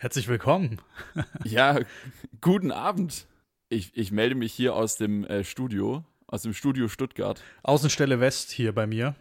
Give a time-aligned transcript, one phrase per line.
[0.00, 0.80] Herzlich willkommen.
[1.44, 1.80] ja,
[2.40, 3.26] guten Abend.
[3.68, 7.42] Ich, ich melde mich hier aus dem äh, Studio, aus dem Studio Stuttgart.
[7.64, 9.16] Außenstelle West hier bei mir.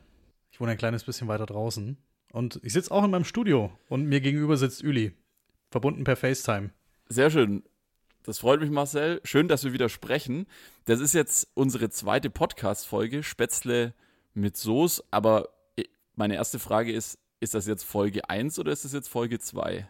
[0.51, 1.97] Ich wohne ein kleines bisschen weiter draußen.
[2.31, 5.13] Und ich sitze auch in meinem Studio und mir gegenüber sitzt Üli.
[5.71, 6.69] Verbunden per FaceTime.
[7.09, 7.63] Sehr schön.
[8.21, 9.19] Das freut mich, Marcel.
[9.23, 10.45] Schön, dass wir wieder sprechen.
[10.85, 13.95] Das ist jetzt unsere zweite Podcast-Folge, Spätzle
[14.35, 15.03] mit Soße.
[15.09, 19.09] Aber äh, meine erste Frage ist, ist das jetzt Folge 1 oder ist das jetzt
[19.09, 19.89] Folge 2?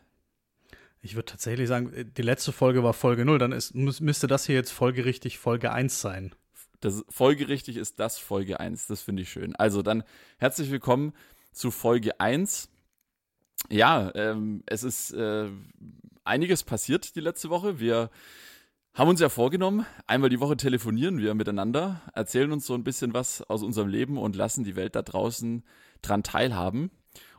[1.02, 4.46] Ich würde tatsächlich sagen, äh, die letzte Folge war Folge 0, dann ist, müsste das
[4.46, 6.36] hier jetzt folgerichtig Folge 1 sein.
[6.80, 9.56] Das, folgerichtig ist das Folge 1, das finde ich schön.
[9.56, 10.04] Also dann
[10.38, 11.14] herzlich willkommen
[11.52, 12.70] zu Folge 1.
[13.70, 15.50] Ja, ähm, es ist äh,
[16.24, 17.80] einiges passiert die letzte Woche.
[17.80, 18.12] Wir
[18.94, 23.14] haben uns ja vorgenommen, einmal die Woche telefonieren wir miteinander, erzählen uns so ein bisschen
[23.14, 25.64] was aus unserem Leben und lassen die Welt da draußen
[26.02, 26.92] dran teilhaben.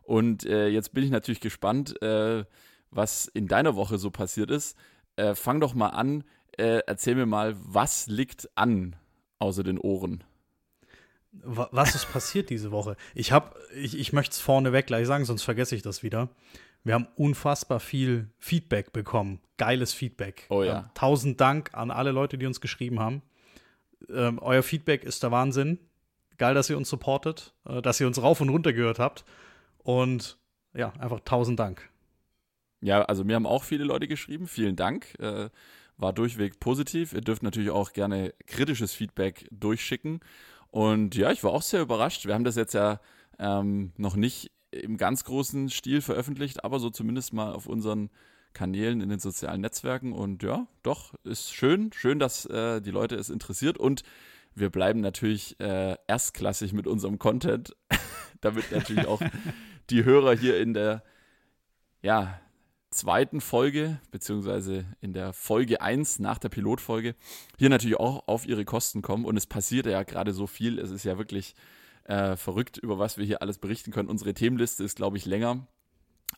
[0.03, 2.45] Und äh, jetzt bin ich natürlich gespannt, äh,
[2.91, 4.77] was in deiner Woche so passiert ist.
[5.17, 6.25] Äh, fang doch mal an,
[6.57, 8.97] äh, erzähl mir mal, was liegt an
[9.39, 10.25] außer den Ohren?
[11.33, 12.97] Was ist passiert diese Woche?
[13.15, 16.31] Ich habe, ich, ich möchte es vorneweg gleich sagen, sonst vergesse ich das wieder.
[16.85, 19.41] Wir haben unfassbar viel Feedback bekommen.
[19.57, 20.47] Geiles Feedback.
[20.49, 20.79] Oh ja.
[20.79, 23.23] Ähm, tausend Dank an alle Leute, die uns geschrieben haben.
[24.09, 25.79] Ähm, euer Feedback ist der Wahnsinn.
[26.39, 29.25] Geil, dass ihr uns supportet, äh, dass ihr uns rauf und runter gehört habt.
[29.79, 30.39] Und
[30.75, 31.89] ja, einfach tausend Dank.
[32.81, 34.47] Ja, also mir haben auch viele Leute geschrieben.
[34.47, 35.19] Vielen Dank.
[35.19, 35.51] Äh,
[35.97, 37.13] war durchweg positiv.
[37.13, 40.21] Ihr dürft natürlich auch gerne kritisches Feedback durchschicken.
[40.71, 42.27] Und ja, ich war auch sehr überrascht.
[42.27, 43.01] Wir haben das jetzt ja
[43.39, 48.11] ähm, noch nicht im ganz großen Stil veröffentlicht, aber so zumindest mal auf unseren
[48.53, 50.13] Kanälen in den sozialen Netzwerken.
[50.13, 51.93] Und ja, doch, ist schön.
[51.93, 53.79] Schön, dass äh, die Leute es interessiert.
[53.79, 54.03] Und
[54.55, 57.75] wir bleiben natürlich äh, erstklassig mit unserem Content,
[58.41, 59.23] damit natürlich auch
[59.91, 61.03] die Hörer hier in der
[62.03, 62.41] ja,
[62.99, 67.15] zweiten Folge, beziehungsweise in der Folge 1 nach der Pilotfolge,
[67.57, 69.25] hier natürlich auch auf ihre Kosten kommen.
[69.25, 70.79] Und es passiert ja gerade so viel.
[70.79, 71.55] Es ist ja wirklich
[72.05, 74.09] äh, verrückt, über was wir hier alles berichten können.
[74.09, 75.67] Unsere Themenliste ist, glaube ich, länger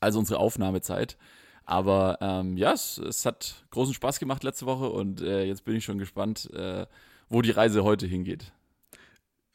[0.01, 1.17] als unsere Aufnahmezeit.
[1.65, 5.77] Aber ähm, ja, es, es, hat großen Spaß gemacht letzte Woche und äh, jetzt bin
[5.77, 6.87] ich schon gespannt, äh,
[7.29, 8.53] wo die Reise heute hingeht.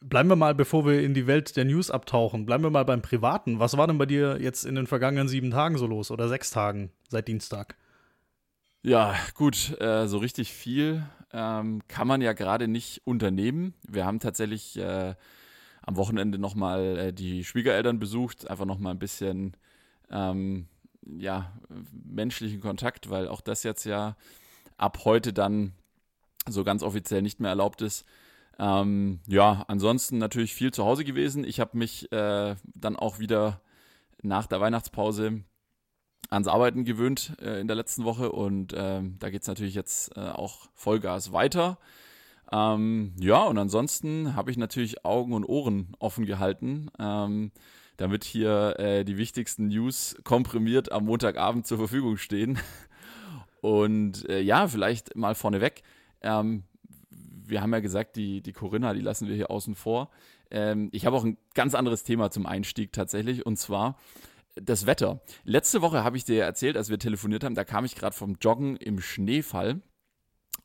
[0.07, 3.01] Bleiben wir mal, bevor wir in die Welt der News abtauchen, bleiben wir mal beim
[3.01, 3.57] Privaten.
[3.57, 6.51] Was war denn bei dir jetzt in den vergangenen sieben Tagen so los oder sechs
[6.51, 7.75] Tagen seit Dienstag?
[8.83, 13.73] Ja, gut, äh, so richtig viel ähm, kann man ja gerade nicht unternehmen.
[13.88, 15.16] Wir haben tatsächlich äh,
[15.81, 19.57] am Wochenende nochmal äh, die Schwiegereltern besucht, einfach nochmal ein bisschen
[20.11, 20.67] ähm,
[21.17, 21.51] ja,
[21.91, 24.16] menschlichen Kontakt, weil auch das jetzt ja
[24.77, 25.72] ab heute dann
[26.47, 28.05] so ganz offiziell nicht mehr erlaubt ist.
[28.57, 31.43] Ähm, ja, ansonsten natürlich viel zu Hause gewesen.
[31.43, 33.61] Ich habe mich äh, dann auch wieder
[34.21, 35.43] nach der Weihnachtspause
[36.29, 40.16] ans Arbeiten gewöhnt äh, in der letzten Woche und äh, da geht es natürlich jetzt
[40.17, 41.77] äh, auch Vollgas weiter.
[42.51, 47.51] Ähm, ja, und ansonsten habe ich natürlich Augen und Ohren offen gehalten, ähm,
[47.97, 52.59] damit hier äh, die wichtigsten News komprimiert am Montagabend zur Verfügung stehen.
[53.61, 55.81] Und äh, ja, vielleicht mal vorneweg.
[56.22, 56.66] Ähm,
[57.50, 60.09] wir haben ja gesagt, die, die Corinna, die lassen wir hier außen vor.
[60.51, 63.97] Ähm, ich habe auch ein ganz anderes Thema zum Einstieg tatsächlich, und zwar
[64.56, 65.22] das Wetter.
[65.44, 68.38] Letzte Woche habe ich dir erzählt, als wir telefoniert haben, da kam ich gerade vom
[68.41, 69.81] Joggen im Schneefall.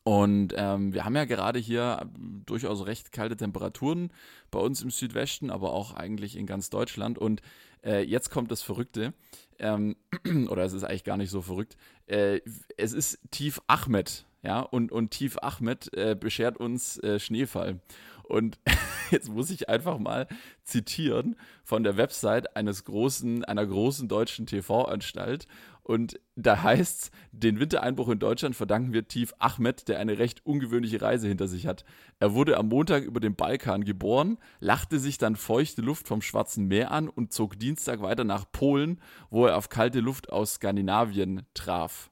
[0.03, 2.09] Und ähm, wir haben ja gerade hier
[2.47, 4.13] durchaus recht kalte Temperaturen
[4.51, 7.19] bei uns im Südwesten, aber auch eigentlich in ganz Deutschland.
[7.19, 7.43] Und
[7.85, 9.13] äh, jetzt kommt das Verrückte,
[9.59, 9.97] ähm,
[10.49, 11.77] oder es ist eigentlich gar nicht so verrückt.
[12.07, 12.41] Äh,
[12.77, 17.81] es ist Tief Ahmed ja, und, und Tief Ahmed äh, beschert uns äh, Schneefall.
[18.23, 18.59] Und
[19.11, 20.29] jetzt muss ich einfach mal
[20.63, 25.47] zitieren von der Website eines großen, einer großen deutschen TV-Anstalt.
[25.83, 30.47] Und da heißt es, den Wintereinbruch in Deutschland verdanken wir Tief Ahmed, der eine recht
[30.47, 31.85] ungewöhnliche Reise hinter sich hat.
[32.21, 36.67] Er wurde am Montag über den Balkan geboren, lachte sich dann feuchte Luft vom Schwarzen
[36.67, 41.43] Meer an und zog Dienstag weiter nach Polen, wo er auf kalte Luft aus Skandinavien
[41.53, 42.11] traf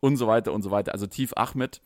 [0.00, 0.92] und so weiter und so weiter.
[0.92, 1.80] Also Tief Ahmed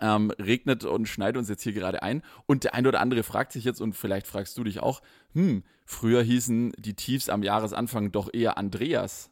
[0.00, 2.22] ähm, regnet und schneit uns jetzt hier gerade ein.
[2.46, 5.02] Und der eine oder andere fragt sich jetzt, und vielleicht fragst du dich auch,
[5.32, 9.30] hm, früher hießen die Tiefs am Jahresanfang doch eher Andreas.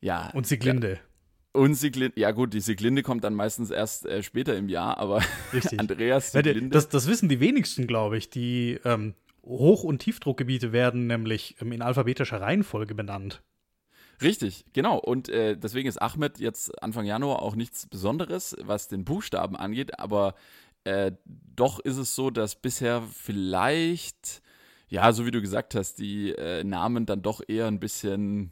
[0.00, 0.30] Ja.
[0.30, 0.92] Und Sieglinde.
[0.92, 0.98] Ja.
[1.52, 5.22] Und Sieglinde, ja gut, die Sieglinde kommt dann meistens erst äh, später im Jahr, aber
[5.52, 5.80] Richtig.
[5.80, 6.68] Andreas Sieglinde.
[6.70, 8.30] Das, das wissen die wenigsten, glaube ich.
[8.30, 13.42] Die ähm, Hoch- und Tiefdruckgebiete werden nämlich ähm, in alphabetischer Reihenfolge benannt.
[14.20, 14.98] Richtig, genau.
[14.98, 19.98] Und äh, deswegen ist Ahmed jetzt Anfang Januar auch nichts Besonderes, was den Buchstaben angeht,
[19.98, 20.34] aber
[20.84, 24.42] äh, doch ist es so, dass bisher vielleicht,
[24.88, 28.50] ja, so wie du gesagt hast, die äh, Namen dann doch eher ein bisschen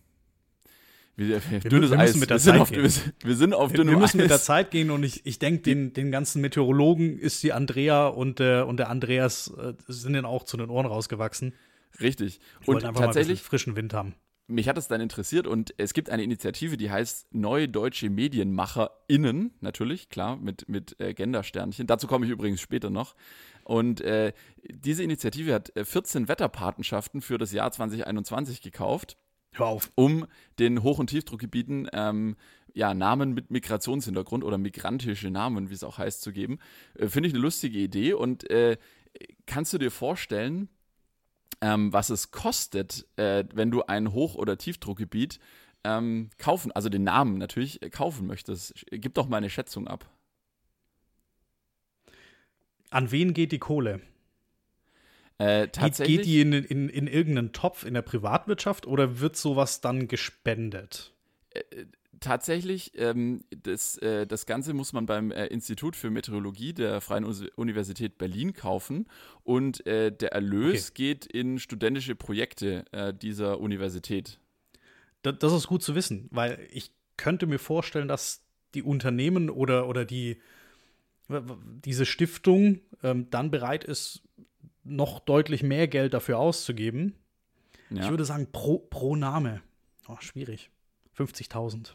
[1.16, 2.14] wir, wir, dünnes wir Eis.
[2.16, 2.92] Mit der wir, Zeit auf, gehen.
[3.22, 4.24] wir, sind auf dünnem Wir müssen Eis.
[4.24, 8.06] mit der Zeit gehen und ich, ich denke, den, den ganzen Meteorologen ist die Andrea
[8.06, 11.54] und, äh, und der Andreas äh, sind denen auch zu den Ohren rausgewachsen.
[12.00, 12.40] Richtig.
[12.66, 14.14] Und tatsächlich frischen Wind haben.
[14.48, 19.54] Mich hat es dann interessiert und es gibt eine Initiative, die heißt Neue Deutsche MedienmacherInnen,
[19.60, 21.88] natürlich, klar, mit, mit äh, Gendersternchen.
[21.88, 23.16] Dazu komme ich übrigens später noch.
[23.64, 24.32] Und äh,
[24.62, 29.16] diese Initiative hat 14 äh, Wetterpatenschaften für das Jahr 2021 gekauft.
[29.52, 29.90] Hör auf.
[29.96, 30.26] Um
[30.60, 32.36] den Hoch- und Tiefdruckgebieten ähm,
[32.72, 36.58] ja, Namen mit Migrationshintergrund oder migrantische Namen, wie es auch heißt, zu geben.
[36.94, 38.12] Äh, Finde ich eine lustige Idee.
[38.12, 38.76] Und äh,
[39.46, 40.68] kannst du dir vorstellen,
[41.60, 45.38] ähm, was es kostet, äh, wenn du ein Hoch- oder Tiefdruckgebiet
[45.84, 48.86] ähm, kaufen, also den Namen natürlich äh, kaufen möchtest?
[48.90, 50.10] Gib doch mal eine Schätzung ab.
[52.90, 54.00] An wen geht die Kohle?
[55.38, 59.80] Äh, tatsächlich, geht, die in, in, in irgendeinen Topf in der Privatwirtschaft oder wird sowas
[59.80, 61.12] dann gespendet?
[62.20, 67.24] Tatsächlich, ähm, das, äh, das Ganze muss man beim äh, Institut für Meteorologie der Freien
[67.24, 69.06] Universität Berlin kaufen
[69.42, 70.94] und äh, der Erlös okay.
[70.94, 74.40] geht in studentische Projekte äh, dieser Universität.
[75.22, 78.42] Das, das ist gut zu wissen, weil ich könnte mir vorstellen, dass
[78.74, 80.40] die Unternehmen oder, oder die,
[81.28, 84.22] diese Stiftung ähm, dann bereit ist,
[84.84, 87.14] noch deutlich mehr Geld dafür auszugeben.
[87.90, 88.04] Ja.
[88.04, 89.60] Ich würde sagen, pro, pro Name.
[90.08, 90.70] Oh, schwierig.
[91.16, 91.94] 50.000.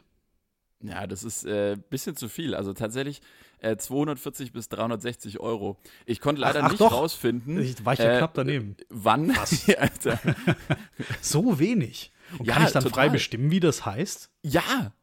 [0.84, 2.56] Ja, das ist ein äh, bisschen zu viel.
[2.56, 3.22] Also tatsächlich
[3.60, 5.78] äh, 240 bis 360 Euro.
[6.06, 6.92] Ich konnte leider ach, ach nicht doch.
[6.92, 7.62] rausfinden.
[7.62, 8.76] Ich war ich ja äh, knapp daneben.
[8.90, 9.32] Wann?
[11.22, 12.12] so wenig.
[12.38, 13.06] Und ja, kann ich dann total.
[13.06, 14.30] frei bestimmen, wie das heißt?
[14.44, 14.94] Ja.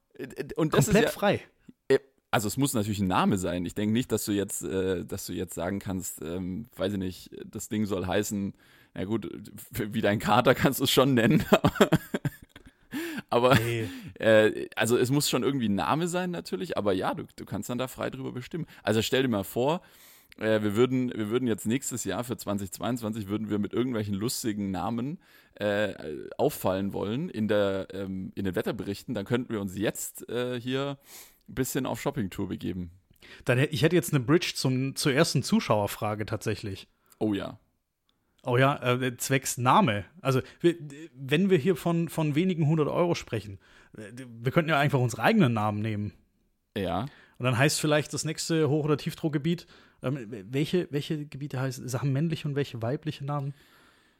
[0.56, 1.40] Und das Komplett ist ja, frei.
[1.88, 1.98] Äh,
[2.30, 3.64] also es muss natürlich ein Name sein.
[3.64, 6.98] Ich denke nicht, dass du jetzt, äh, dass du jetzt sagen kannst, ähm, weiß ich
[6.98, 8.54] nicht, das Ding soll heißen,
[8.94, 9.30] na gut,
[9.70, 11.44] wie dein Kater kannst du es schon nennen.
[13.30, 13.88] Aber nee.
[14.18, 17.68] äh, also es muss schon irgendwie ein Name sein natürlich, aber ja, du, du kannst
[17.68, 18.66] dann da frei drüber bestimmen.
[18.82, 19.82] Also stell dir mal vor,
[20.38, 24.70] äh, wir, würden, wir würden jetzt nächstes Jahr für 2022 würden wir mit irgendwelchen lustigen
[24.70, 25.18] Namen
[25.54, 25.94] äh,
[26.36, 30.98] auffallen wollen in, der, ähm, in den Wetterberichten, dann könnten wir uns jetzt äh, hier
[31.48, 32.92] ein bisschen auf Shoppingtour begeben.
[33.44, 36.88] Dann, ich hätte jetzt eine Bridge zum, zur ersten Zuschauerfrage tatsächlich.
[37.18, 37.58] Oh ja.
[38.48, 40.04] Oh ja, äh, zwecks Name.
[40.22, 40.74] Also, wir,
[41.14, 43.58] wenn wir hier von, von wenigen hundert Euro sprechen,
[43.96, 46.12] äh, wir könnten ja einfach unsere eigenen Namen nehmen.
[46.76, 47.02] Ja.
[47.38, 49.66] Und dann heißt vielleicht das nächste Hoch- oder Tiefdruckgebiet,
[50.02, 53.52] ähm, welche, welche Gebiete heißen, haben männliche und welche weibliche Namen?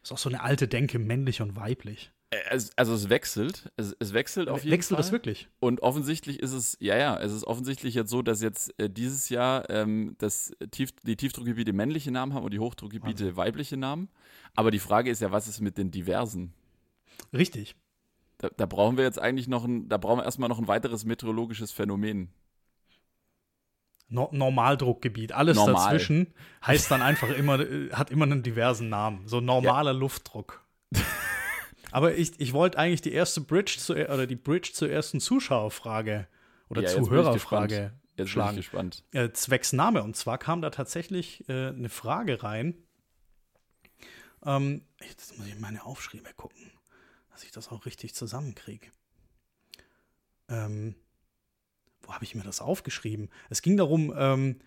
[0.00, 2.12] Das ist auch so eine alte Denke, männlich und weiblich.
[2.30, 4.98] Es, also es wechselt, es, es wechselt auf jeden wechselt Fall.
[4.98, 5.48] Wechselt das wirklich?
[5.60, 9.30] Und offensichtlich ist es, ja, ja, es ist offensichtlich jetzt so, dass jetzt äh, dieses
[9.30, 13.36] Jahr ähm, das Tief, die Tiefdruckgebiete männliche Namen haben und die Hochdruckgebiete Wahnsinn.
[13.36, 14.10] weibliche Namen.
[14.54, 16.52] Aber die Frage ist ja, was ist mit den diversen?
[17.32, 17.76] Richtig.
[18.36, 21.06] Da, da brauchen wir jetzt eigentlich noch ein, da brauchen wir erstmal noch ein weiteres
[21.06, 22.28] meteorologisches Phänomen.
[24.10, 25.74] No Normaldruckgebiet, alles Normal.
[25.74, 26.34] dazwischen
[26.66, 29.26] heißt dann einfach immer, äh, hat immer einen diversen Namen.
[29.26, 29.98] So normaler ja.
[29.98, 30.62] Luftdruck.
[31.90, 36.28] Aber ich, ich wollte eigentlich die erste Bridge zu, oder die Bridge zur ersten Zuschauerfrage
[36.68, 38.50] oder ja, Zuhörerfrage jetzt schlagen.
[38.50, 39.04] Bin ich gespannt.
[39.12, 40.02] Äh, zwecks Name.
[40.02, 42.74] Und zwar kam da tatsächlich äh, eine Frage rein.
[44.44, 46.70] Ähm, jetzt muss ich meine Aufschriebe gucken,
[47.30, 48.88] dass ich das auch richtig zusammenkriege.
[50.48, 50.94] Ähm,
[52.02, 53.30] wo habe ich mir das aufgeschrieben?
[53.50, 54.60] Es ging darum, ähm,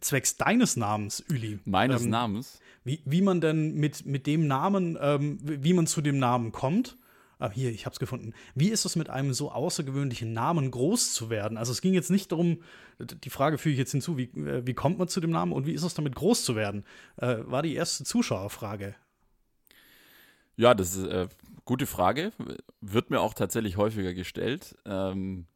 [0.00, 1.58] zwecks deines Namens, Üli.
[1.64, 2.60] Meines ähm, Namens?
[2.84, 6.96] Wie, wie man denn mit, mit dem Namen, ähm, wie man zu dem Namen kommt.
[7.38, 8.34] Ah, hier, ich habe es gefunden.
[8.54, 11.58] Wie ist es mit einem so außergewöhnlichen Namen groß zu werden?
[11.58, 12.62] Also es ging jetzt nicht darum,
[13.00, 15.66] die Frage füge ich jetzt hinzu, wie, äh, wie kommt man zu dem Namen und
[15.66, 16.84] wie ist es damit groß zu werden?
[17.16, 18.94] Äh, war die erste Zuschauerfrage.
[20.56, 21.28] Ja, das ist eine äh,
[21.64, 22.32] gute Frage.
[22.80, 24.76] Wird mir auch tatsächlich häufiger gestellt.
[24.84, 25.46] Ähm,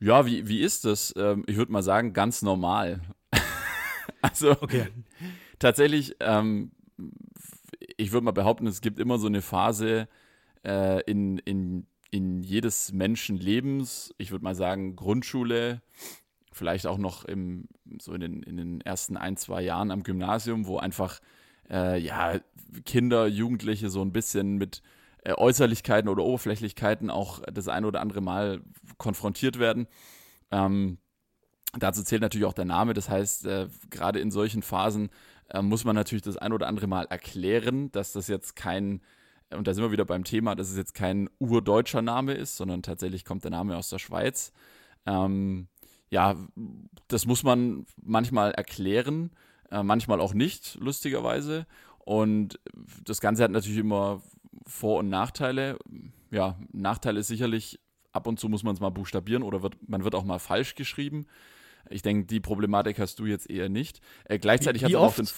[0.00, 1.14] ja, wie, wie ist das?
[1.16, 3.00] Ähm, ich würde mal sagen, ganz normal.
[4.22, 4.88] also, okay.
[5.58, 6.72] tatsächlich, ähm,
[7.96, 10.08] ich würde mal behaupten, es gibt immer so eine Phase
[10.64, 15.82] äh, in, in, in jedes Menschenlebens, ich würde mal sagen, Grundschule,
[16.52, 17.68] vielleicht auch noch im,
[18.00, 21.20] so in den, in den ersten ein, zwei Jahren am Gymnasium, wo einfach
[21.70, 22.40] äh, ja,
[22.84, 24.82] Kinder, Jugendliche so ein bisschen mit
[25.26, 28.62] Äußerlichkeiten oder Oberflächlichkeiten auch das ein oder andere Mal
[28.98, 29.86] konfrontiert werden.
[30.50, 30.98] Ähm,
[31.78, 32.94] dazu zählt natürlich auch der Name.
[32.94, 35.10] Das heißt, äh, gerade in solchen Phasen
[35.48, 39.02] äh, muss man natürlich das ein oder andere Mal erklären, dass das jetzt kein,
[39.50, 42.82] und da sind wir wieder beim Thema, dass es jetzt kein urdeutscher Name ist, sondern
[42.82, 44.52] tatsächlich kommt der Name aus der Schweiz.
[45.06, 45.68] Ähm,
[46.08, 46.36] ja,
[47.08, 49.30] das muss man manchmal erklären,
[49.70, 51.66] äh, manchmal auch nicht, lustigerweise.
[51.98, 52.58] Und
[53.04, 54.22] das Ganze hat natürlich immer
[54.66, 55.78] Vor- und Nachteile.
[56.30, 57.80] Ja, Nachteil ist sicherlich,
[58.12, 60.74] ab und zu muss man es mal buchstabieren oder wird, man wird auch mal falsch
[60.74, 61.26] geschrieben.
[61.88, 64.00] Ich denke, die Problematik hast du jetzt eher nicht.
[64.24, 65.28] Äh, gleichzeitig hat den.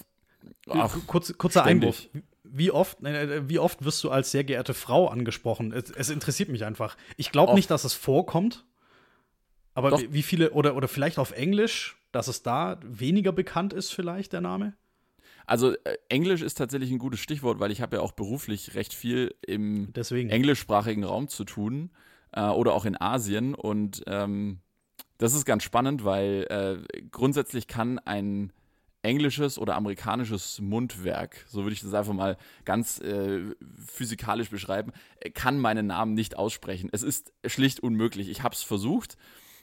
[0.71, 2.11] Ach, Kurz, kurzer ständig.
[2.13, 2.25] Einwurf.
[2.45, 5.73] Wie oft, äh, wie oft wirst du als sehr geehrte Frau angesprochen?
[5.73, 6.97] Es, es interessiert mich einfach.
[7.17, 8.65] Ich glaube nicht, dass es vorkommt.
[9.75, 10.03] Aber Doch.
[10.11, 14.43] wie viele, oder, oder vielleicht auf Englisch, dass es da weniger bekannt ist, vielleicht der
[14.43, 14.75] Name?
[15.47, 18.95] Also äh, Englisch ist tatsächlich ein gutes Stichwort, weil ich habe ja auch beruflich recht
[18.95, 20.31] viel im Deswegen.
[20.31, 21.91] englischsprachigen Raum zu tun
[22.33, 23.55] äh, oder auch in Asien.
[23.55, 24.61] Und ähm,
[25.19, 28.53] das ist ganz spannend, weil äh, grundsätzlich kann ein
[29.03, 33.41] englisches oder amerikanisches Mundwerk, so würde ich das einfach mal ganz äh,
[33.87, 34.93] physikalisch beschreiben,
[35.35, 36.89] kann meinen Namen nicht aussprechen.
[36.93, 38.29] Es ist schlicht unmöglich.
[38.29, 39.17] Ich habe es versucht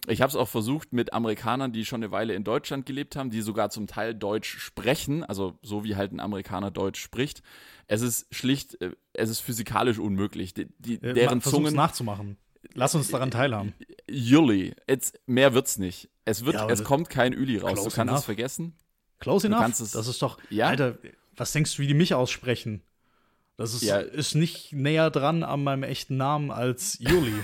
[0.07, 3.29] ich habe es auch versucht mit Amerikanern, die schon eine Weile in Deutschland gelebt haben,
[3.29, 7.43] die sogar zum Teil Deutsch sprechen, also so wie halt ein Amerikaner Deutsch spricht.
[7.87, 10.53] Es ist schlicht, äh, es ist physikalisch unmöglich.
[10.53, 12.37] Die, die, äh, deren Zungen nachzumachen.
[12.73, 13.73] Lass uns daran teilhaben.
[14.09, 16.09] Juli, jetzt mehr wird's nicht.
[16.25, 17.75] Es wird, ja, es kommt kein Üli raus.
[17.75, 18.19] Du kannst enough.
[18.19, 18.75] es vergessen.
[19.19, 19.79] Close enough.
[19.79, 20.67] Es, das ist doch, ja?
[20.67, 20.97] Alter,
[21.35, 22.83] was denkst du, wie die mich aussprechen?
[23.57, 23.97] Das ist, ja.
[23.97, 27.33] ist nicht näher dran an meinem echten Namen als Juli.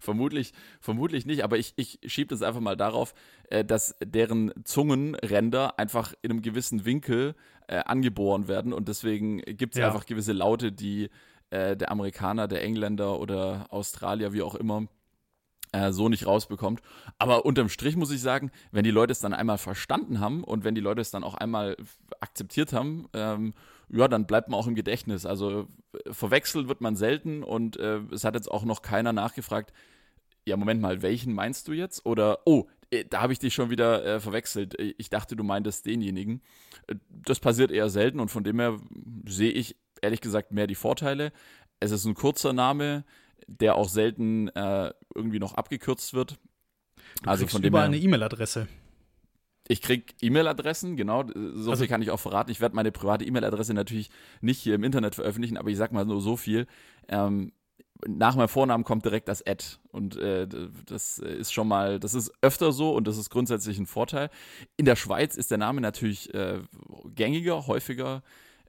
[0.00, 3.14] vermutlich, vermutlich nicht, aber ich, ich schiebe das einfach mal darauf,
[3.50, 7.34] äh, dass deren Zungenränder einfach in einem gewissen Winkel
[7.68, 9.86] äh, angeboren werden und deswegen gibt es ja.
[9.86, 11.10] einfach gewisse Laute, die
[11.50, 14.88] äh, der Amerikaner, der Engländer oder Australier, wie auch immer,
[15.72, 16.80] äh, so nicht rausbekommt.
[17.18, 20.64] Aber unterm Strich muss ich sagen, wenn die Leute es dann einmal verstanden haben und
[20.64, 21.76] wenn die Leute es dann auch einmal
[22.36, 23.54] akzeptiert haben, ähm,
[23.88, 25.24] ja, dann bleibt man auch im Gedächtnis.
[25.24, 29.72] Also äh, verwechselt wird man selten und äh, es hat jetzt auch noch keiner nachgefragt,
[30.44, 32.06] ja, Moment mal, welchen meinst du jetzt?
[32.06, 34.78] Oder, oh, äh, da habe ich dich schon wieder äh, verwechselt.
[34.78, 36.42] Äh, ich dachte, du meintest denjenigen.
[37.08, 38.76] Das passiert eher selten und von dem her
[39.26, 41.32] sehe ich ehrlich gesagt mehr die Vorteile.
[41.80, 43.04] Es ist ein kurzer Name,
[43.48, 46.38] der auch selten äh, irgendwie noch abgekürzt wird.
[47.22, 48.68] Du also von dem her, eine E-Mail-Adresse.
[49.68, 51.24] Ich krieg E-Mail-Adressen, genau.
[51.26, 52.50] So also, viel kann ich auch verraten.
[52.50, 56.04] Ich werde meine private E-Mail-Adresse natürlich nicht hier im Internet veröffentlichen, aber ich sag mal
[56.04, 56.66] nur so viel.
[57.08, 57.52] Ähm,
[58.06, 59.64] nach meinem Vornamen kommt direkt das Ad.
[59.90, 60.46] Und äh,
[60.86, 64.30] das ist schon mal, das ist öfter so und das ist grundsätzlich ein Vorteil.
[64.76, 66.60] In der Schweiz ist der Name natürlich äh,
[67.14, 68.22] gängiger, häufiger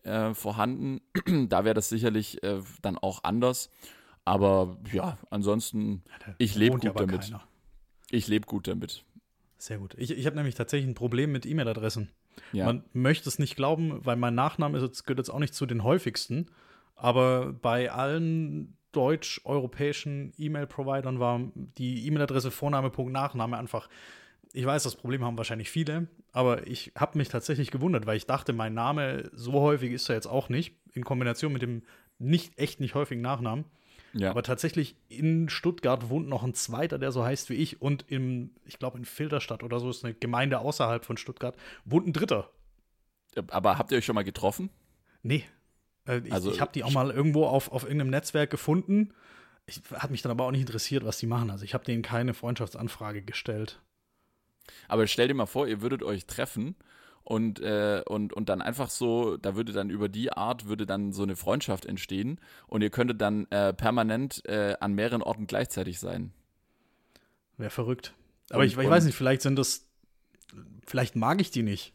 [0.04, 1.02] äh, vorhanden.
[1.50, 3.70] da wäre das sicherlich äh, dann auch anders.
[4.26, 6.04] Aber ja, ansonsten,
[6.38, 7.22] ich lebe gut damit.
[7.22, 7.44] Keiner.
[8.10, 9.06] Ich lebe gut damit.
[9.58, 9.96] Sehr gut.
[9.98, 12.10] Ich, ich habe nämlich tatsächlich ein Problem mit E-Mail-Adressen.
[12.52, 12.66] Ja.
[12.66, 15.66] Man möchte es nicht glauben, weil mein Nachname ist jetzt, gehört jetzt auch nicht zu
[15.66, 16.48] den häufigsten.
[16.96, 23.90] Aber bei allen deutsch-europäischen E-Mail-Providern war die E-Mail-Adresse Vorname, Punkt, Nachname einfach.
[24.54, 28.26] Ich weiß, das Problem haben wahrscheinlich viele, aber ich habe mich tatsächlich gewundert, weil ich
[28.26, 31.84] dachte, mein Name so häufig ist er jetzt auch nicht, in Kombination mit dem
[32.18, 33.66] nicht echt nicht häufigen Nachnamen.
[34.14, 34.30] Ja.
[34.30, 37.82] Aber tatsächlich in Stuttgart wohnt noch ein zweiter, der so heißt wie ich.
[37.82, 42.08] Und im, ich glaube, in Filterstadt oder so ist eine Gemeinde außerhalb von Stuttgart, wohnt
[42.08, 42.50] ein dritter.
[43.50, 44.70] Aber habt ihr euch schon mal getroffen?
[45.22, 45.44] Nee.
[46.08, 49.14] Äh, ich also, ich habe die auch mal irgendwo auf, auf irgendeinem Netzwerk gefunden.
[49.66, 51.52] Ich, hat mich dann aber auch nicht interessiert, was die machen.
[51.52, 53.82] Also ich habe denen keine Freundschaftsanfrage gestellt.
[54.88, 56.76] Aber stell dir mal vor, ihr würdet euch treffen
[57.28, 61.12] und, äh, und, und dann einfach so, da würde dann über die Art, würde dann
[61.12, 66.00] so eine Freundschaft entstehen und ihr könntet dann äh, permanent äh, an mehreren Orten gleichzeitig
[66.00, 66.32] sein.
[67.58, 68.14] Wäre verrückt.
[68.50, 69.90] Aber und, ich, ich weiß nicht, vielleicht sind das,
[70.86, 71.92] vielleicht mag ich die nicht.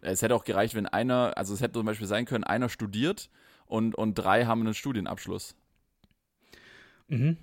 [0.00, 3.30] Es hätte auch gereicht, wenn einer, also es hätte zum Beispiel sein können, einer studiert
[3.66, 5.56] und, und drei haben einen Studienabschluss.
[7.08, 7.36] Mhm.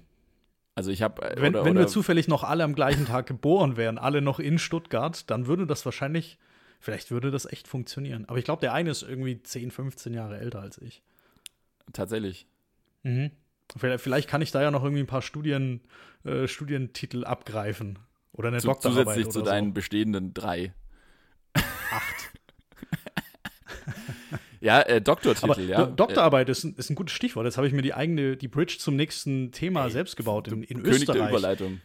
[0.73, 1.21] Also ich habe.
[1.21, 4.39] Äh, wenn, oder, wenn wir zufällig noch alle am gleichen Tag geboren wären, alle noch
[4.39, 6.39] in Stuttgart, dann würde das wahrscheinlich
[6.79, 8.25] Vielleicht würde das echt funktionieren.
[8.25, 11.01] Aber ich glaube, der eine ist irgendwie 10, 15 Jahre älter als ich.
[11.93, 12.47] Tatsächlich.
[13.03, 13.31] Mhm.
[13.75, 15.81] Vielleicht kann ich da ja noch irgendwie ein paar Studien,
[16.23, 17.97] äh, Studientitel abgreifen.
[18.31, 19.05] Oder eine zu, Doktorarbeit.
[19.05, 20.73] Zusätzlich zu deinen bestehenden drei.
[21.53, 22.31] Acht.
[24.61, 25.85] ja, äh, Doktortitel, Aber ja.
[25.85, 27.45] Doktorarbeit ist, ist ein gutes Stichwort.
[27.45, 30.61] Jetzt habe ich mir die eigene, die Bridge zum nächsten Thema Ey, selbst gebaut in,
[30.63, 31.19] in König Österreich.
[31.19, 31.81] Der Überleitung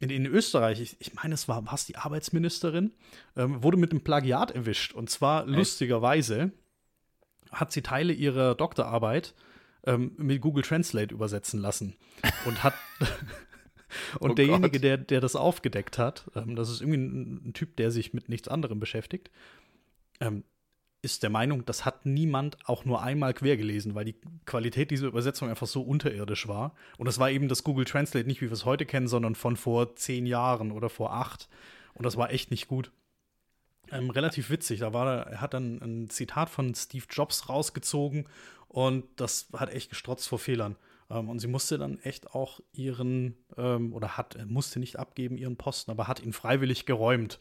[0.00, 2.92] in, in Österreich, ich, ich meine, es war was die Arbeitsministerin,
[3.36, 4.92] ähm, wurde mit einem Plagiat erwischt.
[4.92, 5.56] Und zwar Echt?
[5.56, 6.52] lustigerweise
[7.50, 9.34] hat sie Teile ihrer Doktorarbeit
[9.84, 11.96] ähm, mit Google Translate übersetzen lassen.
[12.44, 12.74] Und hat.
[14.20, 17.76] und oh derjenige, der, der das aufgedeckt hat, ähm, das ist irgendwie ein, ein, Typ,
[17.76, 19.30] der sich mit nichts anderem beschäftigt,
[20.20, 20.44] ähm,
[21.00, 25.06] ist der Meinung, das hat niemand auch nur einmal quer gelesen, weil die Qualität dieser
[25.06, 26.74] Übersetzung einfach so unterirdisch war.
[26.96, 29.56] Und das war eben das Google Translate nicht, wie wir es heute kennen, sondern von
[29.56, 31.48] vor zehn Jahren oder vor acht.
[31.94, 32.90] Und das war echt nicht gut.
[33.90, 34.80] Ähm, relativ witzig.
[34.80, 38.26] Da war er hat dann ein Zitat von Steve Jobs rausgezogen
[38.66, 40.76] und das hat echt gestrotzt vor Fehlern.
[41.10, 45.56] Ähm, und sie musste dann echt auch ihren, ähm, oder hat, musste nicht abgeben ihren
[45.56, 47.38] Posten, aber hat ihn freiwillig geräumt.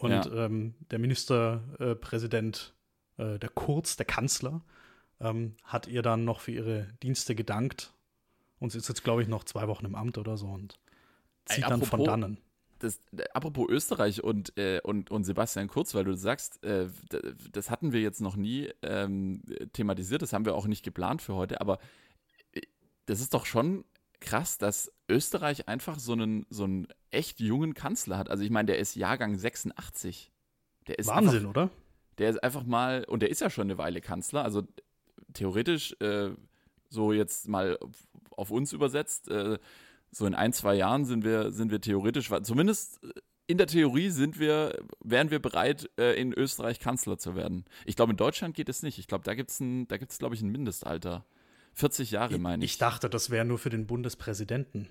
[0.00, 0.46] Und ja.
[0.46, 2.74] ähm, der Ministerpräsident,
[3.18, 4.62] äh, der Kurz, der Kanzler,
[5.20, 7.92] ähm, hat ihr dann noch für ihre Dienste gedankt.
[8.58, 10.78] Und sie ist jetzt, glaube ich, noch zwei Wochen im Amt oder so und
[11.44, 12.38] zieht Ey, dann von dannen.
[12.78, 12.98] Das,
[13.34, 16.88] apropos Österreich und, äh, und, und Sebastian Kurz, weil du sagst, äh,
[17.52, 19.42] das hatten wir jetzt noch nie ähm,
[19.74, 21.78] thematisiert, das haben wir auch nicht geplant für heute, aber
[22.52, 22.62] äh,
[23.04, 23.84] das ist doch schon
[24.20, 28.30] krass, dass Österreich einfach so einen, so einen echt jungen Kanzler hat.
[28.30, 30.30] Also ich meine, der ist Jahrgang 86.
[30.86, 31.70] Der ist Wahnsinn, einfach, oder?
[32.18, 34.62] Der ist einfach mal, und der ist ja schon eine Weile Kanzler, also
[35.32, 36.30] theoretisch, äh,
[36.88, 37.78] so jetzt mal
[38.30, 39.58] auf uns übersetzt, äh,
[40.10, 43.00] so in ein, zwei Jahren sind wir, sind wir theoretisch, zumindest
[43.46, 47.64] in der Theorie sind wir, wären wir bereit, äh, in Österreich Kanzler zu werden.
[47.84, 48.98] Ich glaube, in Deutschland geht es nicht.
[48.98, 51.24] Ich glaube, da gibt es, da gibt's, glaube ich, ein Mindestalter.
[51.80, 52.72] 40 Jahre, meine ich.
[52.72, 54.88] Ich dachte, das wäre nur für den Bundespräsidenten.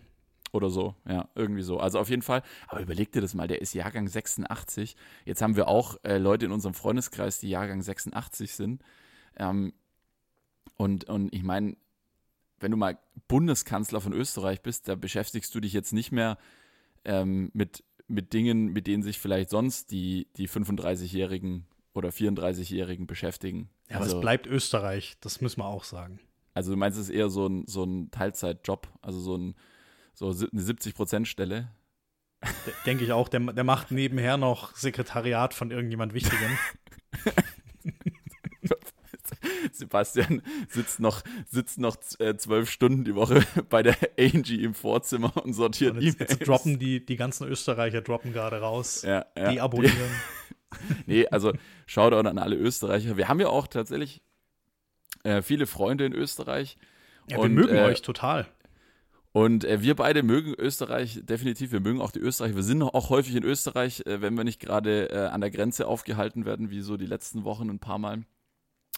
[0.51, 1.79] Oder so, ja, irgendwie so.
[1.79, 4.95] Also auf jeden Fall, aber überleg dir das mal, der ist Jahrgang 86.
[5.25, 8.81] Jetzt haben wir auch äh, Leute in unserem Freundeskreis, die Jahrgang 86 sind.
[9.37, 9.73] Ähm,
[10.75, 11.77] und, und ich meine,
[12.59, 16.37] wenn du mal Bundeskanzler von Österreich bist, da beschäftigst du dich jetzt nicht mehr
[17.05, 23.69] ähm, mit, mit Dingen, mit denen sich vielleicht sonst die, die 35-Jährigen oder 34-Jährigen beschäftigen.
[23.89, 26.19] Ja, aber also, es bleibt Österreich, das müssen wir auch sagen.
[26.53, 29.55] Also du meinst, es ist eher so ein, so ein Teilzeitjob, also so, ein,
[30.13, 31.69] so eine 70-Prozent-Stelle?
[32.85, 36.57] Denke ich auch, der, der macht nebenher noch Sekretariat von irgendjemand Wichtigem.
[39.73, 45.35] Sebastian sitzt noch, sitzt noch äh, zwölf Stunden die Woche bei der Angie im Vorzimmer
[45.43, 49.03] und sortiert und jetzt, jetzt droppen die, die ganzen Österreicher droppen gerade raus.
[49.03, 49.51] Ja, ja.
[49.51, 49.95] Die abonnieren.
[51.05, 51.53] nee, also
[51.85, 53.17] Shoutout an alle Österreicher.
[53.17, 54.21] Wir haben ja auch tatsächlich
[55.23, 56.77] äh, viele Freunde in Österreich.
[57.27, 58.47] Ja, und, wir mögen äh, euch total.
[59.31, 61.71] Und äh, wir beide mögen Österreich definitiv.
[61.71, 62.55] Wir mögen auch die Österreicher.
[62.55, 65.87] Wir sind auch häufig in Österreich, äh, wenn wir nicht gerade äh, an der Grenze
[65.87, 68.23] aufgehalten werden, wie so die letzten Wochen ein paar Mal.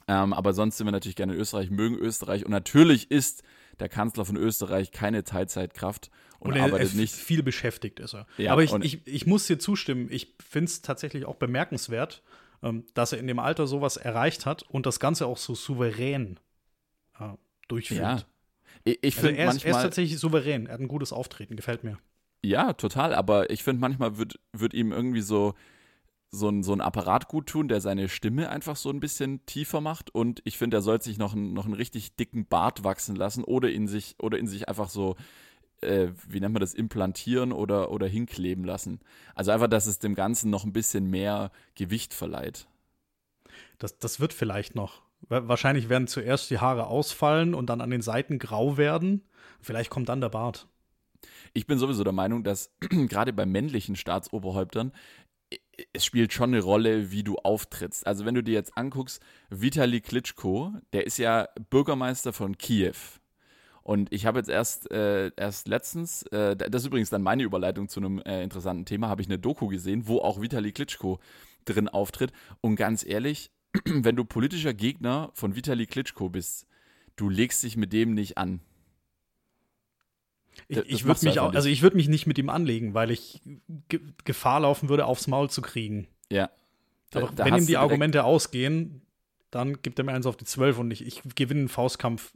[0.07, 2.45] Ähm, aber sonst sind wir natürlich gerne in Österreich, mögen Österreich.
[2.45, 3.43] Und natürlich ist
[3.79, 7.13] der Kanzler von Österreich keine Teilzeitkraft und, und er, arbeitet nicht.
[7.13, 8.25] Viel beschäftigt ist er.
[8.37, 12.23] Ja, aber ich, ich, ich muss dir zustimmen, ich finde es tatsächlich auch bemerkenswert,
[12.63, 16.39] ähm, dass er in dem Alter sowas erreicht hat und das Ganze auch so souverän
[17.19, 17.29] äh,
[17.67, 18.01] durchführt.
[18.01, 18.21] Ja.
[18.83, 21.83] Ich, ich also er, ist, er ist tatsächlich souverän, er hat ein gutes Auftreten, gefällt
[21.83, 21.97] mir.
[22.43, 25.53] Ja, total, aber ich finde, manchmal wird, wird ihm irgendwie so,
[26.31, 29.81] so ein, so ein Apparat gut tun, der seine Stimme einfach so ein bisschen tiefer
[29.81, 30.13] macht.
[30.15, 33.43] Und ich finde, er sollte sich noch, ein, noch einen richtig dicken Bart wachsen lassen
[33.43, 35.15] oder in sich, oder in sich einfach so
[35.81, 38.99] äh, wie nennt man das, implantieren oder, oder hinkleben lassen.
[39.35, 42.67] Also einfach, dass es dem Ganzen noch ein bisschen mehr Gewicht verleiht.
[43.77, 45.01] Das, das wird vielleicht noch.
[45.27, 49.23] Wahrscheinlich werden zuerst die Haare ausfallen und dann an den Seiten grau werden.
[49.61, 50.67] Vielleicht kommt dann der Bart.
[51.53, 54.91] Ich bin sowieso der Meinung, dass gerade bei männlichen Staatsoberhäuptern
[55.93, 58.05] es spielt schon eine Rolle, wie du auftrittst.
[58.05, 62.95] Also wenn du dir jetzt anguckst, Vitali Klitschko, der ist ja Bürgermeister von Kiew.
[63.83, 67.87] Und ich habe jetzt erst, äh, erst letztens, äh, das ist übrigens dann meine Überleitung
[67.89, 71.19] zu einem äh, interessanten Thema, habe ich eine Doku gesehen, wo auch Vitali Klitschko
[71.65, 72.31] drin auftritt.
[72.61, 73.51] Und ganz ehrlich,
[73.85, 76.67] wenn du politischer Gegner von Vitali Klitschko bist,
[77.15, 78.61] du legst dich mit dem nicht an.
[80.67, 83.41] Ich, ich würde mich auch, also ich würde mich nicht mit ihm anlegen, weil ich
[83.87, 86.07] Ge Gefahr laufen würde, aufs Maul zu kriegen.
[86.29, 86.49] Ja.
[87.09, 89.01] Da, Aber da wenn ihm die Argumente ausgehen,
[89.49, 92.33] dann gibt er mir eins auf die Zwölf und ich, ich gewinne einen Faustkampf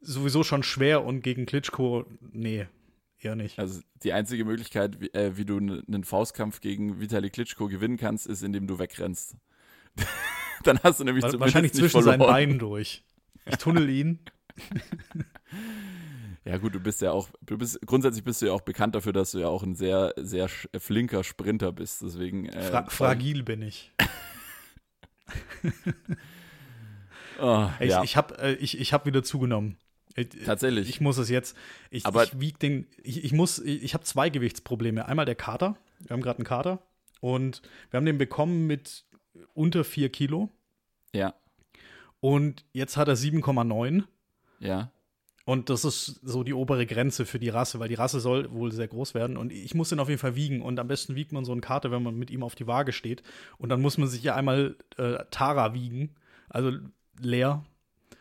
[0.00, 2.66] sowieso schon schwer und gegen Klitschko, nee,
[3.18, 3.58] eher nicht.
[3.58, 8.26] Also die einzige Möglichkeit, wie, äh, wie du einen Faustkampf gegen Vitali Klitschko gewinnen kannst,
[8.26, 9.36] ist, indem du wegrennst.
[10.64, 13.04] Dann hast du nämlich Wa Wahrscheinlich zwischen seinen Beinen durch.
[13.46, 14.18] Ich tunnel ihn.
[16.48, 19.12] Ja, gut, du bist ja auch, du bist, grundsätzlich bist du ja auch bekannt dafür,
[19.12, 22.00] dass du ja auch ein sehr, sehr flinker Sprinter bist.
[22.00, 22.46] Deswegen.
[22.46, 23.92] Äh, Fra fragil bin ich.
[27.38, 28.02] oh, ich ja.
[28.02, 29.76] ich habe äh, ich, ich hab wieder zugenommen.
[30.24, 30.88] Tatsächlich.
[30.88, 31.56] Ich muss es jetzt.
[31.90, 32.86] Ich, Aber ich wieg den.
[33.02, 33.58] Ich, ich muss.
[33.58, 35.06] Ich, ich habe zwei Gewichtsprobleme.
[35.06, 35.76] Einmal der Kater.
[36.00, 36.82] Wir haben gerade einen Kater.
[37.20, 39.04] Und wir haben den bekommen mit
[39.54, 40.50] unter 4 Kilo.
[41.12, 41.34] Ja.
[42.20, 44.04] Und jetzt hat er 7,9.
[44.60, 44.92] Ja.
[45.44, 48.70] Und das ist so die obere Grenze für die Rasse, weil die Rasse soll wohl
[48.70, 49.36] sehr groß werden.
[49.36, 50.60] Und ich muss den auf jeden Fall wiegen.
[50.60, 52.92] Und am besten wiegt man so eine Karte, wenn man mit ihm auf die Waage
[52.92, 53.22] steht.
[53.56, 56.14] Und dann muss man sich ja einmal äh, Tara wiegen.
[56.50, 56.72] Also
[57.20, 57.64] leer.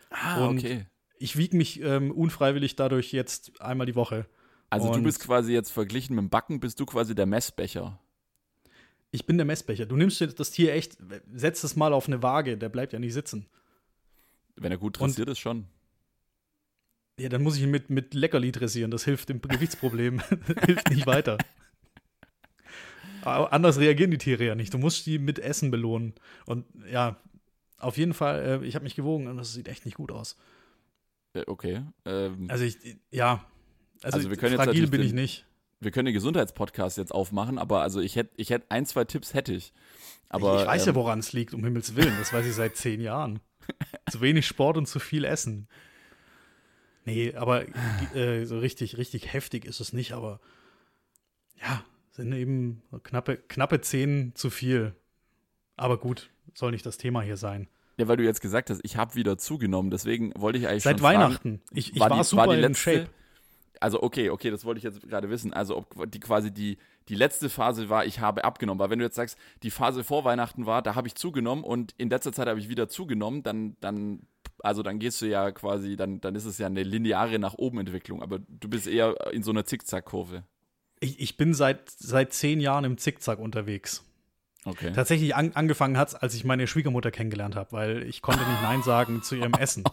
[0.09, 0.85] Ah, und okay
[1.19, 4.25] ich wiege mich ähm, unfreiwillig dadurch jetzt einmal die Woche.
[4.69, 7.99] Also und du bist quasi jetzt verglichen mit dem Backen, bist du quasi der Messbecher.
[9.11, 9.85] Ich bin der Messbecher.
[9.85, 10.97] Du nimmst dir das Tier echt,
[11.33, 13.47] setzt es mal auf eine Waage, der bleibt ja nicht sitzen.
[14.55, 15.65] Wenn er gut dressiert ist, schon.
[17.19, 18.91] Ja, dann muss ich ihn mit, mit Leckerli dressieren.
[18.91, 20.21] Das hilft dem Gewichtsproblem.
[20.65, 21.37] hilft nicht weiter.
[23.21, 24.73] Aber anders reagieren die Tiere ja nicht.
[24.73, 26.13] Du musst die mit Essen belohnen.
[26.45, 27.17] Und ja,
[27.77, 30.37] auf jeden Fall, äh, ich habe mich gewogen und das sieht echt nicht gut aus.
[31.39, 31.83] Äh, okay.
[32.05, 32.77] Ähm, Also ich,
[33.11, 33.45] ja,
[34.01, 35.45] also, Also wir können jetzt fragil natürlich bin den- ich nicht.
[35.79, 39.33] wir können den Gesundheitspodcast jetzt aufmachen, aber also ich hätte, ich hätte ein, zwei Tipps
[39.33, 39.73] hätte ich.
[40.29, 42.15] Aber ich, ich weiß ähm, ja, woran es liegt, um Himmels Willen.
[42.19, 43.39] Das weiß ich seit zehn Jahren.
[44.11, 45.67] zu wenig Sport und zu viel Essen.
[47.05, 47.65] Nee, aber
[48.15, 50.41] äh, so richtig, richtig heftig ist es nicht, aber
[51.61, 54.93] ja, sind eben knappe, knappe zehn zu viel.
[55.77, 57.67] Aber gut, soll nicht das Thema hier sein.
[57.97, 60.99] Ja, weil du jetzt gesagt hast, ich habe wieder zugenommen, deswegen wollte ich eigentlich Seit
[60.99, 61.61] schon fragen, Weihnachten.
[61.73, 63.09] Ich, ich war, die, super die in letzte, Shape.
[63.79, 65.51] Also okay, okay, das wollte ich jetzt gerade wissen.
[65.53, 66.77] Also ob die quasi die,
[67.09, 68.79] die letzte Phase war, ich habe abgenommen.
[68.79, 71.93] Weil wenn du jetzt sagst, die Phase vor Weihnachten war, da habe ich zugenommen und
[71.97, 74.21] in letzter Zeit habe ich wieder zugenommen, dann, dann,
[74.59, 77.79] also dann gehst du ja quasi, dann, dann ist es ja eine lineare nach oben
[77.79, 78.21] Entwicklung.
[78.21, 80.43] Aber du bist eher in so einer Zickzack-Kurve.
[80.99, 84.03] Ich, ich bin seit, seit zehn Jahren im Zickzack unterwegs.
[84.65, 84.91] Okay.
[84.93, 88.61] Tatsächlich an, angefangen hat es, als ich meine Schwiegermutter kennengelernt habe, weil ich konnte nicht
[88.61, 89.83] Nein sagen zu ihrem Essen.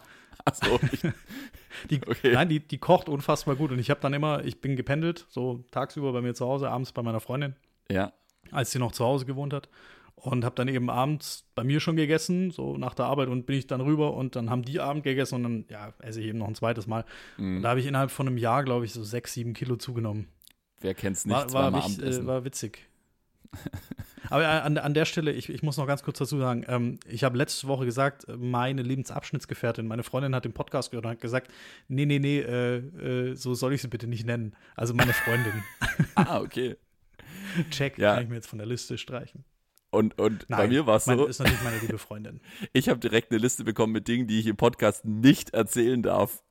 [0.44, 1.00] Achso, ich,
[1.90, 2.33] Die, Okay.
[2.33, 3.70] Nein, die, die kocht unfassbar gut.
[3.72, 6.92] Und ich habe dann immer, ich bin gependelt, so tagsüber bei mir zu Hause, abends
[6.92, 7.55] bei meiner Freundin,
[7.90, 8.12] ja.
[8.50, 9.68] als sie noch zu Hause gewohnt hat.
[10.16, 13.59] Und habe dann eben abends bei mir schon gegessen, so nach der Arbeit, und bin
[13.59, 16.38] ich dann rüber und dann haben die Abend gegessen und dann, ja, esse ich eben
[16.38, 17.05] noch ein zweites Mal.
[17.37, 17.62] Und Mhm.
[17.62, 20.29] da habe ich innerhalb von einem Jahr, glaube ich, so sechs, sieben Kilo zugenommen.
[20.81, 21.35] Wer kennt's nicht?
[21.35, 22.24] War, war, Abendessen.
[22.24, 22.87] äh, war witzig.
[24.31, 27.25] Aber an, an der Stelle, ich, ich muss noch ganz kurz dazu sagen, ähm, ich
[27.25, 31.51] habe letzte Woche gesagt, meine Lebensabschnittsgefährtin, meine Freundin hat den Podcast gehört und hat gesagt,
[31.88, 34.57] nee, nee, nee, äh, äh, so soll ich sie bitte nicht nennen.
[34.77, 35.53] Also meine Freundin.
[36.14, 36.77] ah, okay.
[37.71, 38.14] Check, Ja.
[38.14, 39.45] kann ich mir jetzt von der Liste streichen.
[39.90, 42.40] Und, und bei Nein, mir war es so, ist natürlich meine liebe Freundin.
[42.73, 46.43] ich habe direkt eine Liste bekommen mit Dingen, die ich im Podcast nicht erzählen darf.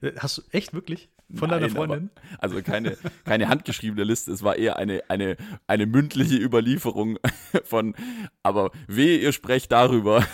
[0.00, 1.10] Äh, Hast du echt wirklich?
[1.34, 2.10] Von Nein, deiner Freundin?
[2.32, 5.36] Aber, also keine, keine handgeschriebene Liste, es war eher eine, eine,
[5.66, 7.18] eine mündliche Überlieferung
[7.64, 7.94] von,
[8.42, 10.24] aber wehe, ihr sprecht darüber.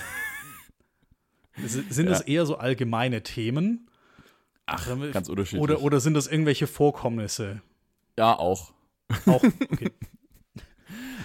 [1.67, 2.11] Sind Ja.
[2.13, 3.89] das eher so allgemeine Themen?
[4.67, 5.63] Ach, ganz unterschiedlich.
[5.63, 7.61] Oder, oder sind das irgendwelche Vorkommnisse?
[8.17, 8.73] ja, auch.
[9.27, 9.91] Auch, okay.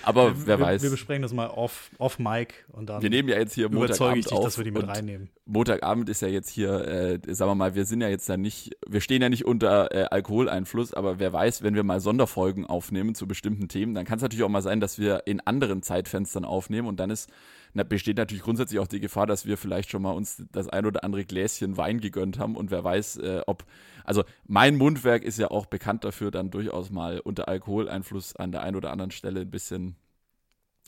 [0.03, 0.81] Aber wer wir, weiß.
[0.83, 4.19] Wir besprechen das mal off, off Mic und dann Wir nehmen ja jetzt hier überzeuge
[4.19, 4.43] ich Montagabend dich, auf.
[4.43, 5.29] dass wir die mit reinnehmen.
[5.45, 8.77] Montagabend ist ja jetzt hier, äh, sagen wir mal, wir sind ja jetzt da nicht,
[8.87, 13.15] wir stehen ja nicht unter äh, Alkoholeinfluss, aber wer weiß, wenn wir mal Sonderfolgen aufnehmen
[13.15, 16.45] zu bestimmten Themen, dann kann es natürlich auch mal sein, dass wir in anderen Zeitfenstern
[16.45, 17.29] aufnehmen und dann ist,
[17.73, 20.85] na, besteht natürlich grundsätzlich auch die Gefahr, dass wir vielleicht schon mal uns das ein
[20.85, 23.65] oder andere Gläschen Wein gegönnt haben und wer weiß, äh, ob,
[24.03, 28.63] also mein Mundwerk ist ja auch bekannt dafür, dann durchaus mal unter Alkoholeinfluss an der
[28.63, 29.95] einen oder anderen Stelle ein bisschen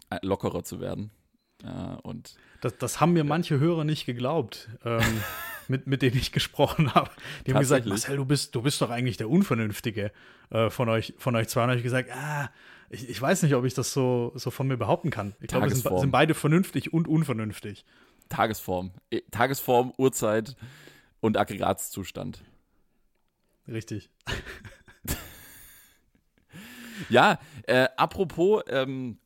[0.10, 1.12] äh, lockerer zu werden.
[1.64, 5.02] Ja, und Das, das haben mir manche Hörer nicht geglaubt, ähm,
[5.68, 7.12] mit, mit denen ich gesprochen habe.
[7.46, 7.86] Die haben gesagt?
[7.86, 10.12] Marcel, du bist, du bist doch eigentlich der Unvernünftige
[10.50, 11.64] äh, von, euch, von euch zwei.
[11.64, 12.50] Und habe ich gesagt, ah,
[12.92, 15.36] ich, ich weiß nicht, ob ich das so, so von mir behaupten kann.
[15.42, 16.02] Ich glaube, sind, Tagesform.
[16.02, 17.86] sind beide vernünftig und unvernünftig.
[18.30, 18.92] Tagesform.
[19.32, 20.56] Tagesform, Uhrzeit
[21.20, 22.44] und Aggregatzustand.
[23.68, 24.10] Richtig.
[27.10, 29.18] Ja, äh, apropos ähm,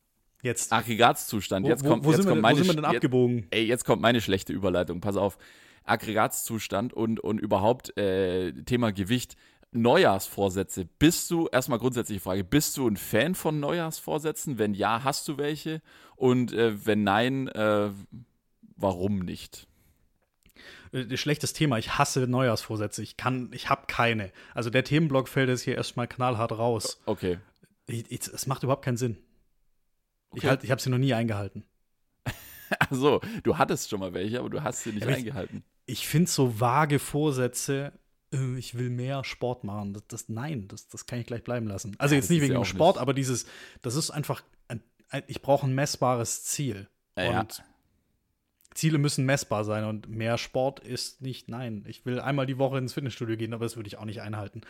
[0.42, 0.72] Jetzt.
[0.72, 1.66] Aggregatzustand.
[1.66, 2.84] wo, Jetzt wo, kommt, wo, jetzt sind, wir, kommt denn- meine wo sind wir denn
[2.84, 3.46] sch- jetzt, abgebogen?
[3.50, 5.00] ey, jetzt kommt meine schlechte Überleitung.
[5.00, 5.36] Pass auf.
[5.84, 9.36] Aggregatzustand und, und überhaupt äh, Thema Gewicht.
[9.72, 10.84] Neujahrsvorsätze.
[10.98, 14.58] Bist du, erstmal grundsätzliche Frage, bist du ein Fan von Neujahrsvorsätzen?
[14.58, 15.82] Wenn ja, hast du welche?
[16.16, 17.90] Und äh, wenn nein, äh,
[18.76, 19.66] warum nicht?
[20.92, 21.78] Äh, Schlechtes Thema.
[21.78, 23.02] Ich hasse Neujahrsvorsätze.
[23.02, 24.32] Ich kann, ich habe keine.
[24.54, 27.00] Also der Themenblock fällt jetzt hier erstmal knallhart raus.
[27.06, 27.38] Okay.
[27.86, 29.18] Ich, ich, es macht überhaupt keinen Sinn.
[30.32, 30.48] Ich, Okay.
[30.48, 31.64] halt, ich habe sie noch nie eingehalten.
[32.80, 35.62] Achso, du hattest schon mal welche, aber du hast sie nicht ich- eingehalten.
[35.88, 37.92] Ich finde so vage Vorsätze,
[38.36, 39.92] äh, ich will mehr Sport machen.
[39.94, 41.94] Das, das, nein, das, das kann ich gleich bleiben lassen.
[41.98, 43.46] Also Ja, jetzt nicht wegen ja dem Sport, nicht- aber dieses,
[43.82, 46.88] das ist einfach, ein, ein, ich brauche ein messbares Ziel.
[47.16, 47.40] Ja, ja.
[47.40, 47.62] Und
[48.74, 51.84] Ziele müssen messbar sein und mehr Sport ist nicht, nein.
[51.88, 54.60] Ich will einmal die Woche ins Fitnessstudio gehen, aber das würde ich auch nicht einhalten.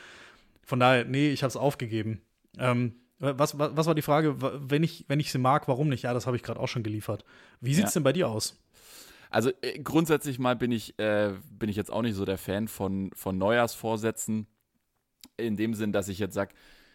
[0.64, 2.20] Von daher, nee, ich habe es aufgegeben.
[2.58, 4.36] Ähm, was, was, was war die Frage?
[4.70, 6.02] Wenn ich, wenn ich sie mag, warum nicht?
[6.02, 7.24] Ja, das habe ich gerade auch schon geliefert.
[7.60, 7.98] Wie sieht es Ja.
[8.00, 8.62] denn bei dir aus?
[9.30, 12.68] Also äh, grundsätzlich mal bin ich, äh, bin ich jetzt auch nicht so der Fan
[12.68, 14.46] von, von Neujahrsvorsätzen.
[15.36, 16.54] In dem Sinn, dass ich jetzt sage,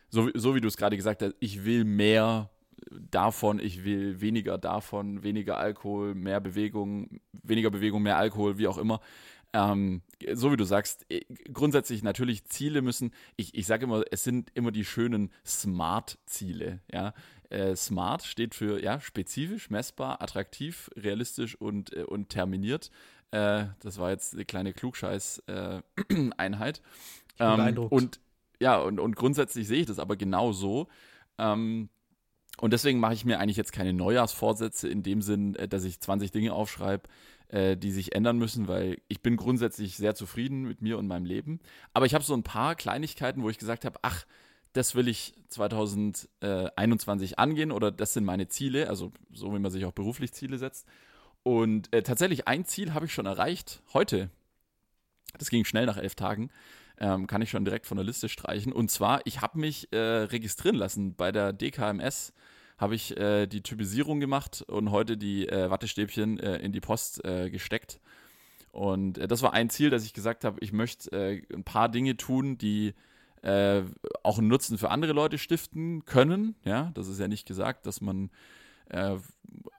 [0.09, 2.49] so, wie- so wie du es gerade gesagt hast, ich will mehr
[3.11, 8.77] davon, ich will weniger davon, weniger Alkohol, mehr Bewegung, weniger Bewegung, mehr Alkohol, wie auch
[8.79, 8.99] immer.
[9.53, 10.01] Ähm,
[10.33, 11.21] so wie du sagst, äh,
[11.53, 17.13] grundsätzlich natürlich Ziele müssen, ich, ich sage immer, es sind immer die schönen Smart-Ziele, ja.
[17.51, 22.91] Äh, SMART steht für ja, spezifisch, messbar, attraktiv, realistisch und, äh, und terminiert.
[23.31, 26.81] Äh, das war jetzt eine kleine Klugscheiß-Einheit.
[27.39, 28.19] Äh, ähm, und
[28.59, 30.87] ja, und, und grundsätzlich sehe ich das aber genau so.
[31.37, 31.89] Ähm,
[32.59, 35.99] und deswegen mache ich mir eigentlich jetzt keine Neujahrsvorsätze in dem Sinn, äh, dass ich
[35.99, 37.09] 20 Dinge aufschreibe,
[37.47, 41.25] äh, die sich ändern müssen, weil ich bin grundsätzlich sehr zufrieden mit mir und meinem
[41.25, 41.59] Leben.
[41.93, 44.25] Aber ich habe so ein paar Kleinigkeiten, wo ich gesagt habe, ach,
[44.73, 49.85] das will ich 2021 angehen oder das sind meine Ziele, also so wie man sich
[49.85, 50.87] auch beruflich Ziele setzt.
[51.43, 54.29] Und äh, tatsächlich ein Ziel habe ich schon erreicht heute.
[55.37, 56.49] Das ging schnell nach elf Tagen.
[56.99, 58.71] Ähm, kann ich schon direkt von der Liste streichen.
[58.71, 62.33] Und zwar, ich habe mich äh, registrieren lassen bei der DKMS
[62.77, 67.23] habe ich äh, die Typisierung gemacht und heute die äh, Wattestäbchen äh, in die Post
[67.23, 68.01] äh, gesteckt.
[68.71, 72.57] Und das war ein Ziel, dass ich gesagt habe, ich möchte ein paar Dinge tun,
[72.57, 72.93] die
[73.43, 76.55] auch einen Nutzen für andere Leute stiften können.
[76.63, 78.29] Ja, das ist ja nicht gesagt, dass man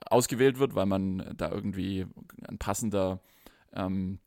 [0.05, 2.07] ausgewählt wird, weil man da irgendwie
[2.47, 3.21] ein passender
[3.73, 4.19] ähm,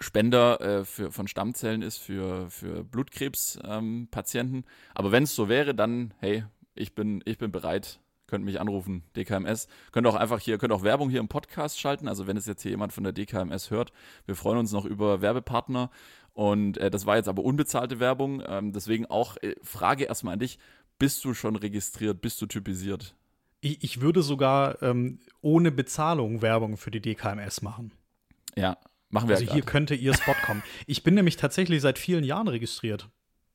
[0.00, 4.56] Spender für, von Stammzellen ist für, für Blutkrebspatienten.
[4.58, 8.00] Ähm, Aber wenn es so wäre, dann, hey, ich bin, ich bin bereit.
[8.26, 9.68] Könnt mich anrufen, DKMS.
[9.92, 12.08] Könnt auch einfach hier, könnt auch Werbung hier im Podcast schalten.
[12.08, 13.92] Also wenn es jetzt hier jemand von der DKMS hört,
[14.24, 15.90] wir freuen uns noch über Werbepartner.
[16.34, 18.42] Und äh, das war jetzt aber unbezahlte Werbung.
[18.46, 20.58] Ähm, deswegen auch äh, Frage erstmal an dich:
[20.98, 22.20] Bist du schon registriert?
[22.20, 23.14] Bist du typisiert?
[23.60, 27.92] Ich, ich würde sogar ähm, ohne Bezahlung Werbung für die DKMS machen.
[28.56, 28.76] Ja,
[29.10, 29.36] machen wir.
[29.36, 30.62] Also ja hier könnte ihr Spot kommen.
[30.86, 33.08] Ich bin nämlich tatsächlich seit vielen Jahren registriert.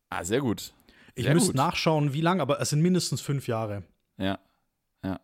[0.09, 0.73] Ah, sehr gut.
[1.15, 3.83] Ich müsste nachschauen, wie lange, aber es sind mindestens fünf Jahre.
[4.17, 4.39] Ja,
[5.03, 5.19] ja.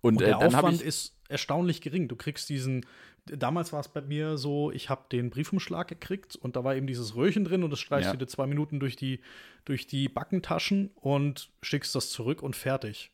[0.00, 2.08] Und, Und der äh, Aufwand ist erstaunlich gering.
[2.08, 2.86] Du kriegst diesen,
[3.26, 6.86] damals war es bei mir so, ich habe den Briefumschlag gekriegt und da war eben
[6.86, 8.12] dieses Röhrchen drin und das streichst ja.
[8.12, 9.20] du dir zwei Minuten durch die,
[9.64, 13.10] durch die Backentaschen und schickst das zurück und fertig.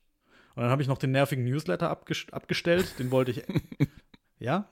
[0.55, 3.42] Und dann habe ich noch den nervigen Newsletter abgestellt, den wollte ich.
[4.38, 4.68] ja?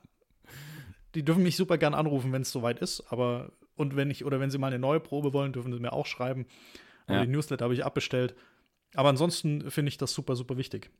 [1.15, 4.39] Die dürfen mich super gern anrufen, wenn es soweit ist, aber und wenn ich, oder
[4.39, 6.45] wenn sie mal eine neue Probe wollen, dürfen sie mir auch schreiben.
[7.09, 7.25] Ja.
[7.25, 8.35] die Newsletter habe ich abbestellt.
[8.93, 10.91] Aber ansonsten finde ich das super, super wichtig.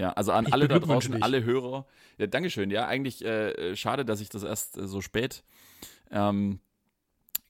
[0.00, 1.22] Ja, also an ich alle da draußen, dich.
[1.22, 1.84] alle Hörer.
[2.16, 2.70] Ja, Dankeschön.
[2.70, 5.44] Ja, eigentlich äh, äh, schade, dass ich das erst äh, so spät
[6.10, 6.60] ähm,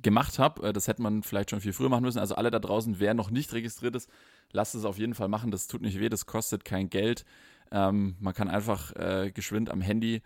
[0.02, 0.68] gemacht habe.
[0.68, 2.18] Äh, das hätte man vielleicht schon viel früher machen müssen.
[2.18, 4.10] Also alle da draußen, wer noch nicht registriert ist,
[4.50, 5.52] lasst es auf jeden Fall machen.
[5.52, 7.24] Das tut nicht weh, das kostet kein Geld.
[7.70, 10.20] Ähm, man kann einfach äh, geschwind am Handy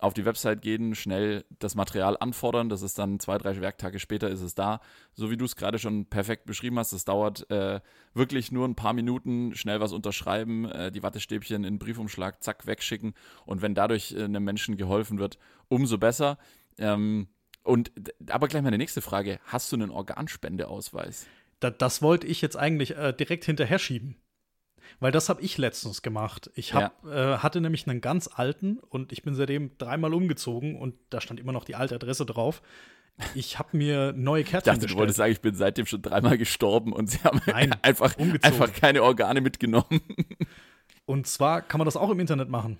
[0.00, 2.68] auf die Website gehen, schnell das Material anfordern.
[2.68, 4.80] Das ist dann zwei, drei Werktage später ist es da.
[5.14, 7.80] So wie du es gerade schon perfekt beschrieben hast, es dauert äh,
[8.14, 12.66] wirklich nur ein paar Minuten, schnell was unterschreiben, äh, die Wattestäbchen in den Briefumschlag, zack,
[12.66, 13.14] wegschicken.
[13.46, 16.38] Und wenn dadurch äh, einem Menschen geholfen wird, umso besser.
[16.78, 17.28] Ähm,
[17.62, 17.92] und
[18.30, 21.26] aber gleich meine nächste Frage: Hast du einen Organspendeausweis?
[21.60, 24.16] Da, das wollte ich jetzt eigentlich äh, direkt hinterher schieben.
[24.98, 26.50] Weil das habe ich letztens gemacht.
[26.54, 27.34] Ich hab, ja.
[27.34, 31.40] äh, hatte nämlich einen ganz alten und ich bin seitdem dreimal umgezogen und da stand
[31.40, 32.62] immer noch die alte Adresse drauf.
[33.34, 34.90] Ich habe mir neue Kärtchen ich dachte, bestellt.
[34.92, 38.72] Du wolltest sagen, ich bin seitdem schon dreimal gestorben und sie haben Nein, einfach, einfach
[38.72, 40.00] keine Organe mitgenommen.
[41.04, 42.78] Und zwar kann man das auch im Internet machen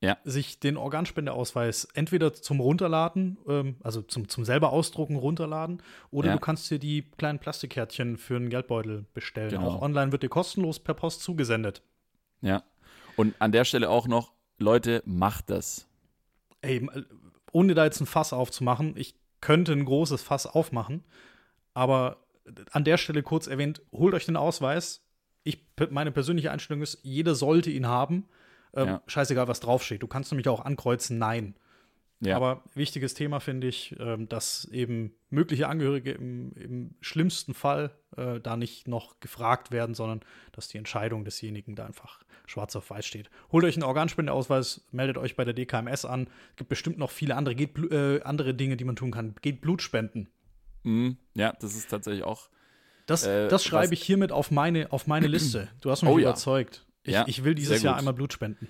[0.00, 0.16] ja.
[0.24, 6.34] sich den Organspendeausweis entweder zum Runterladen, ähm, also zum, zum selber ausdrucken runterladen, oder ja.
[6.34, 9.50] du kannst dir die kleinen Plastikkärtchen für einen Geldbeutel bestellen.
[9.50, 9.68] Genau.
[9.68, 11.82] Auch online wird dir kostenlos per Post zugesendet.
[12.40, 12.62] Ja.
[13.16, 15.86] Und an der Stelle auch noch, Leute, macht das.
[16.62, 16.86] Ey,
[17.52, 21.04] ohne da jetzt ein Fass aufzumachen, ich könnte ein großes Fass aufmachen,
[21.74, 22.24] aber
[22.72, 25.02] an der Stelle kurz erwähnt, holt euch den Ausweis.
[25.42, 28.28] Ich, meine persönliche Einstellung ist, jeder sollte ihn haben
[28.74, 29.02] ähm, ja.
[29.06, 30.02] Scheißegal, was draufsteht.
[30.02, 31.54] Du kannst nämlich auch ankreuzen, nein.
[32.20, 32.36] Ja.
[32.36, 38.40] Aber wichtiges Thema finde ich, ähm, dass eben mögliche Angehörige im, im schlimmsten Fall äh,
[38.40, 40.20] da nicht noch gefragt werden, sondern
[40.52, 43.30] dass die Entscheidung desjenigen da einfach schwarz auf weiß steht.
[43.52, 46.28] Holt euch einen Organspendeausweis, meldet euch bei der DKMS an.
[46.50, 49.34] Es gibt bestimmt noch viele andere, geht, äh, andere Dinge, die man tun kann.
[49.40, 50.28] Geht Blut spenden.
[50.82, 51.16] Mhm.
[51.34, 52.50] Ja, das ist tatsächlich auch.
[53.06, 55.68] Das, äh, das schreibe ich hiermit auf meine, auf meine Liste.
[55.80, 56.86] Du hast mich oh, überzeugt.
[57.02, 58.68] Ich, ja, ich will dieses Jahr einmal Blut spenden.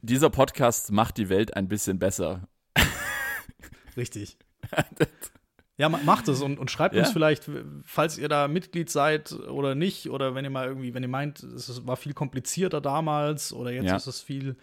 [0.00, 2.48] Dieser Podcast macht die Welt ein bisschen besser.
[3.96, 4.36] Richtig.
[5.76, 7.02] ja, macht es und, und schreibt ja.
[7.02, 7.50] uns vielleicht,
[7.84, 11.42] falls ihr da Mitglied seid oder nicht, oder wenn ihr mal irgendwie, wenn ihr meint,
[11.42, 13.96] es war viel komplizierter damals oder jetzt ja.
[13.96, 14.56] ist es viel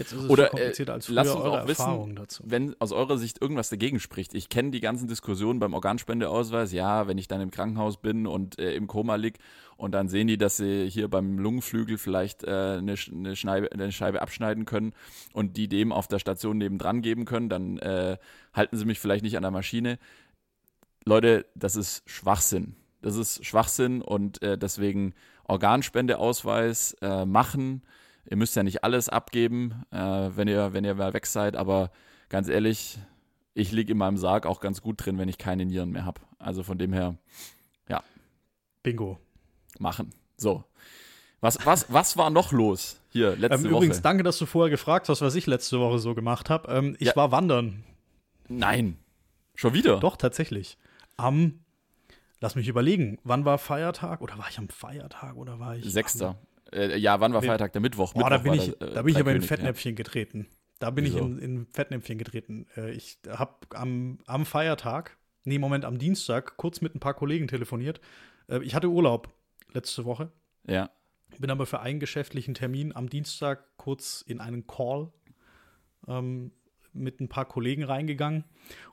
[0.00, 1.16] Jetzt ist es Oder, komplizierter als früher.
[1.16, 2.42] Lasst uns auch wissen, dazu.
[2.46, 4.34] wenn aus eurer Sicht irgendwas dagegen spricht.
[4.34, 6.72] Ich kenne die ganzen Diskussionen beim Organspendeausweis.
[6.72, 9.38] Ja, wenn ich dann im Krankenhaus bin und äh, im Koma lieg
[9.76, 13.92] und dann sehen die, dass sie hier beim Lungenflügel vielleicht äh, eine, eine, Scheibe, eine
[13.92, 14.94] Scheibe abschneiden können
[15.34, 18.16] und die dem auf der Station nebendran geben können, dann äh,
[18.54, 19.98] halten sie mich vielleicht nicht an der Maschine.
[21.04, 22.74] Leute, das ist Schwachsinn.
[23.02, 25.12] Das ist Schwachsinn und äh, deswegen
[25.44, 27.82] Organspendeausweis äh, machen.
[28.28, 31.90] Ihr müsst ja nicht alles abgeben, äh, wenn, ihr, wenn ihr mal weg seid, aber
[32.28, 32.98] ganz ehrlich,
[33.54, 36.20] ich liege in meinem Sarg auch ganz gut drin, wenn ich keine Nieren mehr habe.
[36.38, 37.16] Also von dem her,
[37.88, 38.02] ja.
[38.82, 39.18] Bingo.
[39.78, 40.10] Machen.
[40.36, 40.64] So.
[41.40, 43.84] Was, was, was war noch los hier letzte ähm, Woche?
[43.84, 46.70] Übrigens, danke, dass du vorher gefragt hast, was ich letzte Woche so gemacht habe.
[46.70, 47.16] Ähm, ich Ja.
[47.16, 47.84] war wandern.
[48.48, 48.98] Nein.
[49.54, 50.00] Schon wieder?
[50.00, 50.76] Doch, tatsächlich.
[51.16, 51.60] Am,
[52.40, 54.20] lass mich überlegen, wann war Feiertag?
[54.20, 55.84] Oder war ich am Feiertag oder war ich.
[55.90, 56.38] Sechster.
[56.72, 57.42] Äh, ja, wann war.
[57.42, 57.72] Feiertag?
[57.72, 58.14] Der Mittwoch.
[58.14, 60.46] Boah, da Mittwoch bin ich, der, äh, da bin ich aber in Dreikönig, Fettnäpfchen getreten.
[60.78, 61.24] Da bin ich Wieso?
[61.24, 62.66] in, in Fettnäpfchen getreten.
[62.76, 67.48] Äh, Ich habe am, am Feiertag, nee, Moment, am Dienstag kurz mit ein paar Kollegen
[67.48, 68.00] telefoniert.
[68.48, 69.32] Äh, Ich hatte Urlaub
[69.72, 70.30] letzte Woche,
[70.66, 70.74] Ja.
[70.74, 70.90] ja.
[71.38, 75.12] bin aber für einen geschäftlichen Termin am Dienstag kurz in einen Call
[76.08, 76.52] ähm,
[76.92, 78.44] mit ein paar Kollegen reingegangen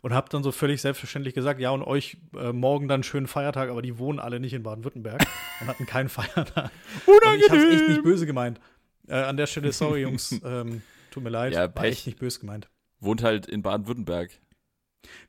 [0.02, 3.70] und habe dann so völlig selbstverständlich gesagt, ja, und euch äh, morgen dann schönen Feiertag,
[3.70, 5.26] aber die wohnen alle nicht in Baden-Württemberg
[5.62, 6.72] und hatten keinen Feiertag.
[7.08, 8.60] Und ich habe es echt nicht böse gemeint.
[9.08, 10.82] Äh, an der Stelle, sorry, Jungs, ähm,
[11.12, 11.92] tut mir leid, Ja, war Pech.
[11.92, 12.70] echt nicht böse gemeint.
[13.00, 14.32] Wohnt halt in Baden-Württemberg.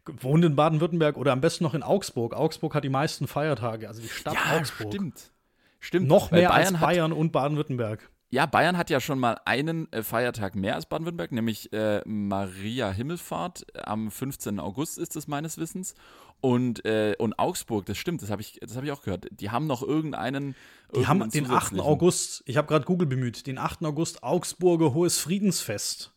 [0.07, 2.35] Wohnt in Baden-Württemberg oder am besten noch in Augsburg.
[2.35, 4.93] Augsburg hat die meisten Feiertage, also die Stadt Augsburg.
[4.93, 5.33] stimmt.
[5.81, 6.09] Stimmt.
[6.09, 8.11] Noch mehr als hat, Bayern und Baden-Württemberg.
[8.31, 12.91] Ja, Bayern hat ja schon mal einen äh, Feiertag mehr als Baden-Württemberg, nämlich äh, Maria
[12.91, 13.65] Himmelfahrt.
[13.87, 14.61] Am 15.
[14.61, 15.95] August ist es meines Wissens.
[16.43, 19.27] Und, äh, und Augsburg, das stimmt, das habe ich, das hab ich auch gehört.
[19.31, 20.55] Die haben noch irgendeinen.
[20.95, 21.49] Die haben den 8.
[21.49, 21.81] zusätzlichen.
[21.81, 23.83] August, ich habe gerade Google bemüht, den 8.
[23.85, 26.13] August Augsburger Hohes Friedensfest.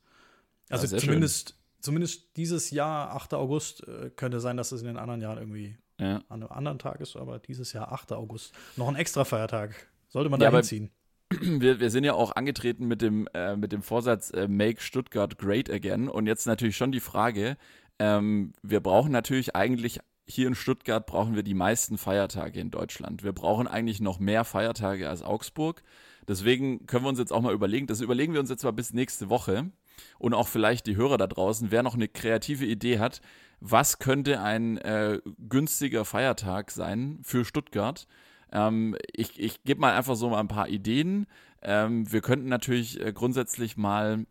[0.69, 3.34] Also Ja, zumindest, zumindest dieses Jahr, 8.
[3.36, 6.17] August, äh, könnte sein, dass es in den anderen Jahren irgendwie Ja.
[6.30, 8.12] an einem anderen Tag ist, aber dieses Jahr 8.
[8.12, 8.54] August.
[8.76, 9.88] Noch ein extra Feiertag.
[10.10, 10.91] Sollte man Ja, da hinziehen.
[11.39, 15.38] Wir, wir sind ja auch angetreten mit dem, äh, mit dem Vorsatz äh, Make Stuttgart
[15.38, 16.10] Great Again.
[16.10, 17.58] Und jetzt natürlich schon die Frage,
[18.00, 23.24] ähm, wir brauchen natürlich eigentlich, hier in Stuttgart brauchen wir die meisten Feiertage in Deutschland.
[23.24, 25.84] Wir brauchen eigentlich noch mehr Feiertage als Augsburg.
[26.28, 28.94] Deswegen können wir uns jetzt auch mal überlegen, das überlegen wir uns jetzt mal bis
[28.94, 29.72] nächste Woche
[30.20, 33.22] und auch vielleicht die Hörer da draußen, wer noch eine kreative Idee hat,
[33.60, 38.08] was könnte ein äh, günstiger Feiertag sein für Stuttgart?
[38.51, 41.27] Ähm, ich ich gebe mal einfach so mal ein paar Ideen.
[41.61, 44.25] Ähm, wir könnten natürlich äh, grundsätzlich mal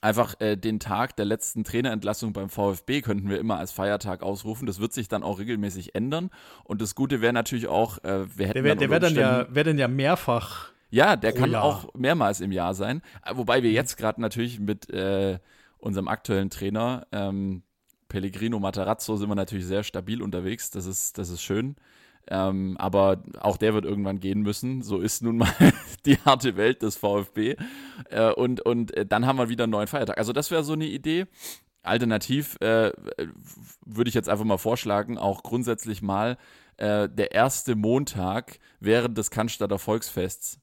[0.00, 4.66] einfach äh, den Tag der letzten Trainerentlassung beim VfB könnten wir immer als Feiertag ausrufen.
[4.66, 6.30] Das wird sich dann auch regelmäßig ändern.
[6.64, 9.00] Und das Gute wäre natürlich auch, äh, wir hätten Der wäre dann der unter wär
[9.00, 9.14] dann,
[9.48, 10.72] ja, wär dann ja mehrfach.
[10.90, 11.64] ja, der kann Jahr.
[11.64, 13.02] auch mehrmals im Jahr sein.
[13.24, 15.38] Äh, Wobei wir jetzt gerade natürlich mit äh,
[15.78, 17.62] unserem aktuellen Trainer ähm,
[18.08, 20.70] Pellegrino Matarazzo sind wir natürlich sehr stabil unterwegs.
[20.70, 21.76] Das ist, das ist schön.
[22.28, 24.82] Ähm, aber auch der wird irgendwann gehen müssen.
[24.82, 25.52] So ist nun mal
[26.06, 27.56] die harte Welt des VfB.
[28.10, 30.18] Äh, und und äh, dann haben wir wieder einen neuen Feiertag.
[30.18, 31.26] Also das wäre so eine Idee.
[31.82, 32.90] Alternativ äh,
[33.84, 36.36] würde ich jetzt einfach mal vorschlagen, auch grundsätzlich mal
[36.78, 40.58] äh, der erste Montag während des Cannstatter Volksfests.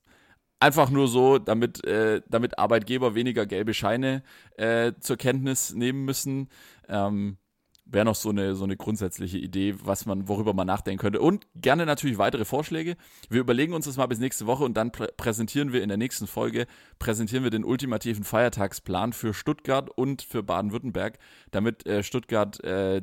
[0.59, 4.23] Einfach nur so, damit, äh, damit Arbeitgeber weniger gelbe Scheine
[4.57, 6.49] äh, zur Kenntnis nehmen müssen.
[6.87, 7.37] Ähm,
[7.85, 11.19] Wäre noch so eine, so eine grundsätzliche Idee, was man, worüber man nachdenken könnte.
[11.19, 12.95] Und gerne natürlich weitere Vorschläge.
[13.29, 15.97] Wir überlegen uns das mal bis nächste Woche und dann prä präsentieren wir in der
[15.97, 16.65] nächsten Folge,
[16.97, 21.19] präsentieren wir den ultimativen Feiertagsplan für Stuttgart und für Baden-Württemberg,
[21.51, 23.01] damit äh, Stuttgart äh, äh,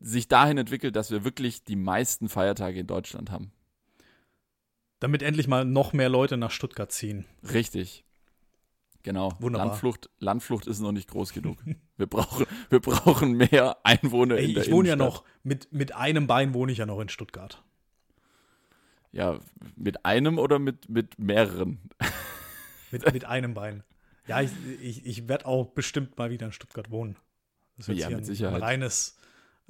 [0.00, 3.50] sich dahin entwickelt, dass wir wirklich die meisten Feiertage in Deutschland haben.
[5.00, 7.24] Damit endlich mal noch mehr Leute nach Stuttgart ziehen.
[7.52, 8.04] Richtig.
[9.04, 9.32] Genau.
[9.38, 9.68] Wunderbar.
[9.68, 11.58] Landflucht, Landflucht ist noch nicht groß genug.
[11.96, 15.22] Wir brauchen, wir brauchen mehr Einwohner Ey, in der ich wohne ja Innenstadt.
[15.22, 17.62] noch, mit, mit einem Bein wohne ich ja noch in Stuttgart.
[19.12, 19.38] Ja,
[19.76, 21.80] mit einem oder mit, mit mehreren?
[22.90, 23.82] Mit, mit einem Bein.
[24.26, 24.50] Ja, ich,
[24.82, 27.16] ich, ich werde auch bestimmt mal wieder in Stuttgart wohnen.
[27.78, 28.56] Das wird Ja, mit ein, Sicherheit.
[28.56, 29.18] ein reines,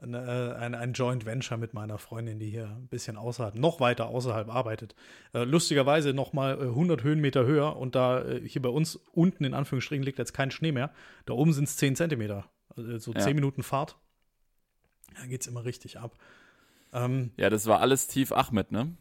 [0.01, 3.81] ein, äh, ein, ein Joint Venture mit meiner Freundin, die hier ein bisschen außerhalb, noch
[3.81, 4.95] weiter außerhalb arbeitet.
[5.35, 9.45] Äh, lustigerweise noch mal äh, 100 Höhenmeter höher und da äh, hier bei uns unten
[9.45, 10.93] in Anführungsstrichen liegt jetzt kein Schnee mehr.
[11.27, 12.45] Da oben sind es 10 Zentimeter.
[12.77, 13.21] Also so Ja.
[13.21, 13.97] 10 Minuten Fahrt.
[15.17, 16.17] Da geht es immer richtig ab.
[16.93, 18.95] Ähm, Ja, das war alles Tief Ahmed, ne?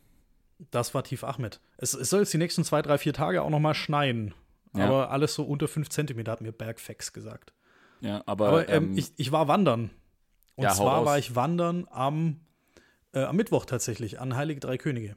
[0.71, 1.59] das war Tief Ahmed.
[1.77, 4.33] Es, es soll jetzt die nächsten zwei, drei, vier Tage auch noch mal schneien.
[4.75, 4.85] Ja.
[4.85, 7.53] Aber alles so unter 5 Zentimeter, hat mir Bergfex gesagt.
[8.01, 9.91] Ja, aber, Aber ähm, ähm, ich, ich war wandern.
[10.57, 12.41] Und Ja, zwar war ich wandern am,
[13.13, 15.15] äh, am Mittwoch tatsächlich an Heilige Drei Könige.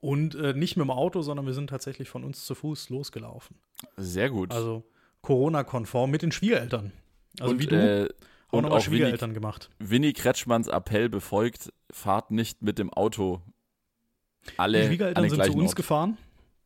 [0.00, 3.56] Und äh, nicht mit dem Auto, sondern wir sind tatsächlich von uns zu Fuß losgelaufen.
[3.96, 4.52] sehr gut.
[4.52, 4.84] Also
[5.22, 6.92] Corona-konform mit den Schwiegereltern.
[7.38, 8.08] Also und wie du, äh,
[8.48, 9.70] auch und auch Winnie, Schwiegereltern gemacht.
[9.78, 13.42] Winnie Kretschmanns Appell befolgt, fahrt nicht mit dem Auto.
[14.56, 15.76] Alle Die Schwiegereltern sind zu uns Ort.
[15.76, 16.18] gefahren,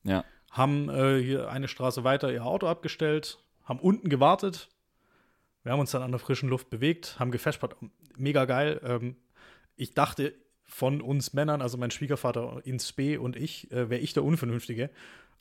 [0.04, 0.24] Ja.
[0.50, 4.68] haben äh, hier eine Straße weiter ihr Auto abgestellt, haben unten gewartet.
[5.64, 7.74] Wir haben uns dann an der frischen Luft bewegt, haben gefespert.
[8.16, 8.80] Mega geil.
[8.84, 9.16] Ähm,
[9.76, 14.12] ich dachte von uns Männern, also mein Schwiegervater ins B und ich, äh, wäre ich
[14.12, 14.90] der Unvernünftige.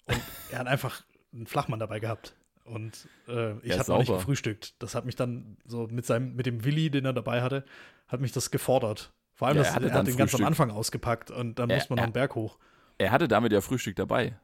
[0.06, 0.22] Und
[0.52, 1.04] er hat einfach
[1.34, 2.36] einen Flachmann dabei gehabt.
[2.66, 4.82] Und äh, ich Ja, habe noch nicht gefrühstückt.
[4.82, 7.66] Das hat mich dann so mit seinem, mit dem Willi, den er dabei hatte,
[8.08, 9.12] hat mich das gefordert.
[9.36, 10.44] Vor allem, Ja, das, er er hat den ganz am.
[10.46, 12.58] Anfang ausgepackt und dann Er- muss man noch einen Berg hoch.
[12.98, 14.38] Er hatte damit ja Frühstück dabei.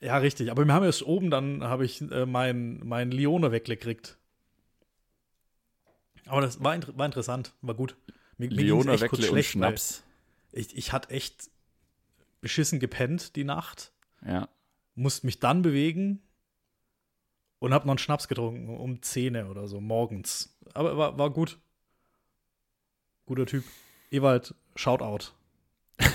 [0.00, 0.50] Ja, richtig.
[0.50, 4.16] Aber wir haben erst oben, dann habe ich äh, mein, mein Lione weggekriegt.
[6.32, 7.94] Aber das war, war interessant, war gut.
[8.38, 10.02] Mir, mir Leona echt kurz schlecht, Schnaps.
[10.50, 11.50] Ich, ich hatte echt
[12.40, 13.92] beschissen gepennt die Nacht,
[14.26, 14.48] Ja.
[14.94, 16.22] musste mich dann bewegen
[17.58, 20.56] und habe noch einen Schnaps getrunken um 10 oder so morgens.
[20.72, 21.58] Aber war, war gut.
[23.26, 23.64] Guter Typ.
[24.10, 25.32] Ewald, Shoutout.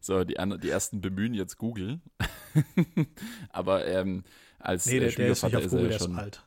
[0.00, 2.00] So, die, die ersten bemühen jetzt Google.
[3.50, 4.24] Aber ähm,
[4.58, 6.18] als Nee, äh, der, der ist nicht auf ist Google, er der ja ist schon.
[6.18, 6.46] alt.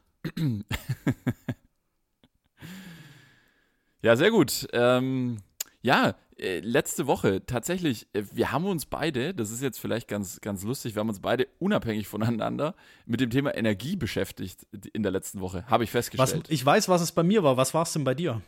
[4.02, 4.68] Ja, sehr gut.
[4.74, 5.38] Ähm,
[5.82, 10.42] ja, äh, letzte Woche tatsächlich, äh, wir haben uns beide, das ist jetzt vielleicht ganz,
[10.42, 15.14] ganz lustig, wir haben uns beide unabhängig voneinander mit dem Thema Energie beschäftigt in der
[15.14, 16.48] letzten Woche, habe ich Was, festgestellt.
[16.50, 17.56] ich weiß, was es bei mir war.
[17.56, 18.42] Was war es denn bei dir?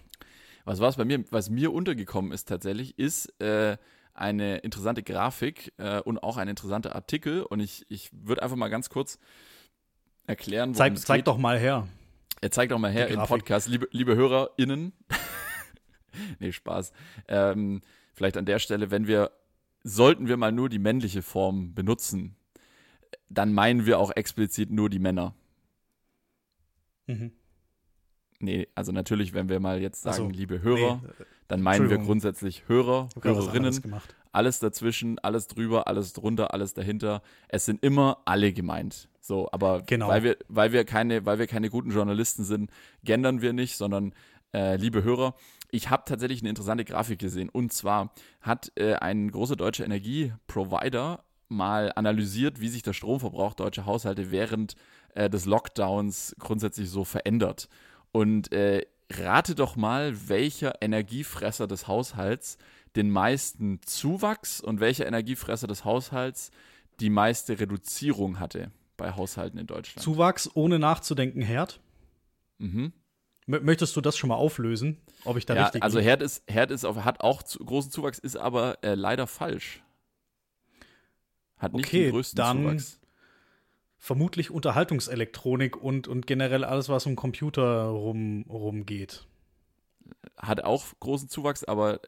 [0.66, 1.24] Was war es bei mir?
[1.32, 3.78] Was mir untergekommen ist tatsächlich, ist äh,
[4.14, 7.44] eine interessante Grafik äh, und auch ein interessanter Artikel.
[7.44, 9.20] Und ich, ich würde einfach mal ganz kurz
[10.28, 11.88] erklären, worum Zeig, zeig doch mal her.
[12.42, 13.20] Er zeigt doch mal her im.
[13.22, 14.94] Podcast, liebe, liebe HörerInnen.
[16.40, 16.92] nee, Spaß.
[17.28, 17.82] Ähm,
[18.14, 19.32] vielleicht an der Stelle, wenn wir,
[19.84, 22.36] sollten wir mal nur die männliche Form benutzen,
[23.30, 25.34] dann meinen wir auch explizit nur die Männer.
[27.08, 27.32] Mhm.
[28.40, 30.30] Nee, also natürlich, wenn wir mal jetzt sagen, so.
[30.30, 34.16] liebe Hörer, Nee, dann meinen wir grundsätzlich Hörer, Hörerinnen, gemacht.
[34.36, 37.22] Alles dazwischen, alles drüber, alles drunter, alles dahinter.
[37.48, 39.10] Es sind immer alle gemeint.
[39.22, 40.08] So, aber Genau.
[40.08, 42.70] weil wir, weil wir keine, weil wir keine guten Journalisten sind,
[43.04, 44.14] gendern wir nicht, sondern
[44.54, 45.36] äh, liebe Hörer,
[45.72, 47.50] ich habe tatsächlich eine interessante Grafik gesehen.
[47.50, 53.86] Und zwar hat äh, ein großer deutscher Energieprovider mal analysiert, wie sich der Stromverbrauch deutscher
[53.86, 54.76] Haushalte während
[55.14, 57.70] äh, des Lockdowns grundsätzlich so verändert.
[58.12, 62.58] Und äh, rate doch mal, welcher Energiefresser des Haushalts
[62.96, 66.52] den meisten Zuwachs und welcher Energiefresser des Haushalts
[67.00, 70.02] die meiste Reduzierung hatte bei Haushalten in Deutschland.
[70.04, 71.80] Zuwachs ohne nachzudenken, Herd.
[72.58, 72.94] mhm.
[73.48, 74.98] Möchtest du das schon mal auflösen?
[75.24, 76.00] Ob ich da Ja, richtig also?
[76.00, 79.84] Herd ist, Herd ist auf, hat auch zu, großen Zuwachs, ist aber äh, leider falsch.
[81.58, 83.00] Hat nicht Okay, den größten dann- Zuwachs.
[84.00, 89.28] vermutlich Unterhaltungselektronik und, und generell alles, was um Computer rum, rumgeht.
[90.38, 92.00] Hat auch großen Zuwachs, aber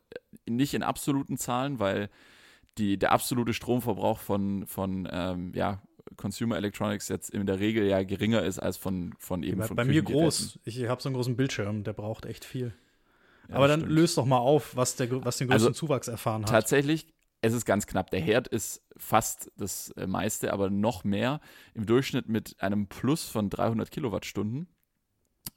[0.47, 2.09] nicht in absoluten Zahlen, weil
[2.77, 5.81] die, der absolute Stromverbrauch von, von ähm, ja,
[6.15, 9.75] Consumer Electronics jetzt in der Regel ja geringer ist als von, von eben Bei, von
[9.75, 10.59] bei mir groß.
[10.63, 12.73] Ich habe so einen großen Bildschirm, der braucht echt viel.
[13.49, 13.95] Ja, Aber dann stimmt.
[13.95, 16.49] löst doch mal auf, was, der, was den Also, größten Zuwachs erfahren hat.
[16.49, 17.07] Tatsächlich,
[17.41, 18.09] es ist ganz knapp.
[18.11, 21.39] Der Herd ist fast das äh, meiste, aber noch mehr.
[21.73, 24.67] Im Durchschnitt mit einem Plus von 300 Kilowattstunden